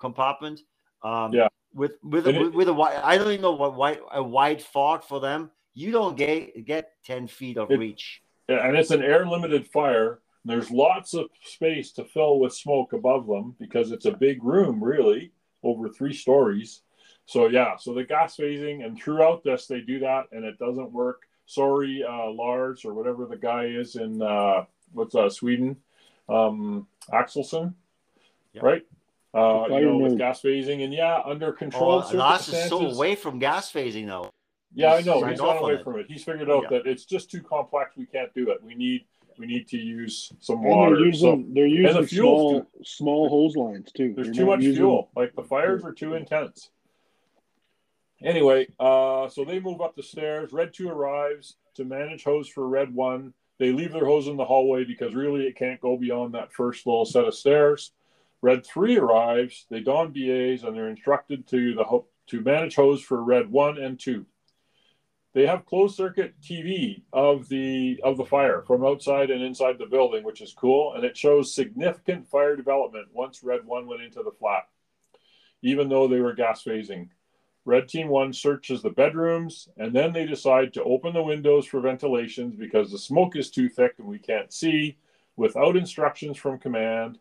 compartment. 0.01 0.61
Um, 1.03 1.33
yeah. 1.33 1.49
With 1.73 1.93
with 2.03 2.27
a, 2.27 2.31
it, 2.31 2.53
with 2.53 2.69
a 2.69 2.73
wide, 2.73 3.01
I 3.05 3.17
don't 3.17 3.29
even 3.29 3.43
know 3.43 3.53
what 3.53 3.77
wide 3.77 4.01
a 4.11 4.23
wide 4.23 4.61
fog 4.61 5.05
for 5.05 5.21
them. 5.21 5.51
You 5.75 5.93
don't 5.93 6.17
get 6.17 6.65
get 6.65 6.91
ten 7.05 7.29
feet 7.29 7.59
of 7.59 7.71
it, 7.71 7.79
reach. 7.79 8.23
Yeah, 8.49 8.67
and 8.67 8.77
it's 8.77 8.91
an 8.91 9.03
air 9.03 9.27
limited 9.27 9.67
fire. 9.67 10.21
There's 10.45 10.71
lots 10.71 11.15
of 11.15 11.27
space 11.43 11.91
to 11.93 12.05
fill 12.05 12.39
with 12.39 12.55
smoke 12.55 12.93
above 12.93 13.27
them 13.27 13.57
because 13.59 13.91
it's 13.91 14.07
a 14.07 14.13
big 14.13 14.45
room, 14.45 14.83
really, 14.83 15.33
over 15.65 15.89
three 15.89 16.13
stories. 16.13 16.83
So 17.27 17.49
yeah, 17.49 17.77
so 17.77 17.93
the 17.93 18.05
gas 18.05 18.37
phasing 18.37 18.85
and 18.85 18.97
throughout 18.97 19.43
this 19.43 19.67
they 19.67 19.81
do 19.81 19.99
that 20.01 20.27
and 20.31 20.45
it 20.45 20.59
doesn't 20.59 20.93
work. 20.93 21.23
Sorry, 21.47 22.05
uh, 22.09 22.31
Lars 22.31 22.85
or 22.85 22.95
whatever 22.95 23.27
the 23.27 23.37
guy 23.37 23.65
is 23.65 23.97
in 23.97 24.23
uh, 24.23 24.65
what's 24.93 25.15
uh, 25.15 25.29
Sweden, 25.29 25.77
um, 26.29 26.87
Axelsson, 27.13 27.75
yep. 28.53 28.63
right? 28.63 28.83
Uh, 29.35 29.67
you 29.71 29.81
know, 29.81 29.99
with 29.99 30.17
gas 30.17 30.41
phasing 30.41 30.85
and 30.85 30.95
yeah, 30.95 31.21
under 31.25 31.53
control. 31.53 32.05
Oh, 32.07 32.17
Lars 32.17 32.49
is 32.49 32.69
so 32.69 32.87
away 32.87 33.17
from 33.17 33.41
gas 33.41 33.73
phasing 33.73 34.07
though. 34.07 34.31
Yeah, 34.77 34.93
I 34.93 35.01
know. 35.01 35.25
He's 35.25 35.41
gone 35.41 35.57
away 35.57 35.83
from 35.83 35.99
it. 35.99 36.07
He's 36.07 36.23
figured 36.23 36.51
out 36.51 36.65
yeah. 36.65 36.79
that 36.79 36.87
it's 36.87 37.07
just 37.07 37.31
too 37.31 37.41
complex. 37.41 37.97
We 37.97 38.05
can't 38.05 38.33
do 38.35 38.51
it. 38.51 38.63
We 38.63 38.75
need 38.75 39.07
we 39.39 39.47
need 39.47 39.67
to 39.69 39.79
use 39.79 40.31
some 40.39 40.63
water. 40.63 40.97
And 40.97 40.97
they're 40.97 41.07
using 41.07 41.21
so, 41.21 41.55
they're 41.55 41.67
using 41.67 42.03
the 42.03 42.09
small 42.09 42.61
too, 42.61 42.67
small 42.85 43.29
hose 43.31 43.57
lines 43.57 43.91
too. 43.91 44.13
There's 44.15 44.29
they're 44.29 44.35
too 44.35 44.47
much 44.47 44.61
using... 44.61 44.83
fuel. 44.83 45.11
Like 45.17 45.35
the 45.35 45.45
fires 45.45 45.83
are 45.83 45.93
too 45.93 46.13
intense. 46.13 46.69
Anyway, 48.23 48.67
uh, 48.79 49.31
so 49.31 49.47
they 49.47 49.61
move 49.61 49.81
up 49.81 49.97
the 49.97 50.03
stairs. 50.03 50.53
Red 50.53 50.75
two 50.75 50.91
arrives 50.91 51.57
to 51.77 51.85
manage 51.87 52.25
hose 52.25 52.47
for 52.47 52.69
Red 52.69 52.95
one. 52.95 53.33
They 53.59 53.73
leave 53.73 53.93
their 53.93 54.05
hose 54.05 54.29
in 54.29 54.37
the 54.37 54.45
hallway 54.45 54.85
because 54.85 55.15
really 55.15 55.47
it 55.47 55.57
can't 55.57 55.81
go 55.81 55.97
beyond 55.97 56.35
that 56.35 56.53
first 56.53 56.87
little 56.87 57.07
set 57.07 57.25
of 57.25 57.35
stairs. 57.35 57.93
Red 58.43 58.67
three 58.67 58.99
arrives. 58.99 59.65
They 59.71 59.81
don 59.81 60.13
BAs 60.13 60.65
and 60.65 60.77
they're 60.77 60.91
instructed 60.91 61.47
to 61.49 61.75
the 61.75 62.03
to 62.27 62.41
manage 62.43 62.75
hose 62.75 63.01
for 63.01 63.23
Red 63.23 63.51
one 63.51 63.79
and 63.79 63.99
two 63.99 64.27
they 65.37 65.47
have 65.47 65.67
closed 65.67 65.95
circuit 65.95 66.33
TV 66.41 67.03
of 67.13 67.47
the 67.51 68.01
of 68.03 68.17
the 68.17 68.25
fire 68.25 68.63
from 68.63 68.87
outside 68.87 69.31
and 69.31 69.43
inside 69.43 69.77
the 69.77 69.85
building, 69.85 70.25
which 70.25 70.41
is 70.41 70.55
cool, 70.55 70.95
and 70.95 71.05
it 71.05 71.15
shows 71.15 71.55
significant 71.55 72.27
fire 72.27 72.57
development 72.57 73.09
once 73.13 73.43
Red 73.43 73.67
One 73.67 73.87
went 73.87 74.01
into 74.01 74.23
the 74.23 74.31
flat, 74.31 74.67
even 75.61 75.91
though 75.91 76.09
they 76.09 76.21
were 76.21 76.33
gas 76.33 76.65
phasing. 76.65 77.11
Red 77.67 77.87
Team 77.87 78.09
One 78.09 78.33
searches 78.33 78.81
the 78.81 78.89
bedrooms, 78.89 79.69
and 79.77 79.95
then 79.95 80.15
they 80.15 80.25
decide 80.25 80.73
to 80.73 80.85
open 80.85 81.13
the 81.13 81.23
windows 81.23 81.67
for 81.67 81.83
ventilations 81.83 82.57
because 82.57 82.91
the 82.91 82.99
smoke 82.99 83.37
is 83.37 83.51
too 83.51 83.69
thick 83.69 83.97
and 83.99 84.09
we 84.09 84.19
can't 84.19 84.55
see, 84.55 84.97
without 85.37 85.77
instructions 85.77 86.39
from 86.39 86.59
command. 86.59 87.19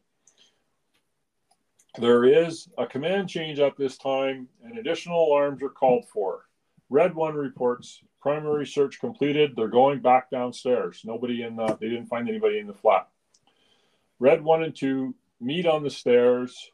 There 1.99 2.23
is 2.23 2.69
a 2.77 2.87
command 2.87 3.27
change 3.27 3.59
at 3.59 3.75
this 3.75 3.97
time, 3.97 4.47
and 4.63 4.77
additional 4.77 5.27
alarms 5.27 5.61
are 5.61 5.69
called 5.69 6.07
for. 6.07 6.45
Red 6.89 7.15
one 7.15 7.35
reports 7.35 8.01
primary 8.21 8.65
search 8.65 8.99
completed. 8.99 9.53
They're 9.55 9.67
going 9.67 9.99
back 9.99 10.29
downstairs. 10.31 11.01
Nobody 11.05 11.43
in 11.43 11.55
the, 11.55 11.77
they 11.79 11.89
didn't 11.89 12.07
find 12.07 12.27
anybody 12.27 12.59
in 12.59 12.67
the 12.67 12.73
flat. 12.73 13.07
Red 14.19 14.43
one 14.43 14.63
and 14.63 14.75
two 14.75 15.13
meet 15.39 15.65
on 15.65 15.83
the 15.83 15.89
stairs. 15.89 16.71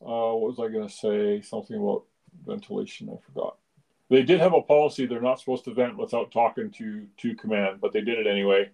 Uh, 0.00 0.32
what 0.32 0.56
was 0.56 0.58
I 0.58 0.72
going 0.72 0.88
to 0.88 0.94
say? 0.94 1.40
Something 1.42 1.76
about 1.76 2.04
ventilation. 2.46 3.10
I 3.12 3.16
forgot. 3.26 3.56
They 4.08 4.22
did 4.22 4.40
have 4.40 4.54
a 4.54 4.62
policy. 4.62 5.06
They're 5.06 5.20
not 5.20 5.38
supposed 5.38 5.64
to 5.64 5.74
vent 5.74 5.96
without 5.96 6.32
talking 6.32 6.70
to 6.72 7.06
to 7.18 7.34
command, 7.36 7.80
but 7.80 7.92
they 7.92 8.00
did 8.00 8.18
it 8.18 8.26
anyway. 8.26 8.70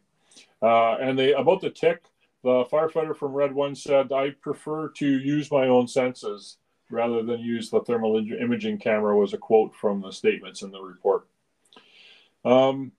Uh, 0.62 0.94
and 0.94 1.18
they 1.18 1.32
about 1.32 1.60
the 1.60 1.70
TIC. 1.70 2.04
The 2.42 2.64
firefighter 2.66 3.16
from 3.16 3.32
Red 3.32 3.52
One 3.52 3.74
said, 3.74 4.12
"I 4.12 4.30
prefer 4.30 4.88
to 4.90 5.06
use 5.06 5.50
my 5.50 5.66
own 5.66 5.88
senses." 5.88 6.58
Rather 6.90 7.22
than 7.22 7.40
use 7.40 7.70
the 7.70 7.80
thermal 7.80 8.16
imaging 8.16 8.78
camera 8.78 9.16
was 9.16 9.32
a 9.32 9.38
quote 9.38 9.74
from 9.74 10.00
the 10.00 10.12
statements 10.12 10.62
in 10.62 10.70
the 10.70 10.80
report. 10.80 11.26
Um, 12.44 12.92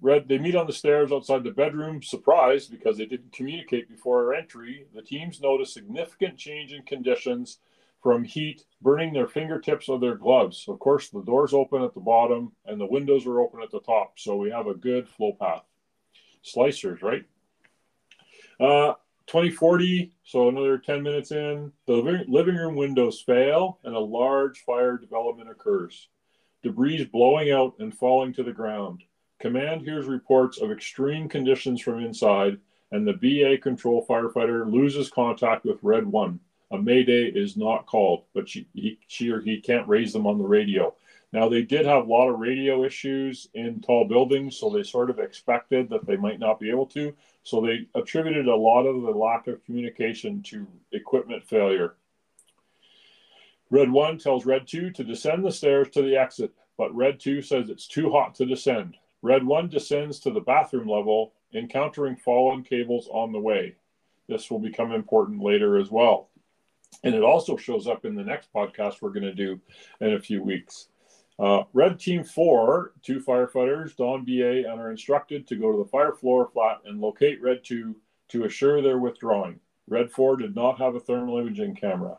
Red, 0.00 0.28
they 0.28 0.38
meet 0.38 0.54
on 0.54 0.66
the 0.66 0.72
stairs 0.72 1.10
outside 1.10 1.42
the 1.42 1.50
bedroom, 1.50 2.02
surprised 2.02 2.70
because 2.70 2.96
they 2.96 3.06
didn't 3.06 3.32
communicate 3.32 3.88
before 3.88 4.26
our 4.26 4.34
entry. 4.34 4.86
The 4.94 5.02
teams 5.02 5.40
notice 5.40 5.74
significant 5.74 6.38
change 6.38 6.72
in 6.72 6.82
conditions 6.82 7.58
from 8.00 8.22
heat 8.22 8.64
burning 8.80 9.12
their 9.12 9.26
fingertips 9.26 9.88
of 9.88 10.00
their 10.00 10.14
gloves. 10.14 10.66
Of 10.68 10.78
course, 10.78 11.08
the 11.08 11.22
doors 11.22 11.52
open 11.52 11.82
at 11.82 11.94
the 11.94 12.00
bottom 12.00 12.52
and 12.64 12.80
the 12.80 12.86
windows 12.86 13.26
are 13.26 13.40
open 13.40 13.60
at 13.60 13.72
the 13.72 13.80
top, 13.80 14.18
so 14.18 14.36
we 14.36 14.50
have 14.50 14.68
a 14.68 14.74
good 14.74 15.08
flow 15.08 15.32
path. 15.32 15.64
Slicers, 16.44 17.02
right? 17.02 17.24
Uh, 18.60 18.94
2040, 19.28 20.10
so 20.24 20.48
another 20.48 20.78
10 20.78 21.02
minutes 21.02 21.32
in, 21.32 21.70
the 21.86 22.24
living 22.28 22.56
room 22.56 22.74
windows 22.74 23.20
fail 23.20 23.78
and 23.84 23.94
a 23.94 24.00
large 24.00 24.60
fire 24.60 24.96
development 24.96 25.50
occurs. 25.50 26.08
Debris 26.62 27.04
blowing 27.04 27.50
out 27.50 27.74
and 27.78 27.94
falling 27.94 28.32
to 28.32 28.42
the 28.42 28.52
ground. 28.52 29.04
Command 29.38 29.82
hears 29.82 30.06
reports 30.06 30.58
of 30.58 30.72
extreme 30.72 31.28
conditions 31.28 31.80
from 31.80 32.02
inside, 32.02 32.58
and 32.90 33.06
the 33.06 33.12
BA 33.12 33.58
control 33.58 34.04
firefighter 34.08 34.70
loses 34.70 35.10
contact 35.10 35.66
with 35.66 35.78
Red 35.82 36.06
1. 36.06 36.40
A 36.70 36.78
mayday 36.78 37.24
is 37.26 37.54
not 37.54 37.86
called, 37.86 38.24
but 38.34 38.48
she, 38.48 38.66
he, 38.72 38.98
she 39.08 39.30
or 39.30 39.40
he 39.40 39.60
can't 39.60 39.88
raise 39.88 40.12
them 40.12 40.26
on 40.26 40.38
the 40.38 40.44
radio. 40.44 40.94
Now, 41.32 41.50
they 41.50 41.62
did 41.62 41.84
have 41.84 42.06
a 42.06 42.10
lot 42.10 42.30
of 42.30 42.38
radio 42.38 42.84
issues 42.84 43.48
in 43.52 43.82
tall 43.82 44.06
buildings, 44.06 44.56
so 44.56 44.70
they 44.70 44.82
sort 44.82 45.10
of 45.10 45.18
expected 45.18 45.90
that 45.90 46.06
they 46.06 46.16
might 46.16 46.38
not 46.38 46.58
be 46.58 46.70
able 46.70 46.86
to. 46.86 47.14
So 47.48 47.62
they 47.62 47.88
attributed 47.94 48.46
a 48.46 48.54
lot 48.54 48.84
of 48.84 49.00
the 49.00 49.10
lack 49.10 49.46
of 49.46 49.64
communication 49.64 50.42
to 50.42 50.66
equipment 50.92 51.48
failure. 51.48 51.94
Red 53.70 53.90
1 53.90 54.18
tells 54.18 54.44
Red 54.44 54.66
2 54.66 54.90
to 54.90 55.02
descend 55.02 55.42
the 55.42 55.50
stairs 55.50 55.88
to 55.92 56.02
the 56.02 56.14
exit, 56.14 56.52
but 56.76 56.94
Red 56.94 57.18
2 57.18 57.40
says 57.40 57.70
it's 57.70 57.88
too 57.88 58.10
hot 58.10 58.34
to 58.34 58.44
descend. 58.44 58.98
Red 59.22 59.46
1 59.46 59.70
descends 59.70 60.20
to 60.20 60.30
the 60.30 60.42
bathroom 60.42 60.88
level, 60.88 61.32
encountering 61.54 62.16
fallen 62.16 62.64
cables 62.64 63.08
on 63.10 63.32
the 63.32 63.40
way. 63.40 63.76
This 64.28 64.50
will 64.50 64.58
become 64.58 64.92
important 64.92 65.42
later 65.42 65.78
as 65.78 65.90
well. 65.90 66.28
And 67.02 67.14
it 67.14 67.22
also 67.22 67.56
shows 67.56 67.86
up 67.86 68.04
in 68.04 68.14
the 68.14 68.22
next 68.22 68.52
podcast 68.52 69.00
we're 69.00 69.08
going 69.08 69.22
to 69.22 69.32
do 69.32 69.58
in 70.02 70.12
a 70.12 70.20
few 70.20 70.42
weeks. 70.42 70.88
Uh, 71.38 71.62
Red 71.72 72.00
Team 72.00 72.24
4, 72.24 72.92
two 73.02 73.20
firefighters, 73.20 73.94
Don 73.96 74.24
BA, 74.24 74.68
and 74.68 74.80
are 74.80 74.90
instructed 74.90 75.46
to 75.46 75.56
go 75.56 75.70
to 75.70 75.78
the 75.78 75.88
fire 75.88 76.12
floor 76.12 76.50
flat 76.52 76.80
and 76.84 77.00
locate 77.00 77.40
Red 77.40 77.62
2 77.62 77.94
to 78.28 78.44
assure 78.44 78.82
they're 78.82 78.98
withdrawing. 78.98 79.60
Red 79.86 80.10
4 80.10 80.36
did 80.36 80.56
not 80.56 80.78
have 80.78 80.96
a 80.96 81.00
thermal 81.00 81.38
imaging 81.38 81.76
camera. 81.76 82.18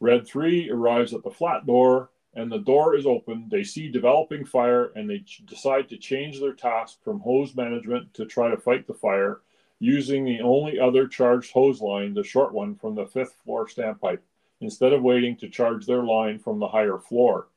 Red 0.00 0.26
3 0.26 0.70
arrives 0.70 1.14
at 1.14 1.22
the 1.22 1.30
flat 1.30 1.66
door 1.66 2.10
and 2.34 2.52
the 2.52 2.58
door 2.58 2.94
is 2.94 3.06
open. 3.06 3.48
They 3.50 3.64
see 3.64 3.88
developing 3.88 4.44
fire 4.44 4.92
and 4.94 5.08
they 5.08 5.20
ch- 5.20 5.42
decide 5.46 5.88
to 5.88 5.96
change 5.96 6.40
their 6.40 6.52
task 6.52 7.02
from 7.02 7.20
hose 7.20 7.56
management 7.56 8.12
to 8.14 8.26
try 8.26 8.50
to 8.50 8.56
fight 8.56 8.86
the 8.86 8.94
fire 8.94 9.40
using 9.78 10.24
the 10.24 10.40
only 10.40 10.78
other 10.78 11.06
charged 11.06 11.52
hose 11.52 11.80
line, 11.80 12.12
the 12.12 12.22
short 12.22 12.52
one 12.52 12.74
from 12.74 12.94
the 12.94 13.06
fifth 13.06 13.36
floor 13.44 13.66
standpipe, 13.66 14.20
instead 14.60 14.92
of 14.92 15.02
waiting 15.02 15.36
to 15.36 15.48
charge 15.48 15.86
their 15.86 16.02
line 16.02 16.38
from 16.38 16.58
the 16.58 16.68
higher 16.68 16.98
floor. 16.98 17.48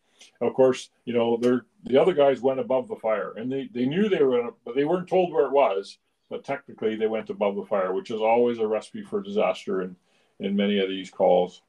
Of 0.42 0.54
course, 0.54 0.90
you 1.06 1.14
know, 1.14 1.38
they're, 1.38 1.66
the 1.84 2.00
other 2.02 2.14
guys 2.14 2.42
went 2.42 2.60
above 2.60 2.88
the 2.88 2.96
fire 2.96 3.34
and 3.38 3.52
they, 3.52 3.70
they 3.74 3.86
knew 3.86 4.10
they 4.10 4.24
were, 4.24 4.52
but 4.66 4.76
they 4.76 4.86
weren't 4.86 5.10
told 5.10 5.32
where 5.32 5.46
it 5.46 5.52
was. 5.52 5.98
but 6.30 6.44
technically 6.44 6.96
they 6.96 7.08
went 7.08 7.30
above 7.30 7.56
the 7.56 7.66
fire, 7.66 7.94
which 7.94 8.12
is 8.12 8.22
always 8.22 8.60
a 8.60 8.68
recipe 8.68 9.02
for 9.02 9.22
disaster 9.22 9.82
in, 9.82 9.96
in 10.40 10.56
many 10.56 10.80
of 10.80 10.90
these 10.90 11.10
calls. 11.10 11.62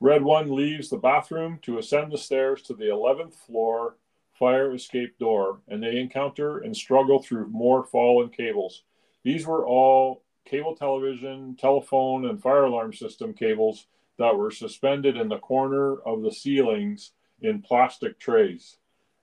Red 0.00 0.22
1 0.22 0.54
leaves 0.54 0.88
the 0.88 0.98
bathroom 0.98 1.58
to 1.62 1.78
ascend 1.78 2.12
the 2.12 2.18
stairs 2.18 2.62
to 2.62 2.74
the 2.74 2.86
11th 2.86 3.34
floor 3.34 3.96
fire 4.32 4.74
escape 4.74 5.16
door, 5.18 5.60
and 5.68 5.82
they 5.82 5.98
encounter 5.98 6.58
and 6.58 6.76
struggle 6.76 7.22
through 7.22 7.46
more 7.48 7.84
fallen 7.84 8.28
cables. 8.28 8.82
These 9.22 9.46
were 9.46 9.64
all 9.64 10.22
cable 10.44 10.74
television, 10.74 11.56
telephone, 11.56 12.26
and 12.26 12.42
fire 12.42 12.64
alarm 12.64 12.92
system 12.92 13.32
cables 13.32 13.86
that 14.18 14.36
were 14.36 14.50
suspended 14.50 15.16
in 15.16 15.28
the 15.28 15.38
corner 15.38 15.96
of 16.00 16.22
the 16.22 16.32
ceilings 16.32 17.12
in 17.40 17.62
plastic 17.62 18.18
trays. 18.18 18.78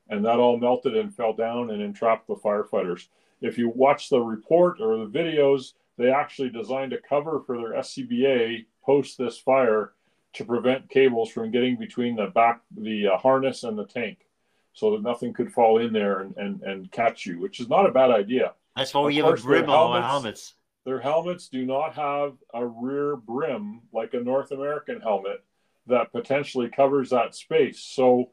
And 0.10 0.26
that 0.26 0.40
all 0.40 0.58
melted 0.58 0.98
and 0.98 1.16
fell 1.16 1.34
down 1.34 1.70
and 1.70 1.82
entrapped 1.82 2.28
the 2.28 2.36
firefighters. 2.36 3.08
If 3.40 3.58
you 3.58 3.70
watch 3.70 4.10
the 4.10 4.20
report 4.20 4.82
or 4.82 4.98
the 4.98 5.08
videos, 5.08 5.74
they 5.98 6.12
actually 6.12 6.50
designed 6.50 6.94
a 6.94 7.02
cover 7.02 7.42
for 7.46 7.58
their 7.58 7.74
SCBA 7.74 8.66
post 8.84 9.18
this 9.18 9.38
fire 9.38 9.94
to 10.34 10.46
prevent 10.46 10.90
cables 10.90 11.30
from 11.30 11.52
getting 11.52 11.78
between 11.78 12.16
the 12.16 12.28
back, 12.28 12.62
the 12.76 13.08
uh, 13.08 13.18
harness 13.18 13.64
and 13.64 13.78
the 13.78 13.86
tank 13.86 14.26
so 14.74 14.92
that 14.92 15.02
nothing 15.02 15.34
could 15.34 15.52
fall 15.52 15.80
in 15.80 15.92
there 15.92 16.22
and, 16.22 16.36
and, 16.38 16.62
and 16.64 16.92
catch 16.92 17.26
you, 17.26 17.40
which 17.40 17.60
is 17.60 17.68
not 17.68 17.86
a 17.86 17.92
bad 17.92 18.12
idea. 18.12 18.54
That's 18.76 18.94
why 18.94 19.02
we 19.02 19.18
have 19.18 19.26
a 19.26 19.34
brim 19.34 19.70
on 19.70 20.02
our 20.02 20.10
helmets. 20.10 20.56
Their 20.86 21.00
helmets 21.00 21.48
do 21.48 21.66
not 21.66 21.94
have 21.96 22.34
a 22.54 22.66
rear 22.66 23.16
brim 23.16 23.82
like 23.94 24.14
a 24.14 24.20
North 24.20 24.52
American 24.52 25.00
helmet 25.00 25.44
that 25.88 26.12
potentially 26.12 26.70
covers 26.70 27.10
that 27.10 27.36
space. 27.36 27.80
So 27.80 28.32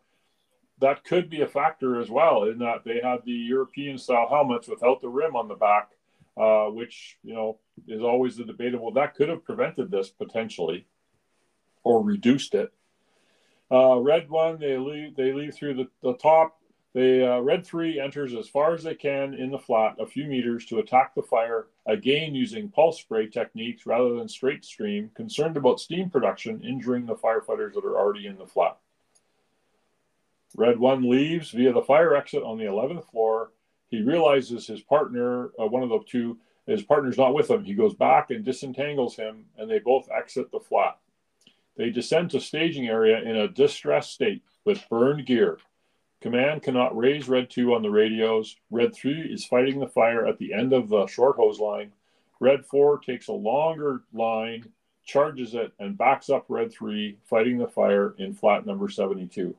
that 0.81 1.05
could 1.05 1.29
be 1.29 1.43
a 1.43 1.47
factor 1.47 2.01
as 2.01 2.09
well 2.09 2.45
in 2.45 2.59
that 2.59 2.85
they 2.85 3.01
had 3.03 3.21
the 3.25 3.33
European 3.33 3.99
style 3.99 4.29
helmets 4.29 4.69
without 4.69 5.01
the 5.01 5.09
rim 5.09 5.37
on 5.37 5.49
the 5.49 5.55
back, 5.55 5.91
uh, 6.37 6.67
which 6.67 7.19
you 7.23 7.35
know 7.35 7.59
is 7.87 8.03
always 8.03 8.37
the 8.37 8.45
debatable. 8.45 8.93
That 8.93 9.15
could 9.15 9.29
have 9.29 9.45
prevented 9.45 9.91
this 9.91 10.09
potentially, 10.09 10.87
or 11.83 12.03
reduced 12.03 12.55
it. 12.55 12.73
Uh, 13.71 13.99
red 13.99 14.31
one, 14.31 14.59
they 14.59 14.79
leave 14.79 15.17
they 15.17 15.33
leave 15.33 15.55
through 15.55 15.75
the, 15.75 15.89
the 16.03 16.15
top 16.15 16.58
the 16.95 17.35
uh, 17.35 17.41
Red 17.41 17.67
3 17.67 18.01
enters 18.01 18.35
as 18.35 18.49
far 18.49 18.73
as 18.73 18.83
they 18.83 18.95
can 18.95 19.35
in 19.35 19.51
the 19.51 19.59
flat, 19.59 19.97
a 19.99 20.07
few 20.07 20.25
meters, 20.25 20.65
to 20.67 20.79
attack 20.79 21.15
the 21.15 21.23
fire, 21.23 21.67
again 21.87 22.35
using 22.35 22.71
pulse 22.71 22.99
spray 22.99 23.27
techniques 23.27 23.87
rather 23.87 24.15
than 24.15 24.29
straight 24.29 24.65
stream, 24.65 25.11
concerned 25.15 25.57
about 25.57 25.81
steam 25.81 26.09
production 26.09 26.63
injuring 26.63 27.07
the 27.07 27.15
firefighters 27.15 27.75
that 27.75 27.85
are 27.85 27.99
already 27.99 28.27
in 28.27 28.39
the 28.39 28.47
flat. 28.47 28.79
Red 30.57 30.79
1 30.79 31.09
leaves 31.09 31.51
via 31.51 31.73
the 31.73 31.83
fire 31.83 32.17
exit 32.17 32.43
on 32.43 32.57
the 32.57 32.65
11th 32.65 33.11
floor. 33.11 33.53
He 33.91 34.03
realizes 34.03 34.67
his 34.67 34.81
partner, 34.81 35.51
uh, 35.61 35.67
one 35.67 35.83
of 35.83 35.91
the 35.91 36.01
two, 36.07 36.39
his 36.67 36.83
partner's 36.83 37.19
not 37.19 37.35
with 37.35 37.51
him. 37.51 37.65
He 37.65 37.75
goes 37.75 37.95
back 37.95 38.31
and 38.31 38.45
disentangles 38.45 39.17
him, 39.17 39.47
and 39.57 39.71
they 39.71 39.79
both 39.79 40.09
exit 40.11 40.51
the 40.51 40.61
flat. 40.61 40.99
They 41.77 41.91
descend 41.91 42.31
to 42.31 42.41
staging 42.41 42.89
area 42.89 43.23
in 43.23 43.37
a 43.37 43.49
distressed 43.49 44.13
state 44.13 44.43
with 44.65 44.85
burned 44.91 45.25
gear. 45.27 45.59
Command 46.21 46.63
cannot 46.63 46.97
raise 46.97 47.29
Red 47.29 47.49
2 47.49 47.75
on 47.75 47.83
the 47.83 47.91
radios. 47.91 48.57
Red 48.71 48.95
3 48.95 49.33
is 49.33 49.45
fighting 49.45 49.79
the 49.79 49.87
fire 49.87 50.27
at 50.27 50.39
the 50.39 50.53
end 50.53 50.73
of 50.73 50.89
the 50.89 51.07
short 51.07 51.37
hose 51.37 51.61
line. 51.61 51.93
Red 52.41 52.67
4 52.67 52.99
takes 52.99 53.29
a 53.29 53.33
longer 53.33 54.03
line, 54.13 54.65
charges 55.05 55.55
it, 55.55 55.73
and 55.79 55.97
backs 55.97 56.29
up 56.29 56.47
Red 56.49 56.73
3, 56.73 57.19
fighting 57.25 57.59
the 57.59 57.69
fire 57.69 58.15
in 58.19 58.35
flat 58.35 58.67
number 58.67 58.89
72. 58.89 59.57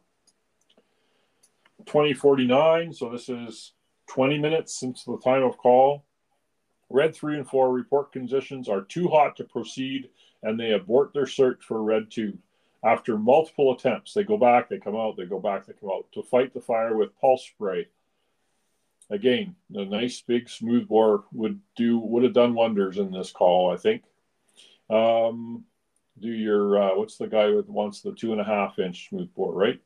2049, 1.86 2.94
so 2.94 3.10
this 3.10 3.30
is 3.30 3.72
20 4.08 4.38
minutes 4.38 4.78
since 4.78 5.06
the 5.06 5.18
time 5.20 5.44
of 5.44 5.58
call. 5.58 6.04
Red 6.90 7.16
3 7.16 7.38
and 7.38 7.48
4 7.48 7.72
report 7.72 8.12
conditions 8.12 8.68
are 8.68 8.82
too 8.82 9.08
hot 9.08 9.38
to 9.38 9.46
proceed 9.46 10.10
and 10.44 10.60
they 10.60 10.72
abort 10.72 11.14
their 11.14 11.28
search 11.28 11.64
for 11.64 11.84
Red 11.84 12.10
2. 12.10 12.38
After 12.84 13.18
multiple 13.18 13.74
attempts, 13.74 14.14
they 14.14 14.24
go 14.24 14.38
back, 14.38 14.70
they 14.70 14.78
come 14.78 14.96
out, 14.96 15.18
they 15.18 15.26
go 15.26 15.40
back, 15.40 15.66
they 15.66 15.74
come 15.74 15.90
out 15.92 16.06
to 16.14 16.24
fight 16.24 16.54
the 16.54 16.62
fire 16.62 16.96
with 16.96 17.20
pulse 17.20 17.46
spray. 17.46 17.88
Again, 19.10 19.56
a 19.74 19.84
nice 19.84 20.22
big 20.22 20.50
smooth 20.50 20.88
bore 20.88 21.26
would 21.34 21.60
do 21.76 21.98
would 22.00 22.24
have 22.24 22.34
done 22.34 22.54
wonders 22.54 22.98
in 22.98 23.12
this 23.12 23.32
call, 23.32 23.72
I 23.74 23.78
think. 23.78 24.04
Um, 24.90 25.66
do 26.20 26.30
your 26.30 26.82
uh, 26.82 26.96
what's 26.96 27.18
the 27.18 27.28
guy 27.28 27.48
who 27.48 27.64
wants 27.68 28.02
the 28.02 28.14
two 28.14 28.32
and 28.32 28.40
a 28.40 28.46
half 28.46 28.80
inch 28.80 29.10
smooth 29.10 29.34
bore, 29.36 29.54
right? 29.54 29.82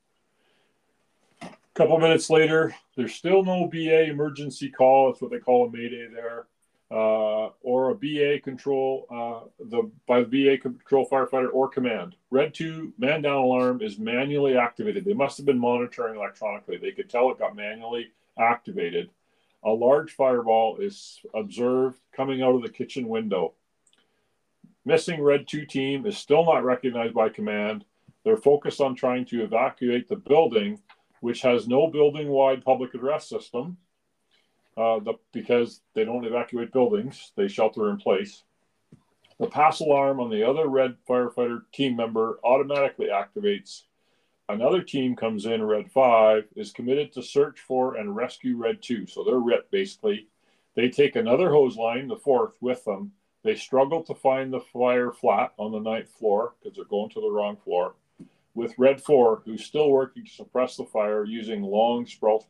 A 1.41 1.49
couple 1.73 1.97
minutes 1.99 2.29
later, 2.29 2.75
there's 2.95 3.15
still 3.15 3.43
no 3.43 3.67
BA 3.67 4.09
emergency 4.09 4.69
call. 4.69 5.09
It's 5.09 5.21
what 5.21 5.31
they 5.31 5.39
call 5.39 5.67
a 5.67 5.71
mayday 5.71 6.07
there 6.13 6.45
uh, 6.93 7.49
or 7.63 7.89
a 7.89 7.95
BA 7.95 8.39
control, 8.43 9.07
uh, 9.09 9.47
the 9.59 9.89
by 10.05 10.21
the 10.21 10.27
BA 10.27 10.59
control 10.59 11.07
firefighter 11.09 11.49
or 11.51 11.67
command. 11.67 12.15
Red 12.29 12.53
2 12.53 12.93
man 12.99 13.23
down 13.23 13.37
alarm 13.37 13.81
is 13.81 13.97
manually 13.97 14.55
activated. 14.55 15.03
They 15.03 15.13
must 15.13 15.37
have 15.37 15.47
been 15.47 15.57
monitoring 15.57 16.15
electronically. 16.15 16.77
They 16.77 16.91
could 16.91 17.09
tell 17.09 17.31
it 17.31 17.39
got 17.39 17.55
manually 17.55 18.11
activated. 18.37 19.09
A 19.63 19.71
large 19.71 20.11
fireball 20.11 20.77
is 20.77 21.19
observed 21.33 21.99
coming 22.15 22.43
out 22.43 22.53
of 22.53 22.61
the 22.61 22.69
kitchen 22.69 23.07
window. 23.07 23.53
Missing 24.85 25.23
Red 25.23 25.47
2 25.47 25.65
team 25.65 26.05
is 26.05 26.17
still 26.17 26.45
not 26.45 26.63
recognized 26.63 27.15
by 27.15 27.29
command. 27.29 27.85
They're 28.23 28.37
focused 28.37 28.81
on 28.81 28.95
trying 28.95 29.25
to 29.25 29.43
evacuate 29.43 30.07
the 30.07 30.17
building, 30.17 30.79
which 31.21 31.41
has 31.41 31.67
no 31.67 31.87
building 31.87 32.27
wide 32.27 32.63
public 32.63 32.93
address 32.93 33.27
system 33.27 33.77
uh, 34.77 34.99
the, 34.99 35.13
because 35.31 35.81
they 35.93 36.05
don't 36.05 36.25
evacuate 36.25 36.71
buildings, 36.71 37.31
they 37.35 37.47
shelter 37.47 37.89
in 37.89 37.97
place. 37.97 38.43
The 39.39 39.47
pass 39.47 39.79
alarm 39.79 40.19
on 40.19 40.29
the 40.29 40.47
other 40.47 40.67
red 40.67 40.95
firefighter 41.07 41.61
team 41.73 41.95
member 41.95 42.39
automatically 42.43 43.07
activates. 43.07 43.83
Another 44.49 44.81
team 44.81 45.15
comes 45.15 45.45
in, 45.45 45.63
red 45.63 45.91
five, 45.91 46.45
is 46.55 46.71
committed 46.71 47.11
to 47.13 47.23
search 47.23 47.59
for 47.59 47.95
and 47.95 48.15
rescue 48.15 48.57
red 48.57 48.81
two. 48.81 49.07
So 49.07 49.23
they're 49.23 49.39
RIT 49.39 49.71
basically. 49.71 50.27
They 50.75 50.89
take 50.89 51.15
another 51.15 51.49
hose 51.51 51.77
line, 51.77 52.07
the 52.07 52.15
fourth, 52.15 52.57
with 52.61 52.83
them. 52.85 53.11
They 53.43 53.55
struggle 53.55 54.03
to 54.03 54.15
find 54.15 54.51
the 54.51 54.61
fire 54.61 55.11
flat 55.11 55.53
on 55.57 55.71
the 55.71 55.79
ninth 55.79 56.09
floor 56.09 56.53
because 56.59 56.75
they're 56.75 56.85
going 56.85 57.09
to 57.11 57.21
the 57.21 57.29
wrong 57.29 57.57
floor. 57.57 57.95
With 58.55 58.77
Red 58.77 59.01
4, 59.01 59.41
who's 59.45 59.65
still 59.65 59.89
working 59.89 60.25
to 60.25 60.31
suppress 60.31 60.77
the 60.77 60.85
fire 60.85 61.25
using 61.25 61.63
long 61.63 62.07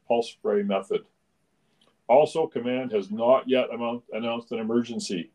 pulse 0.07 0.29
spray 0.29 0.61
method. 0.61 1.05
Also, 2.07 2.47
command 2.47 2.91
has 2.91 3.11
not 3.11 3.47
yet 3.47 3.69
announced 3.71 4.51
an 4.51 4.59
emergency. 4.59 5.31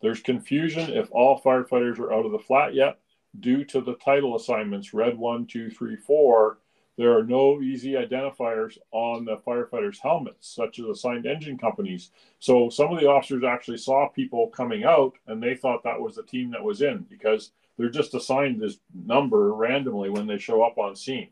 There's 0.00 0.20
confusion 0.20 0.90
if 0.92 1.08
all 1.10 1.40
firefighters 1.40 1.98
are 1.98 2.12
out 2.12 2.26
of 2.26 2.32
the 2.32 2.38
flat 2.38 2.74
yet 2.74 2.98
due 3.40 3.64
to 3.64 3.80
the 3.80 3.94
title 3.96 4.36
assignments 4.36 4.94
red 4.94 5.16
one, 5.16 5.46
two, 5.46 5.70
three, 5.70 5.96
four. 5.96 6.58
There 6.96 7.16
are 7.16 7.24
no 7.24 7.60
easy 7.60 7.92
identifiers 7.92 8.78
on 8.90 9.26
the 9.26 9.36
firefighters' 9.36 9.98
helmets, 10.00 10.48
such 10.48 10.78
as 10.78 10.86
assigned 10.86 11.26
engine 11.26 11.58
companies. 11.58 12.10
So 12.38 12.70
some 12.70 12.90
of 12.90 12.98
the 12.98 13.08
officers 13.08 13.44
actually 13.44 13.76
saw 13.76 14.08
people 14.08 14.48
coming 14.48 14.84
out 14.84 15.12
and 15.26 15.42
they 15.42 15.54
thought 15.54 15.84
that 15.84 16.00
was 16.00 16.14
the 16.14 16.22
team 16.22 16.50
that 16.52 16.64
was 16.64 16.80
in 16.80 17.06
because 17.10 17.52
they're 17.76 17.90
just 17.90 18.14
assigned 18.14 18.60
this 18.60 18.78
number 18.94 19.52
randomly 19.52 20.08
when 20.08 20.26
they 20.26 20.38
show 20.38 20.62
up 20.62 20.78
on 20.78 20.96
scene 20.96 21.28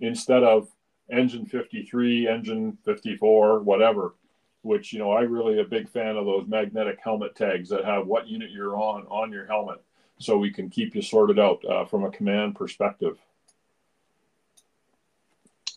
instead 0.00 0.42
of 0.42 0.68
engine 1.10 1.46
53, 1.46 2.28
engine 2.28 2.78
54, 2.84 3.60
whatever, 3.60 4.14
which, 4.62 4.92
you 4.92 4.98
know, 4.98 5.12
I 5.12 5.22
really 5.22 5.60
a 5.60 5.64
big 5.64 5.88
fan 5.88 6.16
of 6.16 6.24
those 6.24 6.46
magnetic 6.46 6.98
helmet 7.02 7.34
tags 7.34 7.68
that 7.68 7.84
have 7.84 8.06
what 8.06 8.28
unit 8.28 8.50
you're 8.50 8.76
on 8.76 9.06
on 9.08 9.32
your 9.32 9.46
helmet 9.46 9.82
so 10.18 10.38
we 10.38 10.50
can 10.50 10.70
keep 10.70 10.94
you 10.94 11.02
sorted 11.02 11.38
out 11.38 11.64
uh, 11.64 11.84
from 11.84 12.04
a 12.04 12.10
command 12.10 12.54
perspective. 12.54 13.18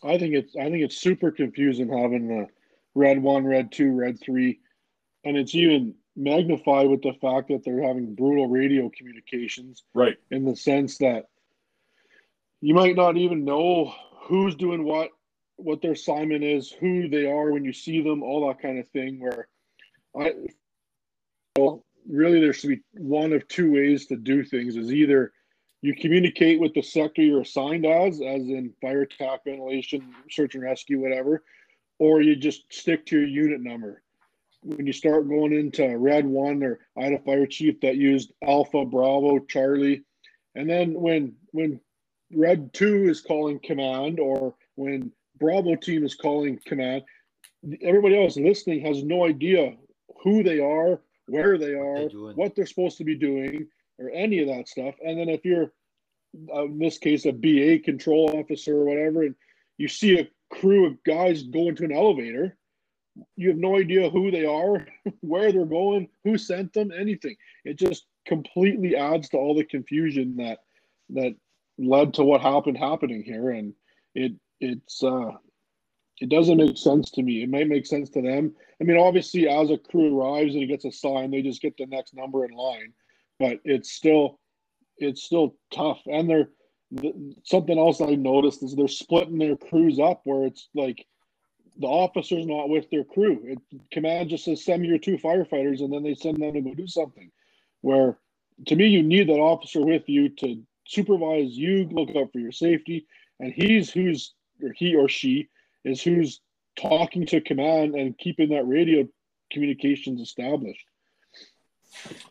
I 0.02 0.16
think 0.16 0.34
it's 0.34 0.54
I 0.54 0.70
think 0.70 0.84
it's 0.84 0.96
super 0.96 1.30
confusing 1.30 1.88
having 1.88 2.28
the 2.28 2.46
red 2.94 3.20
one, 3.20 3.44
red 3.44 3.72
two, 3.72 3.92
red 3.92 4.20
three, 4.20 4.60
and 5.24 5.36
it's 5.36 5.54
even 5.54 5.94
magnified 6.14 6.88
with 6.88 7.02
the 7.02 7.14
fact 7.20 7.48
that 7.48 7.64
they're 7.64 7.82
having 7.82 8.14
brutal 8.14 8.48
radio 8.48 8.90
communications. 8.96 9.82
Right. 9.94 10.16
In 10.30 10.44
the 10.44 10.56
sense 10.56 10.98
that 10.98 11.26
you 12.60 12.74
might 12.74 12.96
not 12.96 13.16
even 13.16 13.44
know 13.44 13.92
who's 14.22 14.54
doing 14.54 14.84
what 14.84 15.10
what 15.58 15.82
their 15.82 15.92
assignment 15.92 16.44
is, 16.44 16.70
who 16.70 17.08
they 17.08 17.26
are 17.26 17.50
when 17.50 17.64
you 17.64 17.72
see 17.72 18.00
them, 18.00 18.22
all 18.22 18.48
that 18.48 18.62
kind 18.62 18.78
of 18.78 18.88
thing. 18.88 19.20
Where 19.20 19.48
I 20.18 20.32
well, 21.58 21.84
really 22.08 22.40
there 22.40 22.52
should 22.52 22.70
be 22.70 22.82
one 22.92 23.32
of 23.32 23.46
two 23.48 23.72
ways 23.72 24.06
to 24.06 24.16
do 24.16 24.44
things: 24.44 24.76
is 24.76 24.92
either 24.92 25.32
you 25.82 25.94
communicate 25.94 26.58
with 26.60 26.74
the 26.74 26.82
sector 26.82 27.22
you're 27.22 27.42
assigned 27.42 27.86
as, 27.86 28.20
as 28.20 28.42
in 28.42 28.72
fire 28.80 29.02
attack, 29.02 29.44
ventilation, 29.44 30.14
search 30.30 30.54
and 30.54 30.64
rescue, 30.64 31.00
whatever, 31.00 31.44
or 31.98 32.20
you 32.20 32.34
just 32.34 32.72
stick 32.72 33.06
to 33.06 33.18
your 33.18 33.28
unit 33.28 33.60
number. 33.60 34.02
When 34.62 34.86
you 34.86 34.92
start 34.92 35.28
going 35.28 35.52
into 35.52 35.96
Red 35.96 36.26
One, 36.26 36.62
or 36.62 36.80
I 36.96 37.04
had 37.04 37.12
a 37.12 37.20
fire 37.20 37.46
chief 37.46 37.80
that 37.80 37.96
used 37.96 38.32
Alpha, 38.42 38.84
Bravo, 38.84 39.38
Charlie, 39.40 40.02
and 40.54 40.68
then 40.68 40.94
when 40.94 41.34
when 41.52 41.80
Red 42.32 42.72
Two 42.72 43.08
is 43.08 43.20
calling 43.20 43.60
command, 43.60 44.18
or 44.20 44.54
when 44.74 45.12
Bravo 45.38 45.74
team 45.76 46.04
is 46.04 46.14
calling 46.14 46.58
command, 46.64 47.02
everybody 47.82 48.20
else 48.20 48.36
listening 48.36 48.80
has 48.84 49.02
no 49.02 49.24
idea 49.24 49.74
who 50.22 50.42
they 50.42 50.60
are, 50.60 51.00
where 51.26 51.58
they 51.58 51.74
are, 51.74 52.02
what 52.02 52.12
they're, 52.12 52.32
what 52.34 52.56
they're 52.56 52.66
supposed 52.66 52.98
to 52.98 53.04
be 53.04 53.16
doing, 53.16 53.66
or 53.98 54.10
any 54.10 54.40
of 54.40 54.48
that 54.48 54.68
stuff. 54.68 54.94
And 55.04 55.18
then 55.18 55.28
if 55.28 55.44
you're, 55.44 55.72
uh, 56.54 56.64
in 56.64 56.78
this 56.78 56.98
case, 56.98 57.26
a 57.26 57.32
BA 57.32 57.80
control 57.80 58.38
officer 58.38 58.76
or 58.76 58.84
whatever, 58.84 59.24
and 59.24 59.34
you 59.76 59.88
see 59.88 60.18
a 60.18 60.28
crew 60.50 60.86
of 60.86 61.02
guys 61.04 61.42
go 61.44 61.68
into 61.68 61.84
an 61.84 61.92
elevator, 61.92 62.56
you 63.36 63.48
have 63.48 63.58
no 63.58 63.76
idea 63.76 64.10
who 64.10 64.30
they 64.30 64.44
are, 64.44 64.86
where 65.20 65.52
they're 65.52 65.64
going, 65.64 66.08
who 66.24 66.38
sent 66.38 66.72
them, 66.72 66.92
anything. 66.96 67.36
It 67.64 67.78
just 67.78 68.06
completely 68.26 68.96
adds 68.96 69.28
to 69.30 69.36
all 69.38 69.54
the 69.54 69.64
confusion 69.64 70.36
that 70.36 70.58
that 71.10 71.34
led 71.78 72.14
to 72.14 72.24
what 72.24 72.40
happened 72.40 72.76
happening 72.76 73.22
here, 73.22 73.50
and 73.50 73.72
it 74.14 74.32
it's 74.60 75.02
uh, 75.02 75.32
it 76.20 76.28
doesn't 76.28 76.56
make 76.56 76.76
sense 76.76 77.10
to 77.12 77.22
me. 77.22 77.42
It 77.42 77.48
may 77.48 77.64
make 77.64 77.86
sense 77.86 78.10
to 78.10 78.22
them. 78.22 78.54
I 78.80 78.84
mean, 78.84 78.98
obviously, 78.98 79.48
as 79.48 79.70
a 79.70 79.78
crew 79.78 80.18
arrives 80.18 80.54
and 80.54 80.62
he 80.62 80.66
gets 80.66 80.84
a 80.84 80.92
sign, 80.92 81.30
they 81.30 81.42
just 81.42 81.62
get 81.62 81.76
the 81.76 81.86
next 81.86 82.14
number 82.14 82.44
in 82.44 82.52
line. 82.52 82.92
But 83.38 83.60
it's 83.64 83.92
still, 83.92 84.40
it's 84.96 85.22
still 85.22 85.56
tough. 85.72 86.00
And 86.06 86.28
they're 86.28 86.48
the, 86.90 87.34
something 87.44 87.78
else 87.78 88.00
I 88.00 88.14
noticed 88.14 88.62
is 88.62 88.74
they're 88.74 88.88
splitting 88.88 89.38
their 89.38 89.56
crews 89.56 89.98
up 89.98 90.22
where 90.24 90.46
it's 90.46 90.68
like 90.74 91.06
the 91.78 91.86
officer's 91.86 92.46
not 92.46 92.68
with 92.68 92.90
their 92.90 93.04
crew. 93.04 93.40
It, 93.44 93.58
command 93.92 94.30
just 94.30 94.44
says 94.44 94.64
send 94.64 94.82
me 94.82 94.88
your 94.88 94.98
two 94.98 95.18
firefighters, 95.18 95.80
and 95.80 95.92
then 95.92 96.02
they 96.02 96.14
send 96.14 96.38
them 96.38 96.54
to 96.54 96.60
go 96.60 96.74
do 96.74 96.88
something. 96.88 97.30
Where 97.82 98.18
to 98.66 98.76
me, 98.76 98.88
you 98.88 99.02
need 99.02 99.28
that 99.28 99.34
officer 99.34 99.84
with 99.84 100.08
you 100.08 100.30
to 100.30 100.60
supervise 100.86 101.56
you, 101.56 101.88
look 101.92 102.16
out 102.16 102.32
for 102.32 102.40
your 102.40 102.52
safety, 102.52 103.06
and 103.38 103.52
he's 103.52 103.90
who's 103.90 104.34
or 104.62 104.72
he 104.72 104.94
or 104.94 105.08
she 105.08 105.48
is 105.84 106.02
who's 106.02 106.40
talking 106.76 107.26
to 107.26 107.40
command 107.40 107.94
and 107.94 108.18
keeping 108.18 108.50
that 108.50 108.66
radio 108.66 109.06
communications 109.50 110.20
established. 110.20 110.86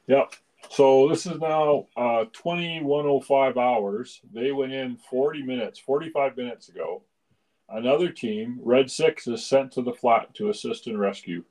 Yep. 0.08 0.34
So 0.70 1.08
this 1.08 1.26
is 1.26 1.40
now 1.40 1.88
uh, 1.96 2.26
2105 2.34 3.58
hours. 3.58 4.22
They 4.34 4.52
went 4.52 4.74
in 4.74 4.98
40 4.98 5.44
minutes, 5.44 5.80
45 5.80 6.38
minutes 6.38 6.70
ago. 6.70 7.04
Another 7.70 8.10
team, 8.10 8.60
Red 8.64 8.90
6, 8.90 9.28
is 9.28 9.46
sent 9.46 9.74
to 9.74 9.82
the 9.82 9.94
flat 9.94 10.34
to 10.36 10.50
assist 10.50 10.88
in 10.88 10.98
rescue. 10.98 11.44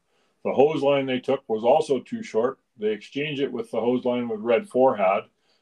The 0.45 0.53
hose 0.53 0.83
line 0.83 1.07
they 1.07 1.21
took 1.21 1.43
was 1.49 1.65
also 1.65 2.01
too 2.01 2.23
short. 2.23 2.59
They 2.79 2.93
exchanged 2.93 3.41
it 3.41 3.53
with 3.53 3.71
the 3.71 3.81
hose 3.81 4.05
line 4.05 4.29
with 4.29 4.41
Red 4.41 4.69
4 4.69 4.97
had, 4.97 5.21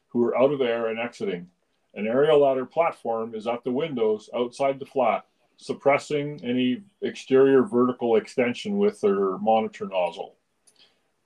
who 0.09 0.19
were 0.19 0.37
out 0.37 0.51
of 0.51 0.61
air 0.61 0.87
and 0.87 0.99
exiting. 0.99 1.47
An 1.95 2.07
aerial 2.07 2.39
ladder 2.39 2.65
platform 2.65 3.33
is 3.33 3.47
at 3.47 3.63
the 3.63 3.71
windows 3.71 4.29
outside 4.35 4.79
the 4.79 4.85
flat 4.85 5.25
suppressing 5.57 6.41
any 6.43 6.81
exterior 7.01 7.63
vertical 7.63 8.17
extension 8.17 8.77
with 8.77 8.99
their 8.99 9.37
monitor 9.37 9.87
nozzle. 9.87 10.35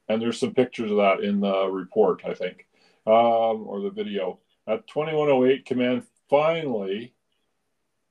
And 0.08 0.22
there's 0.22 0.40
some 0.40 0.54
pictures 0.54 0.92
of 0.92 0.98
that 0.98 1.22
in 1.22 1.40
the 1.40 1.68
report, 1.68 2.22
I 2.26 2.34
think, 2.34 2.68
um, 3.06 3.68
or 3.68 3.82
the 3.82 3.90
video. 3.90 4.40
At 4.68 4.88
2108, 4.88 5.66
Command 5.66 6.04
finally 6.30 7.14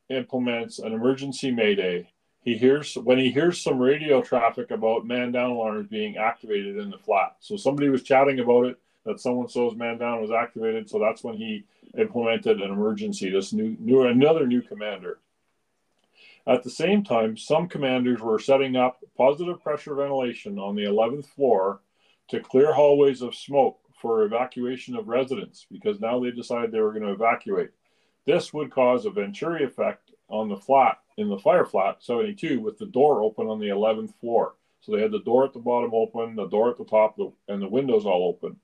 implements 0.08 0.78
an 0.78 0.92
emergency 0.92 1.50
mayday. 1.50 2.10
He 2.40 2.56
hears 2.56 2.96
when 2.96 3.18
he 3.18 3.30
hears 3.30 3.60
some 3.60 3.78
radio 3.78 4.22
traffic 4.22 4.70
about 4.70 5.06
man 5.06 5.32
down 5.32 5.50
alarms 5.50 5.88
being 5.88 6.16
activated 6.16 6.78
in 6.78 6.90
the 6.90 6.98
flat. 6.98 7.36
So 7.40 7.56
somebody 7.56 7.88
was 7.88 8.02
chatting 8.02 8.40
about 8.40 8.66
it 8.66 8.78
that 9.08 9.20
someone 9.20 9.48
so's 9.48 9.74
man 9.74 9.96
down 9.96 10.20
was 10.20 10.30
activated. 10.30 10.88
So 10.88 10.98
that's 10.98 11.24
when 11.24 11.34
he 11.34 11.64
implemented 11.98 12.60
an 12.60 12.70
emergency. 12.70 13.30
This 13.30 13.54
new 13.54 13.74
new 13.80 14.02
another 14.02 14.46
new 14.46 14.60
commander. 14.60 15.18
At 16.46 16.62
the 16.62 16.70
same 16.70 17.02
time, 17.02 17.36
some 17.36 17.68
commanders 17.68 18.20
were 18.20 18.38
setting 18.38 18.76
up 18.76 19.02
positive 19.16 19.62
pressure 19.62 19.94
ventilation 19.94 20.58
on 20.58 20.76
the 20.76 20.84
11th 20.84 21.26
floor 21.26 21.80
to 22.28 22.40
clear 22.40 22.72
hallways 22.72 23.22
of 23.22 23.34
smoke 23.34 23.80
for 24.00 24.24
evacuation 24.24 24.94
of 24.94 25.08
residents 25.08 25.66
because 25.70 26.00
now 26.00 26.20
they 26.20 26.30
decided 26.30 26.70
they 26.70 26.80
were 26.80 26.92
going 26.92 27.04
to 27.04 27.12
evacuate. 27.12 27.70
This 28.26 28.52
would 28.52 28.70
cause 28.70 29.06
a 29.06 29.10
Venturi 29.10 29.64
effect 29.64 30.12
on 30.28 30.48
the 30.48 30.56
flat 30.56 30.98
in 31.16 31.28
the 31.28 31.38
fire 31.38 31.64
flat 31.64 32.02
72 32.02 32.60
with 32.60 32.78
the 32.78 32.86
door 32.86 33.22
open 33.22 33.46
on 33.46 33.58
the 33.58 33.68
11th 33.68 34.14
floor. 34.20 34.54
So 34.80 34.92
they 34.92 35.02
had 35.02 35.12
the 35.12 35.20
door 35.20 35.44
at 35.44 35.52
the 35.52 35.58
bottom 35.58 35.92
open, 35.94 36.36
the 36.36 36.46
door 36.46 36.70
at 36.70 36.76
the 36.76 36.84
top, 36.84 37.18
and 37.48 37.60
the 37.60 37.68
windows 37.68 38.06
all 38.06 38.28
open. 38.28 38.56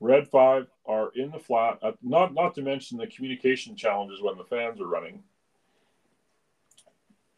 Red 0.00 0.28
5 0.28 0.66
are 0.86 1.10
in 1.16 1.30
the 1.30 1.38
flat, 1.38 1.78
uh, 1.82 1.92
not, 2.02 2.32
not 2.32 2.54
to 2.54 2.62
mention 2.62 2.98
the 2.98 3.06
communication 3.08 3.74
challenges 3.74 4.22
when 4.22 4.36
the 4.36 4.44
fans 4.44 4.80
are 4.80 4.86
running. 4.86 5.22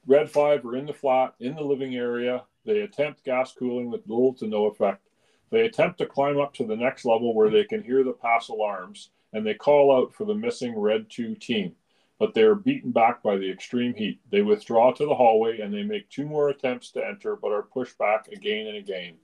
Red 0.06 0.30
5 0.30 0.64
are 0.66 0.76
in 0.76 0.86
the 0.86 0.92
flat, 0.92 1.34
in 1.40 1.54
the 1.54 1.62
living 1.62 1.94
area. 1.94 2.44
They 2.66 2.80
attempt 2.80 3.24
gas 3.24 3.52
cooling 3.52 3.90
with 3.90 4.06
little 4.06 4.34
to 4.34 4.46
no 4.46 4.66
effect. 4.66 5.06
They 5.50 5.62
attempt 5.62 5.98
to 5.98 6.06
climb 6.06 6.38
up 6.38 6.52
to 6.54 6.66
the 6.66 6.76
next 6.76 7.04
level 7.04 7.34
where 7.34 7.50
they 7.50 7.64
can 7.64 7.82
hear 7.82 8.04
the 8.04 8.12
pass 8.12 8.48
alarms 8.48 9.10
and 9.32 9.46
they 9.46 9.54
call 9.54 9.96
out 9.96 10.12
for 10.12 10.24
the 10.24 10.34
missing 10.34 10.78
Red 10.78 11.08
2 11.08 11.36
team, 11.36 11.74
but 12.18 12.34
they 12.34 12.42
are 12.42 12.54
beaten 12.54 12.90
back 12.90 13.22
by 13.22 13.36
the 13.36 13.50
extreme 13.50 13.94
heat. 13.94 14.20
They 14.30 14.42
withdraw 14.42 14.92
to 14.92 15.06
the 15.06 15.14
hallway 15.14 15.60
and 15.60 15.72
they 15.72 15.82
make 15.82 16.08
two 16.10 16.26
more 16.26 16.50
attempts 16.50 16.90
to 16.92 17.06
enter 17.06 17.36
but 17.36 17.52
are 17.52 17.62
pushed 17.62 17.96
back 17.96 18.28
again 18.28 18.66
and 18.66 18.76
again. 18.76 19.14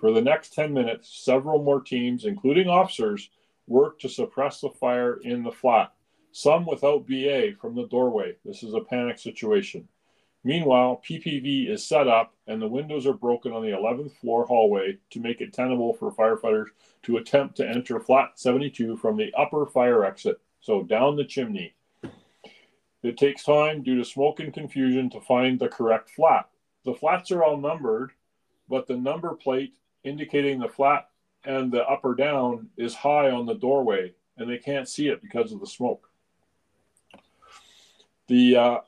For 0.00 0.12
the 0.12 0.22
next 0.22 0.54
10 0.54 0.72
minutes, 0.72 1.08
several 1.24 1.62
more 1.62 1.80
teams, 1.80 2.24
including 2.24 2.68
officers, 2.68 3.30
work 3.66 3.98
to 4.00 4.08
suppress 4.08 4.60
the 4.60 4.70
fire 4.70 5.18
in 5.22 5.42
the 5.42 5.50
flat, 5.50 5.92
some 6.30 6.66
without 6.66 7.06
BA 7.06 7.52
from 7.60 7.74
the 7.74 7.88
doorway. 7.88 8.36
This 8.44 8.62
is 8.62 8.74
a 8.74 8.80
panic 8.80 9.18
situation. 9.18 9.88
Meanwhile, 10.44 11.02
PPV 11.04 11.68
is 11.68 11.84
set 11.84 12.06
up 12.06 12.32
and 12.46 12.62
the 12.62 12.68
windows 12.68 13.06
are 13.06 13.12
broken 13.12 13.52
on 13.52 13.62
the 13.62 13.72
11th 13.72 14.12
floor 14.12 14.46
hallway 14.46 14.98
to 15.10 15.20
make 15.20 15.40
it 15.40 15.52
tenable 15.52 15.94
for 15.94 16.12
firefighters 16.12 16.66
to 17.02 17.16
attempt 17.16 17.56
to 17.56 17.68
enter 17.68 17.98
flat 17.98 18.38
72 18.38 18.96
from 18.98 19.16
the 19.16 19.34
upper 19.36 19.66
fire 19.66 20.04
exit, 20.04 20.40
so 20.60 20.84
down 20.84 21.16
the 21.16 21.24
chimney. 21.24 21.74
It 23.02 23.16
takes 23.16 23.42
time 23.42 23.82
due 23.82 23.96
to 23.96 24.04
smoke 24.04 24.38
and 24.38 24.54
confusion 24.54 25.10
to 25.10 25.20
find 25.20 25.58
the 25.58 25.68
correct 25.68 26.10
flat. 26.10 26.48
The 26.84 26.94
flats 26.94 27.32
are 27.32 27.42
all 27.42 27.56
numbered, 27.56 28.12
but 28.68 28.86
the 28.86 28.96
number 28.96 29.34
plate 29.34 29.74
indicating 30.04 30.58
the 30.58 30.68
flat 30.68 31.08
and 31.44 31.70
the 31.72 31.84
up 31.84 32.04
or 32.04 32.14
down 32.14 32.68
is 32.76 32.94
high 32.94 33.30
on 33.30 33.46
the 33.46 33.54
doorway, 33.54 34.12
and 34.36 34.50
they 34.50 34.58
can't 34.58 34.88
see 34.88 35.08
it 35.08 35.22
because 35.22 35.52
of 35.52 35.60
the 35.60 35.66
smoke. 35.66 36.08
The 38.28 38.56
uh, 38.56 38.78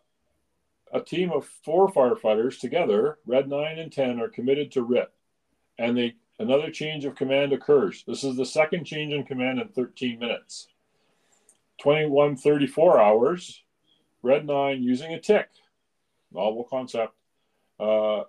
a 0.92 1.00
team 1.00 1.30
of 1.30 1.46
four 1.64 1.90
firefighters 1.90 2.58
together, 2.58 3.18
Red 3.26 3.48
9 3.48 3.78
and 3.78 3.92
10, 3.92 4.20
are 4.20 4.28
committed 4.28 4.72
to 4.72 4.82
RIT. 4.82 5.12
And 5.78 5.96
they 5.96 6.16
another 6.38 6.70
change 6.70 7.04
of 7.04 7.14
command 7.14 7.52
occurs. 7.52 8.02
This 8.06 8.24
is 8.24 8.36
the 8.36 8.46
second 8.46 8.84
change 8.84 9.12
in 9.12 9.24
command 9.24 9.60
in 9.60 9.68
13 9.68 10.18
minutes. 10.18 10.68
2134 11.78 13.00
hours, 13.00 13.62
Red 14.22 14.46
9 14.46 14.82
using 14.82 15.14
a 15.14 15.20
TIC, 15.20 15.48
novel 16.32 16.64
concept, 16.64 17.14
uh, 17.78 18.22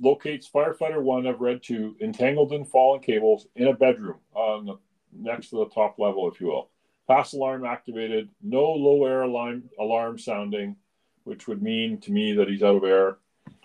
locates 0.00 0.48
firefighter 0.48 1.02
1 1.02 1.26
of 1.26 1.40
Red 1.40 1.62
2 1.62 1.96
entangled 2.00 2.52
in 2.52 2.64
fallen 2.64 3.00
cables 3.00 3.46
in 3.56 3.68
a 3.68 3.72
bedroom 3.72 4.18
on 4.34 4.66
the 4.66 4.78
next 5.12 5.50
to 5.50 5.56
the 5.56 5.68
top 5.68 5.98
level, 5.98 6.30
if 6.30 6.40
you 6.40 6.48
will. 6.48 6.68
Pass 7.08 7.32
alarm 7.32 7.64
activated, 7.64 8.28
no 8.42 8.62
low 8.62 9.04
air 9.06 9.22
alarm, 9.22 9.64
alarm 9.78 10.18
sounding, 10.18 10.76
which 11.24 11.46
would 11.46 11.62
mean 11.62 11.98
to 12.00 12.12
me 12.12 12.32
that 12.32 12.48
he's 12.48 12.62
out 12.62 12.76
of 12.76 12.84
air. 12.84 13.18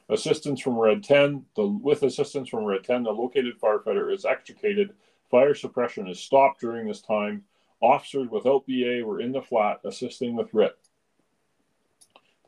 Assistance 0.10 0.60
from 0.60 0.78
Red 0.78 1.04
10, 1.04 1.46
the, 1.56 1.66
with 1.66 2.04
assistance 2.04 2.50
from 2.50 2.66
Red 2.66 2.84
10, 2.84 3.04
the 3.04 3.12
located 3.12 3.60
firefighter 3.60 4.14
is 4.14 4.26
extricated. 4.26 4.94
Fire 5.30 5.56
suppression 5.56 6.08
is 6.08 6.20
stopped 6.20 6.60
during 6.60 6.88
this 6.88 7.02
time. 7.02 7.44
Officers 7.82 8.30
without 8.30 8.66
BA 8.68 9.02
were 9.04 9.22
in 9.22 9.32
the 9.32 9.42
flat 9.42 9.80
assisting 9.86 10.36
with 10.36 10.54
RIT. 10.54 10.78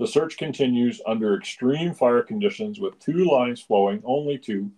The 0.04 0.10
search 0.10 0.36
continues 0.36 1.00
under 1.06 1.34
extreme 1.34 1.94
fire 1.94 2.22
conditions 2.22 2.78
with 2.78 3.00
two 3.00 3.24
lines 3.24 3.62
flowing, 3.62 4.02
only 4.04 4.38
two, 4.38 4.70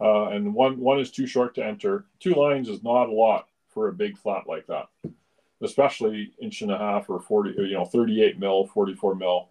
uh, 0.00 0.30
and 0.30 0.52
one, 0.52 0.80
one 0.80 0.98
is 0.98 1.12
too 1.12 1.24
short 1.24 1.54
to 1.54 1.64
enter. 1.64 2.06
Two 2.18 2.34
lines 2.34 2.68
is 2.68 2.82
not 2.82 3.08
a 3.08 3.12
lot 3.12 3.46
for 3.68 3.86
a 3.86 3.92
big 3.92 4.18
flat 4.18 4.48
like 4.48 4.66
that, 4.66 4.88
especially 5.60 6.32
inch 6.42 6.62
and 6.62 6.72
a 6.72 6.78
half 6.78 7.08
or 7.08 7.20
40, 7.20 7.50
you 7.58 7.74
know, 7.74 7.84
38 7.84 8.40
mil, 8.40 8.66
44 8.66 9.14
mil. 9.14 9.50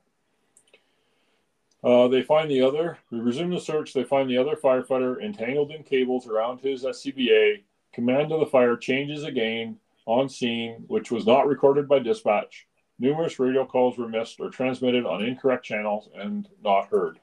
Uh, 1.81 2.09
they 2.09 2.23
find 2.23 2.51
the 2.51 2.61
other, 2.61 2.97
we 3.09 3.21
resume 3.21 3.51
the 3.51 3.61
search. 3.61 3.93
They 3.93 4.03
find 4.03 4.29
the 4.29 4.37
other 4.37 4.57
firefighter 4.57 5.23
entangled 5.23 5.71
in 5.71 5.83
cables 5.83 6.27
around 6.27 6.59
his 6.59 6.83
SCBA. 6.83 7.61
Command 7.93 8.33
of 8.33 8.41
the 8.41 8.47
fire 8.47 8.75
changes 8.75 9.23
again 9.23 9.77
on 10.05 10.27
scene, 10.27 10.83
which 10.87 11.09
was 11.09 11.25
not 11.25 11.47
recorded 11.47 11.87
by 11.87 11.99
dispatch. 11.99 12.67
Numerous 13.01 13.39
radio 13.39 13.65
calls 13.65 13.97
were 13.97 14.07
missed 14.07 14.39
or 14.39 14.51
transmitted 14.51 15.07
on 15.07 15.25
incorrect 15.25 15.65
channels 15.65 16.07
and 16.13 16.47
not 16.63 16.85
heard. 16.89 17.17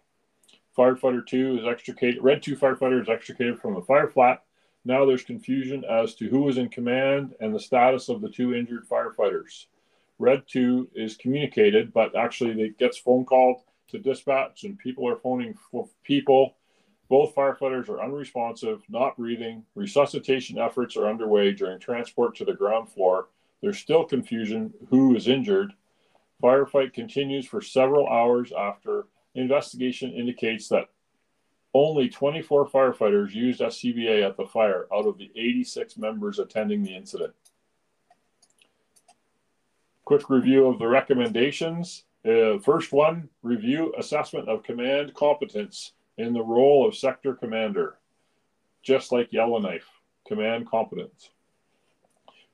Firefighter 0.76 1.24
2 1.24 1.61
is 1.61 1.66
extricated, 1.66 2.20
Red 2.20 2.43
2 2.43 2.57
firefighter 2.57 3.01
is 3.01 3.09
extricated 3.09 3.61
from 3.61 3.74
the 3.74 3.83
fire 3.83 4.09
flat. 4.09 4.43
Now 4.85 5.07
there's 5.07 5.22
confusion 5.22 5.85
as 5.85 6.16
to 6.16 6.29
who 6.29 6.43
was 6.43 6.59
in 6.59 6.68
command 6.68 7.37
and 7.39 7.55
the 7.55 7.61
status 7.61 8.09
of 8.09 8.20
the 8.20 8.29
two 8.29 8.57
injured 8.57 8.89
firefighters. 8.89 9.66
Red 10.18 10.43
2 10.49 10.89
is 10.97 11.16
communicated, 11.16 11.93
but 11.93 12.16
actually 12.16 12.61
it 12.61 12.76
gets 12.76 12.99
phone 12.99 13.24
called 13.24 13.61
to 13.91 14.01
dispatch 14.01 14.64
and 14.64 14.81
people 14.81 15.09
are 15.09 15.14
phoning 15.14 15.55
for 15.70 15.89
people. 16.03 16.57
Both 17.09 17.37
firefighters 17.37 17.89
are 17.89 18.03
unresponsive, 18.03 18.83
not 18.89 19.16
breathing. 19.16 19.62
Resuscitation 19.76 20.59
efforts 20.59 20.97
are 20.97 21.07
underway 21.07 21.53
during 21.53 21.79
transport 21.79 22.35
to 22.39 22.45
the 22.45 22.53
ground 22.53 22.91
floor. 22.91 23.29
There's 23.61 23.78
still 23.78 24.04
confusion 24.04 24.72
who 24.90 25.16
is 25.16 25.28
injured. 25.28 25.72
Firefight 26.42 26.92
continues 26.92 27.46
for 27.46 27.61
several 27.61 28.09
hours 28.09 28.52
after 28.52 29.06
investigation 29.34 30.12
indicates 30.12 30.68
that 30.68 30.88
only 31.74 32.09
24 32.09 32.68
firefighters 32.68 33.34
used 33.34 33.61
SCBA 33.61 34.26
at 34.26 34.36
the 34.36 34.46
fire 34.46 34.86
out 34.92 35.06
of 35.06 35.18
the 35.18 35.30
86 35.36 35.96
members 35.98 36.38
attending 36.38 36.82
the 36.82 36.94
incident. 36.94 37.34
Quick 40.04 40.30
review 40.30 40.66
of 40.66 40.78
the 40.78 40.86
recommendations. 40.86 42.04
Uh, 42.26 42.59
first 42.59 42.92
one 42.92 43.28
review 43.42 43.92
assessment 43.98 44.48
of 44.48 44.62
command 44.62 45.14
competence 45.14 45.92
in 46.16 46.32
the 46.32 46.42
role 46.42 46.86
of 46.86 46.96
sector 46.96 47.34
commander, 47.34 47.98
just 48.82 49.12
like 49.12 49.32
Yellowknife, 49.32 49.86
command 50.26 50.68
competence. 50.68 51.30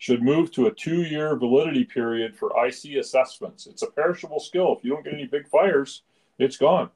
Should 0.05 0.23
move 0.23 0.51
to 0.51 0.67
a 0.67 0.71
two 0.71 1.05
year 1.05 1.35
validity 1.35 1.83
period 1.83 2.37
for 2.37 2.53
IC 2.63 2.99
assessments. 2.99 3.67
It's 3.67 3.81
a 3.81 3.87
perishable 3.87 4.39
skill. 4.39 4.77
If 4.77 4.85
you 4.85 4.91
don't 4.91 5.03
get 5.03 5.15
any 5.15 5.25
big 5.25 5.49
fires, 5.49 6.03
it's 6.39 6.59
gone. 6.59 6.91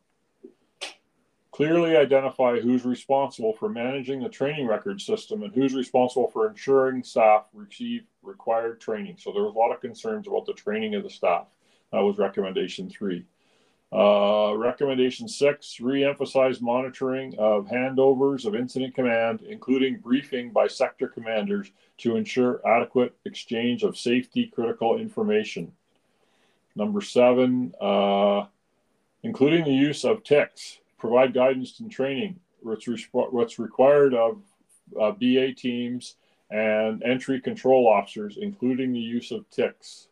Clearly 1.50 1.96
identify 1.96 2.60
who's 2.60 2.84
responsible 2.84 3.54
for 3.54 3.70
managing 3.70 4.22
the 4.22 4.28
training 4.28 4.66
record 4.66 5.00
system 5.00 5.42
and 5.42 5.54
who's 5.54 5.72
responsible 5.72 6.28
for 6.28 6.50
ensuring 6.50 7.02
staff 7.02 7.46
receive 7.54 8.02
required 8.22 8.78
training. 8.78 9.16
So 9.18 9.32
there 9.32 9.44
was 9.44 9.54
a 9.54 9.58
lot 9.58 9.72
of 9.72 9.80
concerns 9.80 10.26
about 10.26 10.44
the 10.44 10.52
training 10.52 10.94
of 10.94 11.02
the 11.02 11.08
staff. 11.08 11.46
That 11.92 12.00
was 12.00 12.18
recommendation 12.18 12.90
three. 12.90 13.24
Uh, 13.90 14.52
recommendation 14.54 15.26
six, 15.26 15.80
re-emphasize 15.80 16.60
monitoring 16.60 17.34
of 17.38 17.66
handovers 17.66 18.44
of 18.44 18.54
incident 18.54 18.94
command, 18.94 19.40
including 19.48 19.98
briefing 19.98 20.50
by 20.50 20.66
sector 20.66 21.08
commanders 21.08 21.70
to 21.96 22.16
ensure 22.16 22.60
adequate 22.66 23.16
exchange 23.24 23.82
of 23.84 23.96
safety 23.96 24.52
critical 24.54 24.98
information. 24.98 25.72
Number 26.76 27.00
seven, 27.00 27.72
uh, 27.80 28.44
including 29.22 29.64
the 29.64 29.72
use 29.72 30.04
of 30.04 30.22
TICs, 30.22 30.78
provide 30.98 31.32
guidance 31.32 31.80
and 31.80 31.90
training 31.90 32.38
what's, 32.60 32.86
what's 33.12 33.58
required 33.58 34.14
of 34.14 34.42
uh, 35.00 35.12
BA 35.12 35.54
teams 35.54 36.16
and 36.50 37.02
entry 37.02 37.40
control 37.40 37.88
officers, 37.88 38.38
including 38.40 38.92
the 38.92 39.00
use 39.00 39.30
of 39.30 39.48
TICs. 39.50 40.08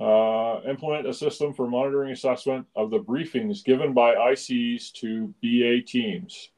Uh, 0.00 0.60
implement 0.68 1.06
a 1.06 1.14
system 1.14 1.54
for 1.54 1.68
monitoring 1.68 2.10
assessment 2.10 2.66
of 2.74 2.90
the 2.90 2.98
briefings 2.98 3.64
given 3.64 3.92
by 3.92 4.14
ICs 4.14 4.92
to 4.92 5.32
BA 5.40 5.82
teams 5.86 6.50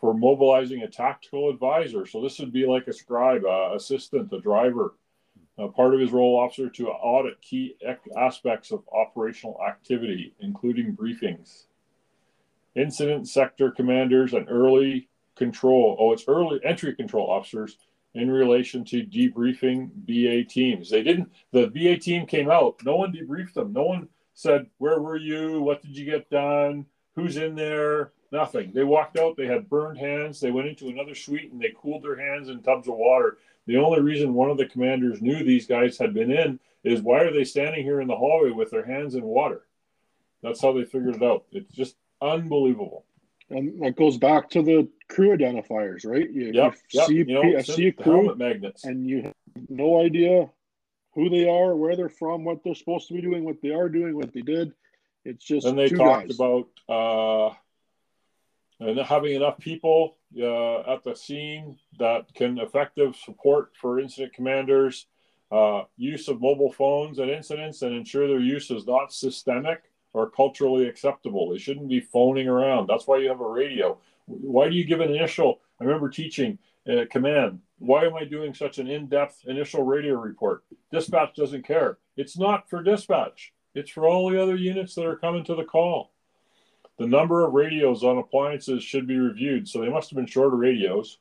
for 0.00 0.12
mobilizing 0.12 0.82
a 0.82 0.88
tactical 0.88 1.48
advisor. 1.48 2.04
So 2.06 2.20
this 2.20 2.38
would 2.40 2.52
be 2.52 2.66
like 2.66 2.88
a 2.88 2.92
scribe, 2.92 3.44
uh, 3.44 3.74
assistant, 3.74 4.32
a 4.32 4.40
driver, 4.40 4.94
uh, 5.58 5.68
part 5.68 5.94
of 5.94 6.00
his 6.00 6.10
role 6.10 6.38
officer 6.38 6.68
to 6.68 6.88
audit 6.88 7.40
key 7.40 7.76
aspects 8.16 8.72
of 8.72 8.82
operational 8.92 9.58
activity, 9.66 10.34
including 10.40 10.94
briefings. 10.94 11.66
Incident 12.74 13.28
sector 13.28 13.70
commanders 13.70 14.34
and 14.34 14.48
early 14.50 15.08
control. 15.36 15.96
Oh, 15.98 16.12
it's 16.12 16.24
early 16.28 16.60
entry 16.64 16.94
control 16.94 17.30
officers 17.30 17.78
in 18.16 18.30
relation 18.30 18.84
to 18.86 19.04
debriefing 19.04 19.90
BA 20.06 20.48
teams. 20.48 20.90
They 20.90 21.02
didn't, 21.02 21.30
the 21.52 21.68
BA 21.68 21.98
team 21.98 22.26
came 22.26 22.50
out, 22.50 22.80
no 22.84 22.96
one 22.96 23.12
debriefed 23.12 23.54
them. 23.54 23.72
No 23.72 23.84
one 23.84 24.08
said, 24.34 24.66
Where 24.78 25.00
were 25.00 25.16
you? 25.16 25.60
What 25.60 25.82
did 25.82 25.96
you 25.96 26.04
get 26.04 26.30
done? 26.30 26.86
Who's 27.14 27.36
in 27.36 27.54
there? 27.54 28.12
Nothing. 28.32 28.72
They 28.74 28.84
walked 28.84 29.16
out, 29.16 29.36
they 29.36 29.46
had 29.46 29.70
burned 29.70 29.98
hands, 29.98 30.40
they 30.40 30.50
went 30.50 30.68
into 30.68 30.88
another 30.88 31.14
suite 31.14 31.52
and 31.52 31.60
they 31.60 31.74
cooled 31.80 32.02
their 32.02 32.18
hands 32.18 32.48
in 32.48 32.62
tubs 32.62 32.88
of 32.88 32.94
water 32.94 33.38
the 33.66 33.76
only 33.78 34.00
reason 34.00 34.34
one 34.34 34.50
of 34.50 34.56
the 34.56 34.66
commanders 34.66 35.20
knew 35.20 35.42
these 35.42 35.66
guys 35.66 35.98
had 35.98 36.14
been 36.14 36.30
in 36.30 36.60
is 36.84 37.02
why 37.02 37.22
are 37.22 37.32
they 37.32 37.44
standing 37.44 37.82
here 37.82 38.00
in 38.00 38.06
the 38.06 38.16
hallway 38.16 38.50
with 38.50 38.70
their 38.70 38.86
hands 38.86 39.16
in 39.16 39.24
water? 39.24 39.66
That's 40.42 40.62
how 40.62 40.72
they 40.72 40.84
figured 40.84 41.16
it 41.16 41.22
out. 41.22 41.44
It's 41.50 41.74
just 41.74 41.96
unbelievable. 42.22 43.04
And 43.48 43.82
that 43.82 43.96
goes 43.96 44.16
back 44.16 44.50
to 44.50 44.62
the 44.62 44.88
crew 45.08 45.36
identifiers, 45.36 46.04
right? 46.04 46.28
You, 46.28 46.50
yep, 46.52 46.74
you 46.90 47.00
yep. 47.00 47.06
see, 47.06 47.14
you 47.14 47.24
know, 47.26 47.60
see 47.62 47.88
a 47.88 47.92
crew 47.92 48.34
magnets. 48.34 48.84
and 48.84 49.08
you 49.08 49.22
have 49.22 49.34
no 49.68 50.00
idea 50.00 50.50
who 51.14 51.30
they 51.30 51.48
are, 51.48 51.76
where 51.76 51.96
they're 51.96 52.08
from, 52.08 52.44
what 52.44 52.64
they're 52.64 52.74
supposed 52.74 53.08
to 53.08 53.14
be 53.14 53.22
doing, 53.22 53.44
what 53.44 53.62
they 53.62 53.70
are 53.70 53.88
doing, 53.88 54.16
what 54.16 54.32
they 54.32 54.42
did. 54.42 54.72
It's 55.24 55.44
just 55.44 55.66
and 55.66 55.78
they 55.78 55.88
talked 55.88 56.28
guys. 56.28 56.38
about 56.38 56.68
uh, 56.88 57.54
and 58.78 58.98
having 59.00 59.34
enough 59.34 59.58
people 59.58 60.18
uh, 60.38 60.80
at 60.92 61.04
the 61.04 61.14
scene 61.14 61.78
that 61.98 62.32
can 62.34 62.58
effective 62.58 63.16
support 63.16 63.72
for 63.80 63.98
incident 63.98 64.34
commanders, 64.34 65.06
uh, 65.50 65.82
use 65.96 66.28
of 66.28 66.40
mobile 66.40 66.72
phones 66.72 67.18
at 67.18 67.28
incidents, 67.28 67.82
and 67.82 67.94
ensure 67.94 68.28
their 68.28 68.40
use 68.40 68.70
is 68.70 68.86
not 68.86 69.12
systemic 69.12 69.82
or 70.16 70.30
culturally 70.30 70.88
acceptable. 70.88 71.50
They 71.50 71.58
shouldn't 71.58 71.88
be 71.88 72.00
phoning 72.00 72.48
around. 72.48 72.86
That's 72.86 73.06
why 73.06 73.18
you 73.18 73.28
have 73.28 73.40
a 73.40 73.46
radio. 73.46 73.98
Why 74.24 74.68
do 74.70 74.74
you 74.74 74.84
give 74.84 75.00
an 75.00 75.14
initial? 75.14 75.60
I 75.78 75.84
remember 75.84 76.08
teaching 76.08 76.58
uh, 76.90 77.04
command. 77.10 77.60
Why 77.80 78.06
am 78.06 78.14
I 78.14 78.24
doing 78.24 78.54
such 78.54 78.78
an 78.78 78.88
in-depth 78.88 79.42
initial 79.46 79.82
radio 79.82 80.14
report? 80.14 80.64
Dispatch 80.90 81.36
doesn't 81.36 81.66
care. 81.66 81.98
It's 82.16 82.38
not 82.38 82.70
for 82.70 82.82
dispatch. 82.82 83.52
It's 83.74 83.90
for 83.90 84.08
all 84.08 84.30
the 84.30 84.42
other 84.42 84.56
units 84.56 84.94
that 84.94 85.04
are 85.04 85.16
coming 85.16 85.44
to 85.44 85.54
the 85.54 85.64
call. 85.64 86.12
The 86.98 87.06
number 87.06 87.44
of 87.44 87.52
radios 87.52 88.02
on 88.02 88.16
appliances 88.16 88.82
should 88.82 89.06
be 89.06 89.18
reviewed. 89.18 89.68
So 89.68 89.82
they 89.82 89.90
must 89.90 90.08
have 90.08 90.16
been 90.16 90.26
shorter 90.26 90.56
radios. 90.56 91.18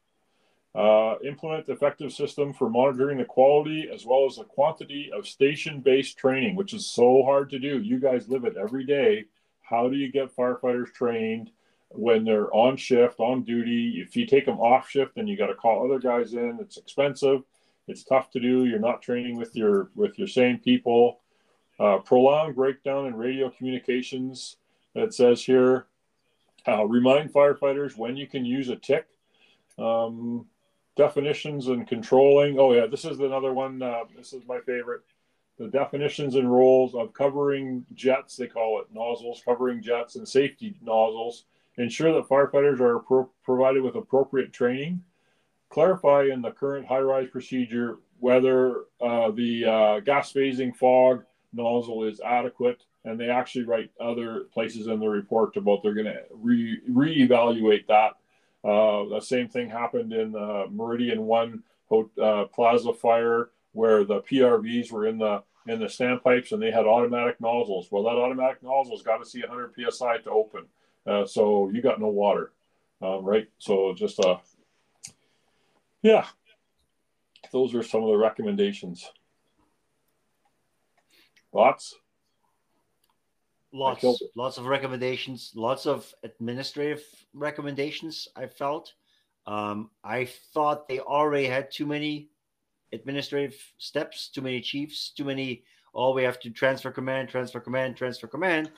Uh, 0.75 1.15
implement 1.23 1.69
effective 1.69 2.11
system 2.11 2.51
for 2.51 2.69
monitoring 2.69 3.17
the 3.17 3.23
quality 3.23 3.89
as 3.93 4.05
well 4.05 4.25
as 4.25 4.35
the 4.35 4.43
quantity 4.43 5.09
of 5.15 5.25
station-based 5.25 6.17
training, 6.17 6.53
which 6.53 6.73
is 6.73 6.85
so 6.85 7.23
hard 7.23 7.49
to 7.49 7.57
do. 7.57 7.79
You 7.79 7.97
guys 7.97 8.27
live 8.27 8.43
it 8.43 8.57
every 8.57 8.85
day. 8.85 9.23
How 9.61 9.87
do 9.87 9.95
you 9.95 10.11
get 10.11 10.35
firefighters 10.35 10.91
trained 10.91 11.51
when 11.89 12.25
they're 12.25 12.53
on 12.53 12.75
shift, 12.75 13.21
on 13.21 13.43
duty? 13.43 14.03
If 14.05 14.17
you 14.17 14.25
take 14.25 14.45
them 14.45 14.59
off 14.59 14.89
shift, 14.89 15.15
then 15.15 15.27
you 15.27 15.37
got 15.37 15.47
to 15.47 15.55
call 15.55 15.85
other 15.85 15.97
guys 15.99 16.33
in. 16.33 16.57
It's 16.59 16.75
expensive. 16.75 17.43
It's 17.87 18.03
tough 18.03 18.29
to 18.31 18.41
do. 18.41 18.65
You're 18.65 18.79
not 18.79 19.01
training 19.01 19.37
with 19.37 19.55
your 19.55 19.91
with 19.95 20.19
your 20.19 20.27
same 20.27 20.59
people. 20.59 21.21
Uh, 21.79 21.99
prolonged 21.99 22.55
breakdown 22.55 23.05
in 23.05 23.15
radio 23.15 23.49
communications 23.49 24.57
That 24.93 25.13
says 25.13 25.43
here, 25.43 25.87
uh, 26.67 26.85
remind 26.85 27.31
firefighters 27.31 27.97
when 27.97 28.17
you 28.17 28.27
can 28.27 28.43
use 28.43 28.67
a 28.67 28.75
TIC. 28.75 29.07
Um, 29.77 30.47
definitions 30.95 31.67
and 31.67 31.87
controlling. 31.87 32.57
Oh 32.59 32.73
yeah, 32.73 32.87
this 32.87 33.05
is 33.05 33.19
another 33.19 33.53
one. 33.53 33.81
Uh, 33.81 34.03
this 34.15 34.33
is 34.33 34.43
my 34.47 34.59
favorite. 34.59 35.01
The 35.57 35.67
definitions 35.67 36.35
and 36.35 36.51
roles 36.51 36.95
of 36.95 37.13
covering 37.13 37.85
jets, 37.93 38.35
they 38.35 38.47
call 38.47 38.81
it 38.81 38.87
nozzles, 38.93 39.41
covering 39.45 39.81
jets 39.81 40.15
and 40.15 40.27
safety 40.27 40.75
nozzles. 40.81 41.45
Ensure 41.77 42.13
that 42.13 42.27
firefighters 42.27 42.79
are 42.79 42.99
pro- 42.99 43.29
provided 43.43 43.83
with 43.83 43.95
appropriate 43.95 44.53
training. 44.53 45.03
Clarify 45.69 46.27
in 46.31 46.41
the 46.41 46.51
current 46.51 46.85
high-rise 46.85 47.29
procedure 47.29 47.99
whether 48.19 48.85
uh, 49.01 49.31
the 49.31 49.65
uh, 49.65 49.99
gas 49.99 50.31
phasing 50.31 50.75
fog 50.75 51.23
nozzle 51.53 52.03
is 52.03 52.21
adequate 52.21 52.83
and 53.05 53.19
they 53.19 53.29
actually 53.29 53.65
write 53.65 53.91
other 53.99 54.45
places 54.53 54.87
in 54.87 54.99
the 54.99 55.07
report 55.07 55.55
about 55.57 55.83
they're 55.83 55.93
going 55.93 56.05
to 56.05 56.21
re 56.31 56.79
reevaluate 56.89 57.87
that. 57.87 58.13
Uh, 58.65 59.07
the 59.09 59.19
same 59.21 59.47
thing 59.47 59.69
happened 59.69 60.11
in 60.11 60.31
the 60.31 60.65
Meridian 60.71 61.21
One 61.21 61.61
uh, 61.91 62.45
Plaza 62.45 62.93
fire, 62.93 63.51
where 63.73 64.03
the 64.03 64.21
PRVs 64.21 64.91
were 64.91 65.05
in 65.05 65.19
the 65.19 65.43
in 65.67 65.79
the 65.79 65.85
standpipes 65.85 66.51
and 66.51 66.61
they 66.61 66.71
had 66.71 66.85
automatic 66.85 67.39
nozzles. 67.39 67.87
Well, 67.91 68.03
that 68.03 68.15
automatic 68.15 68.61
nozzle's 68.63 69.01
got 69.01 69.17
to 69.17 69.25
see 69.25 69.41
100 69.41 69.73
psi 69.91 70.17
to 70.17 70.29
open, 70.31 70.65
uh, 71.05 71.25
so 71.25 71.69
you 71.69 71.81
got 71.81 71.99
no 71.99 72.07
water, 72.07 72.51
um, 73.01 73.23
right? 73.23 73.47
So 73.59 73.93
just 73.93 74.19
uh, 74.19 74.37
yeah, 76.01 76.25
those 77.51 77.75
are 77.75 77.83
some 77.83 78.01
of 78.01 78.09
the 78.09 78.17
recommendations. 78.17 79.11
Lots 81.53 81.95
lots 83.75 84.03
lots 84.35 84.57
of 84.57 84.65
recommendations 84.65 85.51
lots 85.55 85.85
of 85.85 86.13
administrative 86.23 87.03
recommendations 87.33 88.27
i 88.35 88.45
felt. 88.45 88.93
Um, 89.47 89.91
i 90.03 90.25
thought 90.53 90.87
they 90.87 90.99
already 90.99 91.45
had 91.45 91.71
too 91.71 91.85
many 91.85 92.29
administrative 92.93 93.55
steps 93.77 94.29
too 94.29 94.41
many 94.41 94.61
chiefs 94.61 95.09
too 95.09 95.25
many 95.25 95.63
oh 95.93 96.13
we 96.13 96.23
have 96.23 96.39
to 96.39 96.49
transfer 96.49 96.91
command 96.91 97.29
transfer 97.29 97.59
command 97.59 97.97
transfer 97.97 98.27
command 98.27 98.71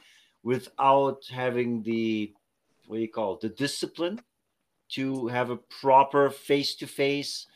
without 0.43 1.23
having 1.31 1.83
the 1.83 2.33
what 2.87 2.97
do 2.97 3.01
you 3.01 3.09
call 3.09 3.35
it 3.35 3.41
the 3.41 3.49
discipline 3.49 4.19
to 4.89 5.27
have 5.27 5.49
a 5.49 5.57
proper 5.57 6.29
face 6.29 6.75
to 6.75 6.87
face 6.87 7.47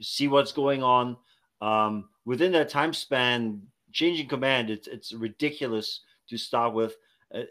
see 0.00 0.28
what's 0.28 0.52
going 0.52 0.82
on. 0.82 1.16
Um, 1.60 2.08
within 2.24 2.52
that 2.52 2.68
time 2.68 2.92
span 2.92 3.62
changing 3.90 4.28
command 4.28 4.70
it's, 4.70 4.86
it's 4.86 5.12
ridiculous 5.12 6.02
to 6.28 6.36
start 6.36 6.74
with. 6.74 6.94
Uh, 7.34 7.42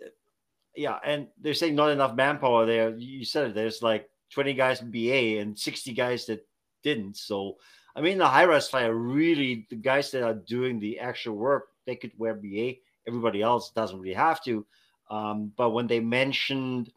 yeah, 0.75 0.99
and 1.03 1.27
they're 1.41 1.53
saying 1.53 1.75
not 1.75 1.91
enough 1.91 2.15
manpower 2.15 2.65
there. 2.65 2.95
You 2.95 3.25
said 3.25 3.49
it. 3.49 3.55
There's 3.55 3.81
like 3.81 4.09
20 4.31 4.53
guys 4.53 4.81
in 4.81 4.91
BA 4.91 5.39
and 5.41 5.57
60 5.57 5.93
guys 5.93 6.25
that 6.27 6.45
didn't. 6.83 7.17
So, 7.17 7.57
I 7.95 8.01
mean, 8.01 8.17
the 8.17 8.27
high 8.27 8.45
rise 8.45 8.69
fire 8.69 8.93
really 8.93 9.65
the 9.69 9.75
guys 9.75 10.11
that 10.11 10.23
are 10.23 10.35
doing 10.35 10.79
the 10.79 10.99
actual 10.99 11.35
work 11.35 11.69
they 11.85 11.95
could 11.95 12.11
wear 12.17 12.35
BA. 12.35 12.73
Everybody 13.07 13.41
else 13.41 13.71
doesn't 13.71 13.99
really 13.99 14.13
have 14.13 14.43
to. 14.43 14.65
Um, 15.09 15.51
but 15.55 15.71
when 15.71 15.87
they 15.87 16.01
mentioned 16.01 16.91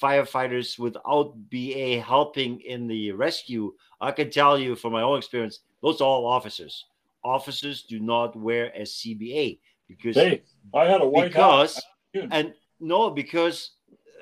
firefighters 0.00 0.78
without 0.78 1.34
BA 1.50 2.00
helping 2.00 2.60
in 2.60 2.86
the 2.86 3.12
rescue, 3.12 3.74
I 4.00 4.12
can 4.12 4.30
tell 4.30 4.58
you 4.58 4.76
from 4.76 4.92
my 4.92 5.02
own 5.02 5.18
experience, 5.18 5.60
those 5.82 6.00
are 6.00 6.04
all 6.04 6.26
officers. 6.26 6.86
Officers 7.24 7.82
do 7.82 7.98
not 7.98 8.36
wear 8.36 8.66
a 8.74 8.82
CBA 8.82 9.58
because 9.88 10.16
hey, 10.16 10.42
I 10.74 10.84
had 10.84 11.00
a 11.00 11.08
white 11.08 11.28
because 11.28 11.82
and 12.14 12.54
no 12.80 13.10
because 13.10 13.72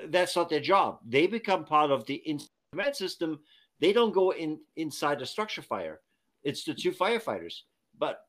that's 0.09 0.35
not 0.35 0.49
their 0.49 0.59
job. 0.59 0.99
They 1.05 1.27
become 1.27 1.65
part 1.65 1.91
of 1.91 2.05
the 2.05 2.23
command 2.71 2.95
system. 2.95 3.39
They 3.79 3.93
don't 3.93 4.13
go 4.13 4.31
in 4.31 4.59
inside 4.75 5.19
the 5.19 5.25
structure 5.25 5.61
fire. 5.61 5.99
It's 6.43 6.63
the 6.63 6.73
two 6.73 6.91
firefighters, 6.91 7.61
but 7.97 8.21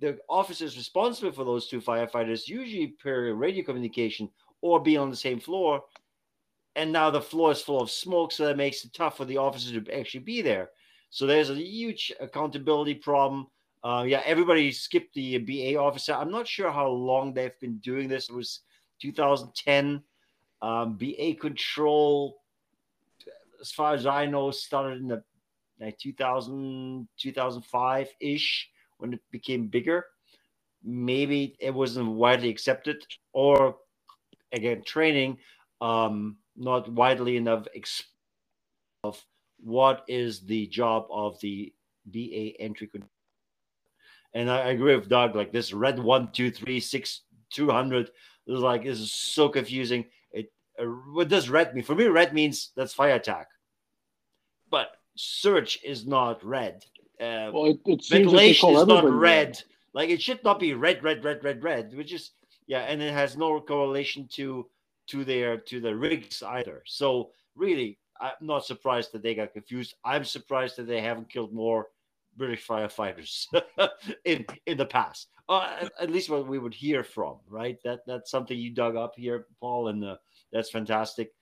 the 0.00 0.18
officers 0.28 0.76
responsible 0.76 1.32
for 1.32 1.44
those 1.44 1.68
two 1.68 1.80
firefighters 1.80 2.48
usually 2.48 2.88
per 2.88 3.32
radio 3.34 3.64
communication 3.64 4.28
or 4.60 4.80
be 4.80 4.96
on 4.96 5.10
the 5.10 5.16
same 5.16 5.40
floor. 5.40 5.82
And 6.74 6.92
now 6.92 7.10
the 7.10 7.20
floor 7.20 7.52
is 7.52 7.62
full 7.62 7.80
of 7.80 7.90
smoke, 7.90 8.32
so 8.32 8.44
that 8.44 8.56
makes 8.56 8.84
it 8.84 8.92
tough 8.92 9.16
for 9.16 9.24
the 9.24 9.38
officers 9.38 9.72
to 9.72 9.98
actually 9.98 10.20
be 10.20 10.42
there. 10.42 10.70
So 11.10 11.26
there's 11.26 11.48
a 11.48 11.54
huge 11.54 12.12
accountability 12.20 12.94
problem. 12.94 13.46
Uh, 13.84 14.04
yeah, 14.06 14.22
everybody 14.24 14.72
skipped 14.72 15.14
the 15.14 15.38
BA 15.38 15.78
officer. 15.78 16.12
I'm 16.12 16.30
not 16.30 16.48
sure 16.48 16.70
how 16.70 16.88
long 16.88 17.32
they've 17.32 17.58
been 17.60 17.78
doing 17.78 18.08
this. 18.08 18.28
It 18.28 18.34
was 18.34 18.60
2010. 19.00 20.02
Um, 20.62 20.96
BA 20.96 21.34
control, 21.34 22.38
as 23.60 23.70
far 23.70 23.94
as 23.94 24.06
I 24.06 24.26
know, 24.26 24.50
started 24.50 25.00
in 25.00 25.08
the 25.08 25.22
like 25.80 25.98
2000, 25.98 27.06
2005 27.18 28.08
ish 28.20 28.68
when 28.98 29.12
it 29.12 29.20
became 29.30 29.68
bigger. 29.68 30.06
Maybe 30.82 31.56
it 31.60 31.74
wasn't 31.74 32.08
widely 32.08 32.48
accepted, 32.48 33.04
or 33.32 33.76
again, 34.52 34.82
training 34.84 35.38
um, 35.80 36.36
not 36.56 36.90
widely 36.90 37.36
enough 37.36 37.66
of 39.04 39.22
what 39.58 40.04
is 40.08 40.40
the 40.40 40.66
job 40.68 41.06
of 41.10 41.38
the 41.40 41.72
BA 42.06 42.58
entry 42.60 42.86
control. 42.86 43.10
And 44.36 44.50
I, 44.50 44.68
agree 44.68 44.94
with 44.94 45.08
Doug, 45.08 45.34
like 45.34 45.50
this 45.50 45.72
red 45.72 45.98
one, 45.98 46.30
two, 46.30 46.50
three, 46.50 46.78
six, 46.78 47.22
two 47.50 47.70
hundred. 47.70 48.10
200 48.46 48.58
is 48.58 48.60
like, 48.60 48.84
this 48.84 49.00
is 49.00 49.10
so 49.10 49.48
confusing. 49.48 50.04
It, 50.30 50.52
uh, 50.78 50.84
what 50.84 51.28
does 51.28 51.48
red 51.48 51.74
mean? 51.74 51.82
For 51.82 51.94
me, 51.94 52.08
red 52.08 52.34
means 52.34 52.70
that's 52.76 52.92
fire 52.92 53.14
attack. 53.14 53.48
But 54.70 54.88
search 55.14 55.82
is 55.82 56.06
not 56.06 56.44
red. 56.44 56.84
Uh, 57.18 57.48
well, 57.50 57.64
it, 57.64 57.80
it 57.86 58.04
ventilation 58.10 58.74
like 58.74 58.82
is 58.82 58.86
not 58.86 59.04
red. 59.04 59.12
red. 59.14 59.62
Like 59.94 60.10
it 60.10 60.20
should 60.20 60.44
not 60.44 60.60
be 60.60 60.74
red, 60.74 61.02
red, 61.02 61.24
red, 61.24 61.42
red, 61.42 61.64
red, 61.64 61.96
which 61.96 62.12
is 62.12 62.32
yeah, 62.66 62.80
and 62.80 63.00
it 63.00 63.14
has 63.14 63.38
no 63.38 63.58
correlation 63.58 64.28
to 64.32 64.66
to 65.06 65.24
their 65.24 65.56
to 65.56 65.80
the 65.80 65.96
rigs 65.96 66.42
either. 66.42 66.82
So 66.84 67.30
really, 67.54 67.96
I'm 68.20 68.32
not 68.42 68.66
surprised 68.66 69.12
that 69.12 69.22
they 69.22 69.34
got 69.34 69.54
confused. 69.54 69.94
I'm 70.04 70.26
surprised 70.26 70.76
that 70.76 70.86
they 70.86 71.00
haven't 71.00 71.30
killed 71.30 71.54
more 71.54 71.86
British 72.36 72.66
firefighters 72.66 73.46
in 74.24 74.44
in 74.66 74.76
the 74.76 74.86
past. 74.86 75.28
Uh, 75.48 75.76
at, 75.82 75.92
at, 76.00 76.10
least 76.10 76.28
what 76.28 76.48
we 76.48 76.58
would 76.58 76.74
hear 76.74 77.04
from, 77.04 77.36
right? 77.48 77.78
That 77.84 78.00
that's 78.06 78.30
something 78.30 78.58
you 78.58 78.70
dug 78.70 78.96
up 78.96 79.14
here, 79.16 79.46
Paul, 79.60 79.88
and 79.88 80.04
uh, 80.04 80.16
that's 80.52 80.70
fantastic. 80.70 81.32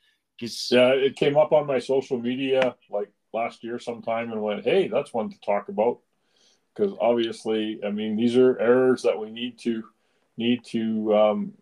Yeah, 0.70 0.90
it 0.90 1.16
came 1.16 1.36
up 1.36 1.52
on 1.52 1.66
my 1.66 1.78
social 1.78 2.18
media 2.18 2.74
like 2.90 3.10
last 3.32 3.62
year 3.64 3.78
sometime, 3.78 4.32
and 4.32 4.42
went, 4.42 4.64
"Hey, 4.64 4.88
that's 4.88 5.14
one 5.14 5.30
to 5.30 5.40
talk 5.40 5.68
about." 5.68 6.00
Because 6.74 6.92
obviously, 7.00 7.80
I 7.86 7.90
mean, 7.90 8.16
these 8.16 8.36
are 8.36 8.58
errors 8.58 9.02
that 9.02 9.18
we 9.18 9.30
need 9.30 9.58
to 9.60 9.84
need 10.36 10.64
to 10.66 11.14
um, 11.14 11.52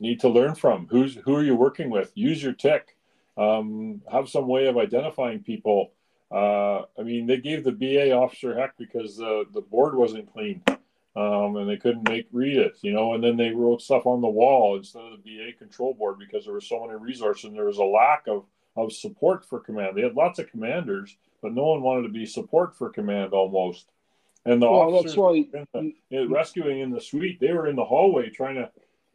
need 0.00 0.20
to 0.20 0.28
learn 0.28 0.54
from. 0.54 0.86
Who's 0.90 1.16
who 1.16 1.36
are 1.36 1.44
you 1.44 1.54
working 1.54 1.90
with? 1.90 2.12
Use 2.14 2.42
your 2.42 2.52
TIC. 2.52 2.96
Um, 3.36 4.00
have 4.10 4.28
some 4.28 4.46
way 4.46 4.66
of 4.66 4.76
identifying 4.76 5.42
people. 5.42 5.92
Uh, 6.34 6.82
I 6.98 7.02
mean, 7.04 7.26
they 7.26 7.36
gave 7.36 7.62
the 7.62 7.70
BA 7.70 8.12
officer 8.12 8.58
heck 8.58 8.76
because 8.76 9.20
uh, 9.20 9.44
the 9.52 9.60
board 9.60 9.94
wasn't 9.94 10.32
clean 10.32 10.62
um, 11.16 11.56
and 11.56 11.68
they 11.68 11.76
couldn't 11.76 12.08
make 12.08 12.26
read 12.32 12.56
it, 12.56 12.76
you 12.82 12.92
know. 12.92 13.14
And 13.14 13.22
then 13.22 13.36
they 13.36 13.50
wrote 13.50 13.80
stuff 13.80 14.06
on 14.06 14.20
the 14.20 14.28
wall 14.28 14.76
instead 14.76 15.02
of 15.02 15.22
the 15.22 15.36
BA 15.36 15.56
control 15.56 15.94
board 15.94 16.18
because 16.18 16.44
there 16.44 16.54
were 16.54 16.60
so 16.60 16.84
many 16.84 16.98
resources 16.98 17.44
and 17.44 17.56
there 17.56 17.66
was 17.66 17.78
a 17.78 17.84
lack 17.84 18.24
of 18.26 18.44
of 18.76 18.92
support 18.92 19.44
for 19.44 19.60
command. 19.60 19.96
They 19.96 20.02
had 20.02 20.16
lots 20.16 20.40
of 20.40 20.50
commanders, 20.50 21.16
but 21.40 21.52
no 21.52 21.66
one 21.66 21.82
wanted 21.82 22.02
to 22.02 22.08
be 22.08 22.26
support 22.26 22.76
for 22.76 22.90
command 22.90 23.32
almost. 23.32 23.88
And 24.44 24.60
the 24.60 24.68
well, 24.68 24.96
officers 24.96 25.12
that's 25.12 25.16
why 25.16 25.44
in 25.74 25.94
the, 26.10 26.26
rescuing 26.26 26.80
in 26.80 26.90
the 26.90 27.00
suite, 27.00 27.38
they 27.38 27.52
were 27.52 27.68
in 27.68 27.76
the 27.76 27.84
hallway 27.84 28.30
trying 28.30 28.56
to 28.56 28.70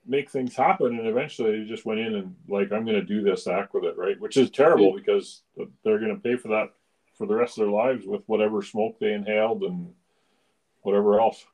make 0.08 0.32
things 0.32 0.56
happen, 0.56 0.98
and 0.98 1.06
eventually 1.06 1.60
they 1.60 1.66
just 1.66 1.86
went 1.86 2.00
in 2.00 2.16
and 2.16 2.36
like, 2.48 2.72
I'm 2.72 2.86
going 2.86 2.96
to 2.96 3.04
do 3.04 3.22
this, 3.22 3.48
act 3.48 3.74
with 3.74 3.84
it, 3.84 3.98
right? 3.98 4.20
Which 4.20 4.38
is 4.38 4.50
terrible 4.50 4.94
because 4.96 5.44
they're 5.84 6.00
going 6.00 6.16
to 6.16 6.22
pay 6.22 6.38
for 6.38 6.48
that 6.48 6.70
for 7.20 7.28
the 7.28 7.36
rest 7.36 7.58
of 7.58 7.66
their 7.66 7.74
lives 7.74 8.08
with 8.08 8.24
whatever 8.26 8.64
smoke 8.64 8.98
they 9.00 9.14
inhaled 9.14 9.62
and 9.64 9.94
whatever 10.82 11.20
else. 11.20 11.46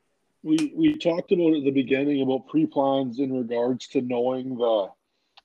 We 0.42 0.72
we 0.74 0.96
talked 0.96 1.32
about 1.32 1.54
at 1.54 1.64
the 1.64 1.72
beginning 1.72 2.22
about 2.22 2.48
pre-plans 2.48 3.18
in 3.18 3.36
regards 3.36 3.88
to 3.88 4.00
knowing 4.00 4.56
the 4.56 4.88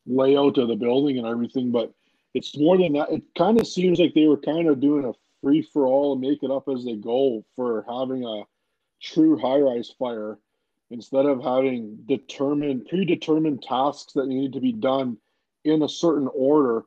layout 0.06 0.60
of 0.60 0.68
the 0.68 0.76
building 0.76 1.18
and 1.18 1.28
everything, 1.28 1.72
but 1.72 1.92
it's 2.36 2.56
more 2.56 2.78
than 2.78 2.94
that. 2.94 3.12
It 3.12 3.24
kind 3.36 3.60
of 3.60 3.68
seems 3.68 4.00
like 4.00 4.14
they 4.14 4.28
were 4.28 4.38
kind 4.38 4.70
of 4.70 4.80
doing 4.80 5.06
a 5.06 5.14
free 5.42 5.64
for 5.64 5.88
all 5.88 6.14
and 6.14 6.22
make 6.22 6.44
it 6.44 6.52
up 6.52 6.70
as 6.70 6.86
they 6.86 6.96
go 6.96 7.44
for 7.56 7.84
having 7.90 8.24
a 8.24 8.44
true 9.02 9.38
high 9.38 9.58
rise 9.58 9.92
fire 9.98 10.38
instead 10.92 11.26
of 11.26 11.44
having 11.44 11.98
determined 12.06 12.86
predetermined 12.88 13.64
tasks 13.64 14.14
that 14.14 14.28
need 14.28 14.54
to 14.54 14.60
be 14.60 14.72
done 14.72 15.18
in 15.64 15.82
a 15.82 15.90
certain 15.90 16.30
order 16.32 16.84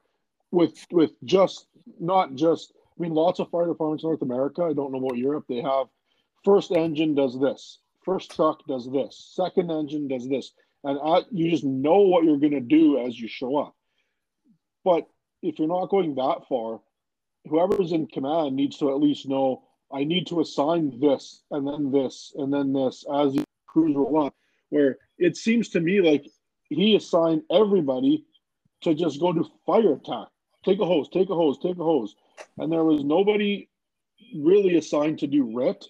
with 0.53 0.87
with 0.93 1.11
just 1.25 1.67
not 1.99 2.37
just 2.37 2.74
I 2.99 3.03
mean 3.03 3.13
lots 3.13 3.41
of 3.41 3.51
fire 3.51 3.67
departments 3.67 4.05
in 4.05 4.11
North 4.11 4.23
America, 4.23 4.63
I 4.63 4.73
don't 4.73 4.93
know 4.93 4.99
about 4.99 5.19
Europe, 5.19 5.45
they 5.49 5.63
have 5.63 5.87
first 6.45 6.71
engine 6.73 7.15
does 7.15 7.39
this, 7.41 7.79
first 8.05 8.31
truck 8.35 8.65
does 8.67 8.91
this, 8.91 9.33
second 9.35 9.71
engine 9.71 10.09
does 10.09 10.29
this. 10.29 10.53
And 10.85 10.99
at, 11.17 11.25
you 11.33 11.51
just 11.51 11.65
know 11.65 12.01
what 12.01 12.25
you're 12.25 12.39
going 12.39 12.53
to 12.53 12.61
do 12.61 12.99
as 13.07 13.19
you 13.19 13.27
show 13.27 13.57
up. 13.57 13.75
But 14.85 15.07
if 15.43 15.59
you're 15.59 15.67
not 15.67 15.89
going 15.89 16.15
that 16.17 16.47
far, 16.47 16.81
whoever's 17.47 17.93
in 17.93 18.07
command 18.07 18.55
needs 18.55 18.79
to 18.79 18.91
at 18.91 19.01
least 19.01 19.29
know 19.29 19.65
I 19.93 20.05
need 20.05 20.27
to 20.29 20.41
assign 20.41 20.99
this 21.01 21.43
and 21.51 21.67
then 21.67 21.91
this 21.91 22.33
and 22.37 22.53
then 22.53 22.73
this 22.73 23.05
as 23.15 23.35
the 23.35 23.45
crews 23.67 23.95
roll 23.97 24.27
up. 24.27 24.35
Where 24.71 24.99
it 25.19 25.37
seems 25.37 25.69
to 25.71 25.81
me 25.81 26.01
like 26.01 26.27
he 26.69 26.97
assigned 26.97 27.43
everybody 27.51 28.25
to 28.83 28.95
just 28.95 29.21
go 29.21 29.33
to 29.33 29.45
fire 29.65 29.95
attack. 29.95 30.29
Take 30.65 30.81
a 30.81 30.87
hose, 30.87 31.09
take 31.09 31.31
a 31.31 31.35
hose, 31.35 31.59
take 31.59 31.79
a 31.79 31.85
hose. 31.85 32.17
And 32.59 32.73
there 32.73 32.85
was 32.85 33.05
nobody 33.05 33.69
really 34.35 34.77
assigned 34.77 35.19
to 35.21 35.27
do 35.27 35.57
RIT. 35.57 35.85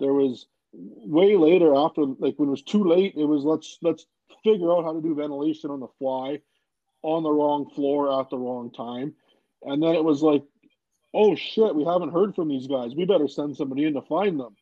There 0.00 0.12
was 0.12 0.46
way 0.72 1.36
later 1.36 1.74
after 1.74 2.02
like 2.02 2.34
when 2.36 2.48
it 2.48 2.52
was 2.52 2.62
too 2.62 2.84
late, 2.84 3.14
it 3.16 3.24
was 3.24 3.44
let's 3.44 3.78
let's 3.82 4.06
figure 4.44 4.72
out 4.72 4.84
how 4.84 4.92
to 4.92 5.00
do 5.00 5.14
ventilation 5.14 5.70
on 5.70 5.80
the 5.80 5.88
fly 5.98 6.40
on 7.02 7.22
the 7.22 7.30
wrong 7.30 7.70
floor 7.70 8.20
at 8.20 8.30
the 8.30 8.38
wrong 8.38 8.70
time. 8.70 9.14
And 9.62 9.82
then 9.82 9.94
it 9.94 10.04
was 10.04 10.22
like 10.22 10.42
oh 11.14 11.34
shit, 11.34 11.74
we 11.74 11.84
haven't 11.84 12.12
heard 12.12 12.34
from 12.34 12.48
these 12.48 12.66
guys. 12.66 12.94
We 12.94 13.04
better 13.04 13.28
send 13.28 13.56
somebody 13.56 13.84
in 13.84 13.94
to 13.94 14.02
find 14.02 14.38
them. 14.38 14.56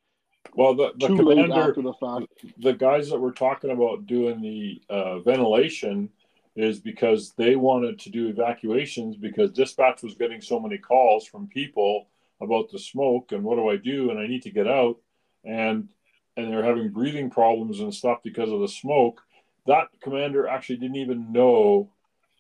Well, 0.55 0.75
the, 0.75 0.93
the 0.99 1.09
Too 1.09 1.17
commander, 1.17 1.55
after 1.55 1.83
the 1.83 1.93
fact. 1.95 2.27
The 2.59 2.73
guys 2.73 3.11
that 3.11 3.21
we're 3.21 3.33
talking 3.33 3.71
about 3.71 4.07
doing 4.07 4.41
the 4.41 4.81
uh, 4.89 5.19
ventilation 5.21 6.09
is 6.57 6.81
because 6.81 7.33
they 7.37 7.55
wanted 7.55 7.99
to 8.01 8.11
do 8.11 8.29
evacuations 8.29 9.17
because 9.17 9.51
dispatch 9.51 10.03
was 10.03 10.15
getting 10.15 10.41
so 10.41 10.59
many 10.59 10.79
calls 10.79 11.27
from 11.27 11.47
people 11.49 12.09
about 12.41 12.71
the 12.71 12.79
smoke 12.79 13.33
and 13.33 13.45
what 13.45 13.57
do 13.57 13.69
I 13.69 13.77
do 13.77 14.11
and 14.11 14.19
I 14.19 14.27
need 14.27 14.43
to 14.43 14.51
get 14.51 14.67
out 14.67 14.97
and 15.45 15.89
and 16.37 16.53
they're 16.53 16.65
having 16.65 16.91
breathing 16.91 17.31
problems 17.31 17.81
and 17.81 17.95
stuff 17.95 18.19
because 18.23 18.51
of 18.51 18.61
the 18.61 18.69
smoke. 18.69 19.23
That 19.67 19.89
commander 20.03 20.47
actually 20.47 20.77
didn't 20.77 20.97
even 20.97 21.33
know 21.33 21.91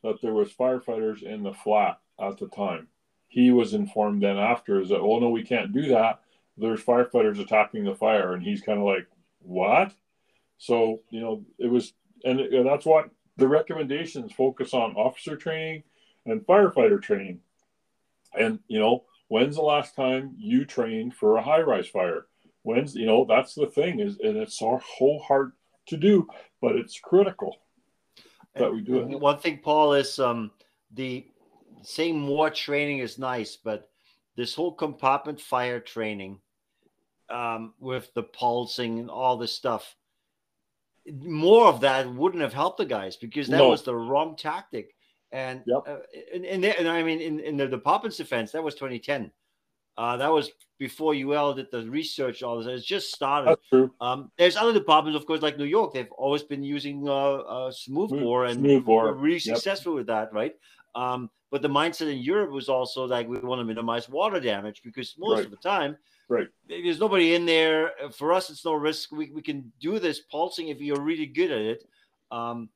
that 0.02 0.20
there 0.20 0.34
was 0.34 0.52
firefighters 0.52 1.22
in 1.22 1.42
the 1.42 1.54
flat 1.54 1.98
at 2.20 2.36
the 2.36 2.48
time 2.48 2.88
he 3.28 3.50
was 3.50 3.74
informed 3.74 4.22
then 4.22 4.38
after 4.38 4.80
is 4.80 4.88
that, 4.88 5.00
oh 5.00 5.18
no, 5.18 5.28
we 5.28 5.42
can't 5.42 5.72
do 5.72 5.88
that. 5.88 6.20
There's 6.56 6.82
firefighters 6.82 7.38
attacking 7.38 7.84
the 7.84 7.94
fire. 7.94 8.32
And 8.32 8.42
he's 8.42 8.62
kind 8.62 8.78
of 8.78 8.86
like, 8.86 9.06
what? 9.40 9.92
So, 10.58 11.00
you 11.10 11.20
know, 11.20 11.44
it 11.58 11.66
was, 11.66 11.92
and, 12.24 12.40
and 12.40 12.66
that's 12.66 12.86
what 12.86 13.10
the 13.36 13.48
recommendations 13.48 14.32
focus 14.32 14.72
on 14.74 14.94
officer 14.96 15.36
training 15.36 15.82
and 16.24 16.46
firefighter 16.46 17.00
training. 17.02 17.40
And, 18.38 18.58
you 18.68 18.78
know, 18.78 19.04
when's 19.28 19.56
the 19.56 19.62
last 19.62 19.94
time 19.94 20.34
you 20.38 20.64
trained 20.64 21.14
for 21.14 21.36
a 21.36 21.42
high 21.42 21.60
rise 21.60 21.88
fire? 21.88 22.26
When's, 22.62 22.94
you 22.94 23.06
know, 23.06 23.24
that's 23.28 23.54
the 23.54 23.66
thing 23.66 24.00
is, 24.00 24.18
and 24.18 24.36
it's 24.36 24.58
so 24.58 24.80
hard 25.22 25.52
to 25.86 25.96
do, 25.96 26.26
but 26.60 26.76
it's 26.76 26.98
critical. 26.98 27.56
that 28.54 28.72
we 28.72 28.80
do 28.80 28.98
it. 28.98 29.20
One 29.20 29.38
thing, 29.38 29.58
Paul, 29.62 29.94
is 29.94 30.18
um, 30.18 30.50
the 30.92 31.26
saying 31.82 32.18
more 32.18 32.50
training 32.50 32.98
is 32.98 33.18
nice, 33.18 33.56
but 33.56 33.90
this 34.36 34.54
whole 34.54 34.72
compartment 34.72 35.40
fire 35.40 35.80
training 35.80 36.40
um, 37.30 37.74
with 37.78 38.12
the 38.14 38.22
pulsing 38.22 38.98
and 38.98 39.10
all 39.10 39.36
this 39.36 39.52
stuff, 39.52 39.94
more 41.12 41.66
of 41.66 41.80
that 41.80 42.12
wouldn't 42.12 42.42
have 42.42 42.52
helped 42.52 42.78
the 42.78 42.84
guys 42.84 43.16
because 43.16 43.48
that 43.48 43.58
no. 43.58 43.70
was 43.70 43.82
the 43.82 43.94
wrong 43.94 44.36
tactic. 44.36 44.94
And, 45.32 45.62
yep. 45.66 45.82
uh, 45.86 45.96
and, 46.34 46.44
and, 46.44 46.64
and, 46.64 46.88
I 46.88 47.02
mean, 47.02 47.20
in, 47.20 47.40
in 47.40 47.56
the, 47.56 47.66
the 47.66 47.78
Poppins 47.78 48.16
defense, 48.16 48.52
that 48.52 48.62
was 48.62 48.74
2010. 48.74 49.30
Uh, 49.98 50.16
that 50.18 50.30
was 50.30 50.50
before 50.78 51.14
UL 51.14 51.54
did 51.54 51.70
the 51.72 51.88
research. 51.88 52.42
All 52.42 52.58
this, 52.58 52.66
it's 52.66 52.86
just 52.86 53.14
started. 53.14 53.50
That's 53.50 53.68
true. 53.68 53.90
Um, 54.00 54.30
there's 54.36 54.56
other 54.56 54.72
departments, 54.72 55.18
of 55.18 55.26
course, 55.26 55.40
like 55.40 55.56
New 55.56 55.64
York. 55.64 55.94
They've 55.94 56.12
always 56.12 56.42
been 56.42 56.62
using 56.62 57.08
uh, 57.08 57.36
uh 57.36 57.72
smooth 57.72 58.10
bore 58.10 58.44
and 58.44 58.60
smooth 58.60 58.84
bore. 58.84 59.14
really 59.14 59.34
yep. 59.36 59.56
successful 59.56 59.94
with 59.94 60.06
that, 60.08 60.32
right? 60.34 60.54
Um, 60.94 61.30
but 61.50 61.62
the 61.62 61.68
mindset 61.68 62.12
in 62.12 62.18
Europe 62.18 62.50
was 62.50 62.68
also 62.68 63.06
like 63.06 63.26
we 63.26 63.38
want 63.38 63.60
to 63.60 63.64
minimize 63.64 64.08
water 64.08 64.38
damage 64.38 64.82
because 64.84 65.14
most 65.18 65.36
right. 65.36 65.44
of 65.46 65.50
the 65.50 65.56
time, 65.56 65.96
right, 66.28 66.48
there's 66.68 67.00
nobody 67.00 67.34
in 67.34 67.46
there. 67.46 67.92
For 68.16 68.32
us, 68.32 68.50
it's 68.50 68.64
no 68.64 68.74
risk. 68.74 69.12
We, 69.12 69.30
we 69.30 69.42
can 69.42 69.72
do 69.80 69.98
this 69.98 70.20
pulsing 70.20 70.68
if 70.68 70.80
you're 70.80 71.00
really 71.00 71.26
good 71.26 71.50
at 71.50 71.60
it. 71.60 71.84
Um, 72.30 72.68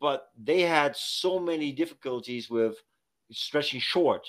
but 0.00 0.28
they 0.42 0.62
had 0.62 0.96
so 0.96 1.38
many 1.38 1.72
difficulties 1.72 2.50
with 2.50 2.76
stretching 3.30 3.80
short. 3.80 4.26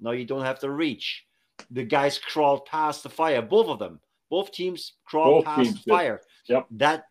Now 0.00 0.12
you 0.12 0.24
don't 0.24 0.44
have 0.44 0.60
to 0.60 0.70
reach. 0.70 1.24
The 1.70 1.84
guys 1.84 2.18
crawled 2.18 2.66
past 2.66 3.02
the 3.02 3.08
fire, 3.08 3.42
both 3.42 3.68
of 3.68 3.78
them. 3.78 4.00
Both 4.30 4.52
teams 4.52 4.94
crawled 5.04 5.44
both 5.44 5.54
past 5.54 5.84
the 5.84 5.90
fire. 5.90 6.20
Yep. 6.48 6.66
That 6.72 7.04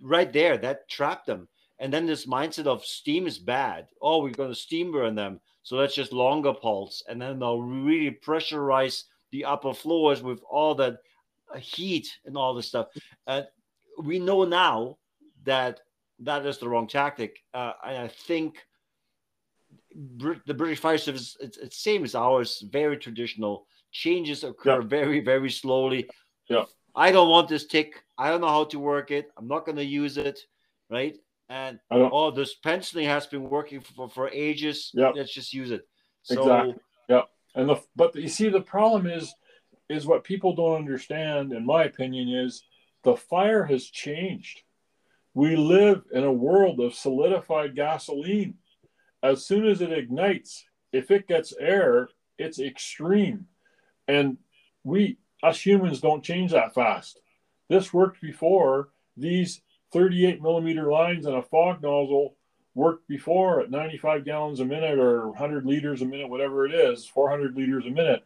right 0.00 0.32
there, 0.32 0.56
that 0.58 0.88
trapped 0.88 1.26
them. 1.26 1.48
And 1.78 1.92
then 1.92 2.06
this 2.06 2.26
mindset 2.26 2.66
of 2.66 2.84
steam 2.84 3.26
is 3.26 3.38
bad. 3.38 3.88
Oh, 4.00 4.22
we're 4.22 4.30
going 4.30 4.50
to 4.50 4.54
steam 4.54 4.92
burn 4.92 5.14
them. 5.14 5.40
So 5.62 5.76
let's 5.76 5.94
just 5.94 6.12
longer 6.12 6.52
pulse. 6.52 7.02
And 7.08 7.20
then 7.20 7.38
they'll 7.38 7.62
really 7.62 8.16
pressurize 8.24 9.04
the 9.34 9.44
upper 9.44 9.74
floors 9.74 10.22
with 10.22 10.40
all 10.48 10.76
that 10.76 10.98
uh, 11.52 11.58
heat 11.58 12.06
and 12.24 12.36
all 12.36 12.54
this 12.54 12.68
stuff. 12.68 12.86
And 13.26 13.44
we 14.00 14.20
know 14.20 14.44
now 14.44 14.98
that 15.42 15.80
that 16.20 16.46
is 16.46 16.58
the 16.58 16.68
wrong 16.68 16.86
tactic. 16.86 17.40
Uh, 17.52 17.72
and 17.84 17.98
I 17.98 18.06
think 18.06 18.64
the 19.92 20.54
British 20.54 20.78
Fire 20.78 20.98
Service, 20.98 21.36
it's, 21.40 21.56
it's 21.56 21.78
same 21.82 22.04
as 22.04 22.14
ours, 22.14 22.64
very 22.70 22.96
traditional. 22.96 23.66
Changes 23.90 24.44
occur 24.44 24.82
yeah. 24.82 24.86
very, 24.86 25.18
very 25.18 25.50
slowly. 25.50 26.08
Yeah. 26.48 26.66
I 26.94 27.10
don't 27.10 27.28
want 27.28 27.48
this 27.48 27.66
TIC. 27.66 28.04
I 28.16 28.30
don't 28.30 28.40
know 28.40 28.54
how 28.58 28.64
to 28.66 28.78
work 28.78 29.10
it. 29.10 29.32
I'm 29.36 29.48
not 29.48 29.66
going 29.66 29.78
to 29.78 29.84
use 29.84 30.16
it. 30.16 30.38
Right. 30.88 31.16
And 31.48 31.80
oh, 31.90 32.30
this 32.30 32.54
penciling 32.54 33.06
has 33.06 33.26
been 33.26 33.50
working 33.50 33.80
for, 33.80 34.08
for 34.08 34.28
ages. 34.28 34.92
Yeah. 34.94 35.10
Let's 35.10 35.34
just 35.34 35.52
use 35.52 35.72
it. 35.72 35.82
So, 36.22 36.40
exactly. 36.40 36.74
Yeah. 37.08 37.22
And 37.54 37.68
the 37.68 37.82
but 37.94 38.14
you 38.14 38.28
see 38.28 38.48
the 38.48 38.60
problem 38.60 39.06
is 39.06 39.34
is 39.88 40.06
what 40.06 40.24
people 40.24 40.54
don't 40.54 40.76
understand, 40.76 41.52
in 41.52 41.64
my 41.64 41.84
opinion, 41.84 42.28
is 42.28 42.64
the 43.02 43.16
fire 43.16 43.64
has 43.64 43.84
changed. 43.84 44.62
We 45.34 45.56
live 45.56 46.04
in 46.12 46.24
a 46.24 46.32
world 46.32 46.80
of 46.80 46.94
solidified 46.94 47.74
gasoline. 47.74 48.54
As 49.22 49.44
soon 49.44 49.66
as 49.66 49.80
it 49.80 49.92
ignites, 49.92 50.64
if 50.92 51.10
it 51.10 51.28
gets 51.28 51.52
air, 51.58 52.08
it's 52.38 52.60
extreme. 52.60 53.46
And 54.06 54.38
we, 54.84 55.18
us 55.42 55.64
humans, 55.64 56.00
don't 56.00 56.24
change 56.24 56.52
that 56.52 56.74
fast. 56.74 57.20
This 57.68 57.92
worked 57.92 58.20
before. 58.20 58.90
These 59.16 59.60
38 59.92 60.42
millimeter 60.42 60.90
lines 60.90 61.26
and 61.26 61.36
a 61.36 61.42
fog 61.42 61.82
nozzle 61.82 62.36
worked 62.74 63.06
before 63.08 63.60
at 63.60 63.70
95 63.70 64.24
gallons 64.24 64.60
a 64.60 64.64
minute 64.64 64.98
or 64.98 65.28
100 65.28 65.64
liters 65.64 66.02
a 66.02 66.06
minute, 66.06 66.28
whatever 66.28 66.66
it 66.66 66.74
is, 66.74 67.06
400 67.06 67.56
liters 67.56 67.86
a 67.86 67.90
minute. 67.90 68.24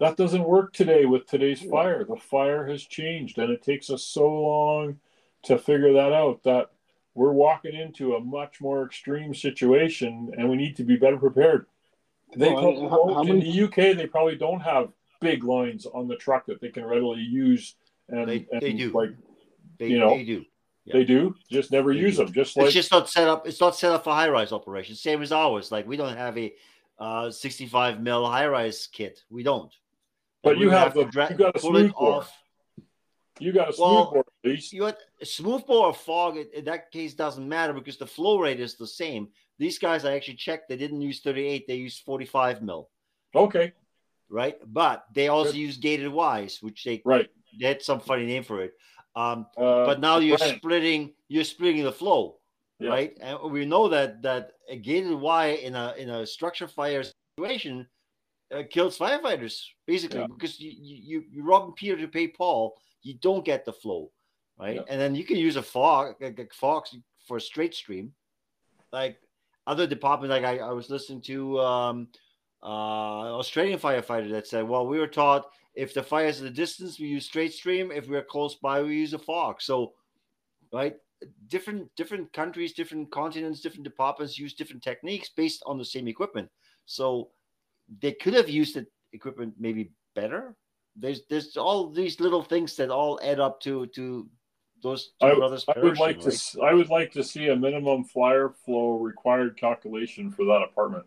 That 0.00 0.16
doesn't 0.16 0.44
work 0.44 0.72
today 0.72 1.04
with 1.04 1.26
today's 1.26 1.62
fire. 1.62 2.04
The 2.04 2.16
fire 2.16 2.66
has 2.66 2.82
changed, 2.82 3.38
and 3.38 3.50
it 3.50 3.62
takes 3.62 3.88
us 3.88 4.02
so 4.02 4.26
long 4.26 4.98
to 5.44 5.58
figure 5.58 5.92
that 5.92 6.12
out 6.12 6.42
that 6.42 6.70
we're 7.14 7.32
walking 7.32 7.74
into 7.74 8.14
a 8.14 8.20
much 8.20 8.60
more 8.60 8.84
extreme 8.84 9.34
situation, 9.34 10.32
and 10.36 10.48
we 10.48 10.56
need 10.56 10.76
to 10.76 10.84
be 10.84 10.96
better 10.96 11.18
prepared. 11.18 11.66
They 12.36 12.52
well, 12.52 12.88
how, 12.88 13.14
how 13.14 13.20
in 13.22 13.38
many... 13.38 13.52
the 13.52 13.64
UK, 13.64 13.96
they 13.96 14.06
probably 14.06 14.36
don't 14.36 14.60
have 14.60 14.88
big 15.20 15.44
lines 15.44 15.86
on 15.86 16.08
the 16.08 16.16
truck 16.16 16.46
that 16.46 16.60
they 16.60 16.70
can 16.70 16.84
readily 16.84 17.20
use. 17.20 17.76
And 18.08 18.28
they, 18.28 18.46
and 18.50 18.60
they 18.60 18.72
do. 18.72 18.90
Like, 18.90 19.10
they, 19.78 19.88
you 19.88 19.98
know, 19.98 20.16
they 20.16 20.24
do. 20.24 20.44
Yeah. 20.84 20.94
They 20.94 21.04
do. 21.04 21.34
Just 21.50 21.70
never 21.70 21.94
they 21.94 22.00
use 22.00 22.16
do. 22.16 22.24
them. 22.24 22.34
Just 22.34 22.56
like 22.56 22.66
it's 22.66 22.74
just 22.74 22.90
not 22.90 23.08
set 23.08 23.28
up. 23.28 23.46
It's 23.46 23.60
not 23.60 23.76
set 23.76 23.92
up 23.92 24.04
for 24.04 24.12
high 24.12 24.28
rise 24.28 24.52
operations. 24.52 25.00
Same 25.00 25.22
as 25.22 25.32
ours. 25.32 25.70
Like 25.70 25.86
we 25.86 25.96
don't 25.96 26.16
have 26.16 26.36
a 26.36 26.52
uh, 26.98 27.30
65 27.30 28.00
mil 28.00 28.28
high 28.28 28.46
rise 28.46 28.88
kit. 28.90 29.20
We 29.30 29.42
don't. 29.42 29.72
But 30.42 30.58
you 30.58 30.70
have, 30.70 30.88
have 30.88 30.94
the 30.94 31.04
dra- 31.04 31.30
you 31.30 31.36
got 31.36 31.56
a 31.56 31.60
smooth 31.60 31.92
bore. 31.92 32.24
You 33.38 33.52
got 33.52 33.70
a 33.70 33.72
smooth 33.72 33.88
well, 33.88 34.10
bore 34.10 34.24
at 34.44 34.50
least. 34.50 34.72
You 34.72 34.80
got 34.80 34.96
a 35.20 35.26
smooth 35.26 35.66
bore 35.66 35.86
or 35.86 35.94
fog. 35.94 36.36
In 36.36 36.64
that 36.64 36.90
case, 36.90 37.14
doesn't 37.14 37.48
matter 37.48 37.72
because 37.72 37.96
the 37.96 38.06
flow 38.06 38.40
rate 38.40 38.60
is 38.60 38.74
the 38.74 38.86
same. 38.86 39.28
These 39.58 39.78
guys, 39.78 40.04
I 40.04 40.14
actually 40.14 40.34
checked. 40.34 40.68
They 40.68 40.76
didn't 40.76 41.00
use 41.00 41.20
38. 41.20 41.66
They 41.68 41.76
used 41.76 42.02
45 42.04 42.62
mil. 42.62 42.88
Okay. 43.34 43.72
Right, 44.28 44.56
but 44.66 45.04
they 45.14 45.28
also 45.28 45.52
Good. 45.52 45.58
use 45.58 45.76
gated 45.76 46.08
wise, 46.08 46.58
which 46.62 46.84
they 46.84 47.02
right. 47.04 47.28
They 47.60 47.66
had 47.66 47.82
some 47.82 48.00
funny 48.00 48.24
name 48.24 48.44
for 48.44 48.62
it. 48.62 48.72
Um, 49.14 49.46
uh, 49.56 49.84
but 49.84 50.00
now 50.00 50.18
you're 50.18 50.38
right. 50.38 50.56
splitting 50.56 51.12
you're 51.28 51.44
splitting 51.44 51.84
the 51.84 51.92
flow, 51.92 52.38
yeah. 52.78 52.90
right? 52.90 53.18
And 53.20 53.52
we 53.52 53.66
know 53.66 53.88
that 53.88 54.22
that 54.22 54.52
a 54.68 54.76
gated 54.76 55.12
Y 55.12 55.46
in 55.62 55.74
a 55.74 55.94
in 55.98 56.10
a 56.10 56.26
structure 56.26 56.68
fire 56.68 57.02
situation 57.04 57.86
uh, 58.54 58.62
kills 58.70 58.98
firefighters 58.98 59.64
basically 59.86 60.20
yeah. 60.20 60.26
because 60.26 60.58
you 60.60 60.72
you 60.76 61.24
you 61.30 61.42
rob 61.44 61.74
Peter 61.76 61.96
to 61.96 62.08
pay 62.08 62.28
Paul. 62.28 62.74
You 63.02 63.14
don't 63.14 63.44
get 63.44 63.64
the 63.64 63.72
flow, 63.72 64.10
right? 64.58 64.76
Yeah. 64.76 64.82
And 64.88 65.00
then 65.00 65.14
you 65.14 65.24
can 65.24 65.36
use 65.36 65.56
a 65.56 65.62
fog 65.62 66.14
like 66.20 66.38
a 66.38 66.46
fox 66.54 66.96
for 67.26 67.36
a 67.36 67.40
straight 67.40 67.74
stream, 67.74 68.12
like 68.92 69.18
other 69.66 69.86
departments. 69.86 70.30
Like 70.30 70.44
I, 70.44 70.58
I 70.58 70.72
was 70.72 70.88
listening 70.88 71.20
to 71.22 71.60
um, 71.60 72.08
uh, 72.62 73.36
Australian 73.38 73.78
firefighter 73.78 74.30
that 74.30 74.46
said, 74.46 74.68
"Well, 74.68 74.86
we 74.86 74.98
were 74.98 75.06
taught." 75.06 75.50
If 75.74 75.94
the 75.94 76.02
fire 76.02 76.26
is 76.26 76.40
at 76.40 76.48
a 76.48 76.50
distance, 76.50 77.00
we 77.00 77.06
use 77.06 77.24
straight 77.24 77.52
stream. 77.52 77.90
If 77.90 78.06
we're 78.06 78.24
close 78.24 78.56
by, 78.56 78.82
we 78.82 78.96
use 78.96 79.14
a 79.14 79.18
fog. 79.18 79.62
So, 79.62 79.94
right, 80.72 80.96
different 81.48 81.88
different 81.96 82.32
countries, 82.32 82.72
different 82.72 83.10
continents, 83.10 83.60
different 83.60 83.84
departments 83.84 84.38
use 84.38 84.54
different 84.54 84.82
techniques 84.82 85.30
based 85.30 85.62
on 85.66 85.78
the 85.78 85.84
same 85.84 86.08
equipment. 86.08 86.50
So, 86.86 87.30
they 88.00 88.12
could 88.12 88.34
have 88.34 88.48
used 88.48 88.76
the 88.76 88.86
equipment 89.12 89.54
maybe 89.58 89.92
better. 90.14 90.54
There's 90.94 91.22
there's 91.28 91.56
all 91.56 91.88
these 91.88 92.20
little 92.20 92.42
things 92.42 92.76
that 92.76 92.90
all 92.90 93.18
add 93.22 93.40
up 93.40 93.60
to 93.62 93.86
to 93.86 94.28
those 94.82 95.12
I, 95.20 95.34
brothers. 95.34 95.64
I 95.74 95.78
would 95.80 95.98
like 95.98 96.22
right? 96.24 96.34
to 96.34 96.62
I 96.62 96.74
would 96.74 96.90
like 96.90 97.12
to 97.12 97.24
see 97.24 97.48
a 97.48 97.56
minimum 97.56 98.04
fire 98.04 98.50
flow 98.50 98.98
required 98.98 99.56
calculation 99.56 100.30
for 100.30 100.44
that 100.44 100.62
apartment. 100.62 101.06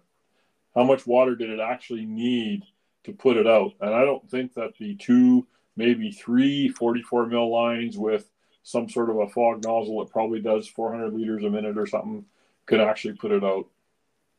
How 0.76 0.84
much 0.84 1.07
water 1.07 1.36
did 1.36 1.49
it 1.49 1.59
actually 1.59 2.05
need 2.05 2.63
to 3.05 3.13
put 3.13 3.38
it 3.38 3.47
out. 3.47 3.73
And 3.80 3.93
I 3.93 4.03
don't 4.03 4.30
think 4.30 4.53
that 4.55 4.78
the 4.78 4.95
two, 4.95 5.47
maybe 5.76 6.11
three 6.11 6.69
44 6.69 7.28
mil 7.28 7.51
lines 7.51 7.97
with 7.97 8.30
some 8.63 8.89
sort 8.89 9.09
of 9.09 9.17
a 9.17 9.30
fog 9.30 9.63
nozzle 9.63 10.03
that 10.03 10.11
probably 10.11 10.41
does 10.41 10.67
400 10.67 11.13
liters 11.13 11.43
a 11.43 11.49
minute 11.49 11.78
or 11.78 11.86
something 11.86 12.26
could 12.65 12.82
actually 12.82 13.13
put 13.13 13.32
it 13.32 13.43
out. 13.43 13.67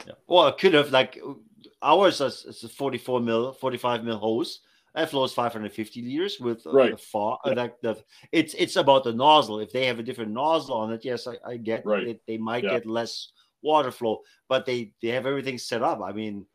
Yeah. 0.06 0.14
Well, 0.26 0.48
it 0.48 0.58
could 0.58 0.74
have 0.74 0.90
like 0.90 1.18
ours 1.82 2.20
is 2.20 2.64
a 2.64 2.68
44 2.68 3.20
mil, 3.20 3.52
45 3.52 4.04
mil 4.04 4.18
hose. 4.18 4.60
That 4.94 5.10
flows 5.10 5.34
550 5.34 6.02
liters 6.02 6.40
with 6.40 6.66
uh, 6.66 6.72
right. 6.72 6.90
the 6.92 6.96
fog. 6.96 7.38
Yeah. 7.44 7.52
Like 7.52 7.80
the, 7.82 8.02
it's 8.32 8.54
it's 8.54 8.76
about 8.76 9.04
the 9.04 9.12
nozzle. 9.12 9.60
If 9.60 9.70
they 9.70 9.86
have 9.86 9.98
a 9.98 10.02
different 10.02 10.32
nozzle 10.32 10.74
on 10.74 10.92
it, 10.92 11.04
yes, 11.04 11.26
I, 11.26 11.34
I 11.46 11.56
get 11.58 11.84
right. 11.84 12.08
it. 12.08 12.22
They 12.26 12.38
might 12.38 12.64
yeah. 12.64 12.70
get 12.70 12.86
less 12.86 13.28
water 13.62 13.90
flow, 13.90 14.20
but 14.48 14.66
they 14.66 14.92
they 15.02 15.08
have 15.08 15.26
everything 15.26 15.58
set 15.58 15.82
up. 15.82 16.00
I 16.02 16.12
mean, 16.12 16.46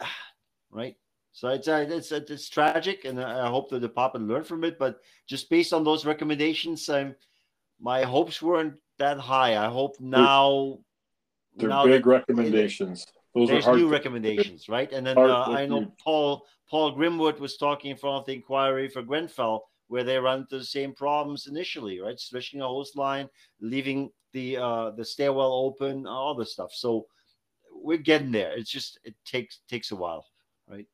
right? 0.70 0.96
So 1.32 1.48
it's 1.48 1.68
uh, 1.68 1.86
it's 1.88 2.10
it's 2.10 2.48
tragic, 2.48 3.04
and 3.04 3.22
I 3.22 3.48
hope 3.48 3.70
that 3.70 3.80
the 3.80 3.86
department 3.88 4.26
learned 4.26 4.46
from 4.46 4.64
it. 4.64 4.78
But 4.78 5.00
just 5.28 5.48
based 5.48 5.72
on 5.72 5.84
those 5.84 6.04
recommendations, 6.04 6.88
um, 6.88 7.14
my 7.80 8.02
hopes 8.02 8.42
weren't 8.42 8.74
that 8.98 9.18
high. 9.18 9.56
I 9.56 9.68
hope 9.68 10.00
now. 10.00 10.78
They're 11.56 11.68
now 11.68 11.84
big 11.84 12.06
recommendations. 12.06 13.06
Those 13.34 13.48
there's 13.48 13.66
new 13.66 13.88
recommendations, 13.88 14.68
right? 14.68 14.90
And 14.92 15.06
then 15.06 15.16
uh, 15.16 15.44
I 15.44 15.66
know 15.66 15.92
Paul 16.02 16.44
Paul 16.68 16.96
Grimwood 16.96 17.38
was 17.38 17.56
talking 17.56 17.90
in 17.92 17.96
front 17.96 18.16
of 18.16 18.26
the 18.26 18.34
inquiry 18.34 18.88
for 18.88 19.02
Grenfell, 19.02 19.68
where 19.88 20.04
they 20.04 20.18
run 20.18 20.40
into 20.40 20.58
the 20.58 20.64
same 20.64 20.92
problems 20.92 21.46
initially, 21.46 22.00
right? 22.00 22.18
Switching 22.18 22.60
a 22.60 22.66
hose 22.66 22.94
line, 22.94 23.28
leaving 23.60 24.10
the 24.32 24.56
uh, 24.58 24.90
the 24.90 25.04
stairwell 25.04 25.52
open, 25.52 26.06
all 26.06 26.34
this 26.34 26.52
stuff. 26.52 26.72
So 26.72 27.06
we're 27.72 27.98
getting 27.98 28.32
there. 28.32 28.52
It's 28.56 28.70
just 28.70 28.98
it 29.04 29.14
takes 29.24 29.60
takes 29.68 29.90
a 29.90 29.96
while, 29.96 30.26
right? 30.68 30.86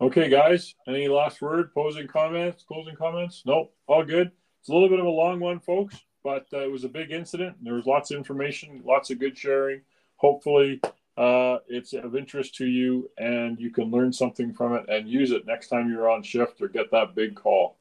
Okay, 0.00 0.30
guys. 0.30 0.74
Any 0.88 1.08
last 1.08 1.42
word? 1.42 1.74
Posing 1.74 2.06
comments? 2.06 2.62
Closing 2.62 2.96
comments? 2.96 3.42
Nope. 3.44 3.74
All 3.86 4.04
good. 4.04 4.30
It's 4.60 4.68
a 4.68 4.72
little 4.72 4.88
bit 4.88 5.00
of 5.00 5.06
a 5.06 5.10
long 5.10 5.40
one, 5.40 5.60
folks. 5.60 5.96
but 6.22 6.46
uh, 6.52 6.60
it 6.60 6.70
was 6.70 6.84
a 6.84 6.88
big 6.88 7.10
incident. 7.10 7.56
There 7.62 7.74
was 7.74 7.86
lots 7.86 8.10
of 8.10 8.16
information, 8.16 8.82
lots 8.84 9.10
of 9.10 9.18
good 9.18 9.36
sharing. 9.36 9.82
Hopefully, 10.16 10.80
uh, 11.16 11.58
it's 11.68 11.92
of 11.92 12.16
interest 12.16 12.54
to 12.56 12.66
you 12.66 13.10
and 13.18 13.58
you 13.60 13.70
can 13.70 13.90
learn 13.90 14.12
something 14.12 14.52
from 14.52 14.74
it 14.74 14.84
and 14.88 15.08
use 15.08 15.30
it 15.30 15.46
next 15.46 15.68
time 15.68 15.90
you're 15.90 16.10
on 16.10 16.22
shift 16.22 16.60
or 16.60 16.68
get 16.68 16.90
that 16.90 17.14
big 17.14 17.34
call. 17.34 17.76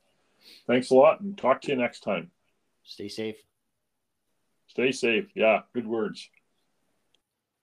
Thanks 0.68 0.90
a 0.90 0.96
lot 0.96 1.22
and 1.22 1.38
talk 1.38 1.62
to 1.62 1.70
you 1.70 1.78
next 1.78 2.02
time. 2.02 2.32
Stay 2.84 3.08
safe. 3.08 3.38
Stay 4.68 4.92
safe. 4.92 5.30
Yeah, 5.36 5.62
good 5.74 5.88
words. 5.88 6.30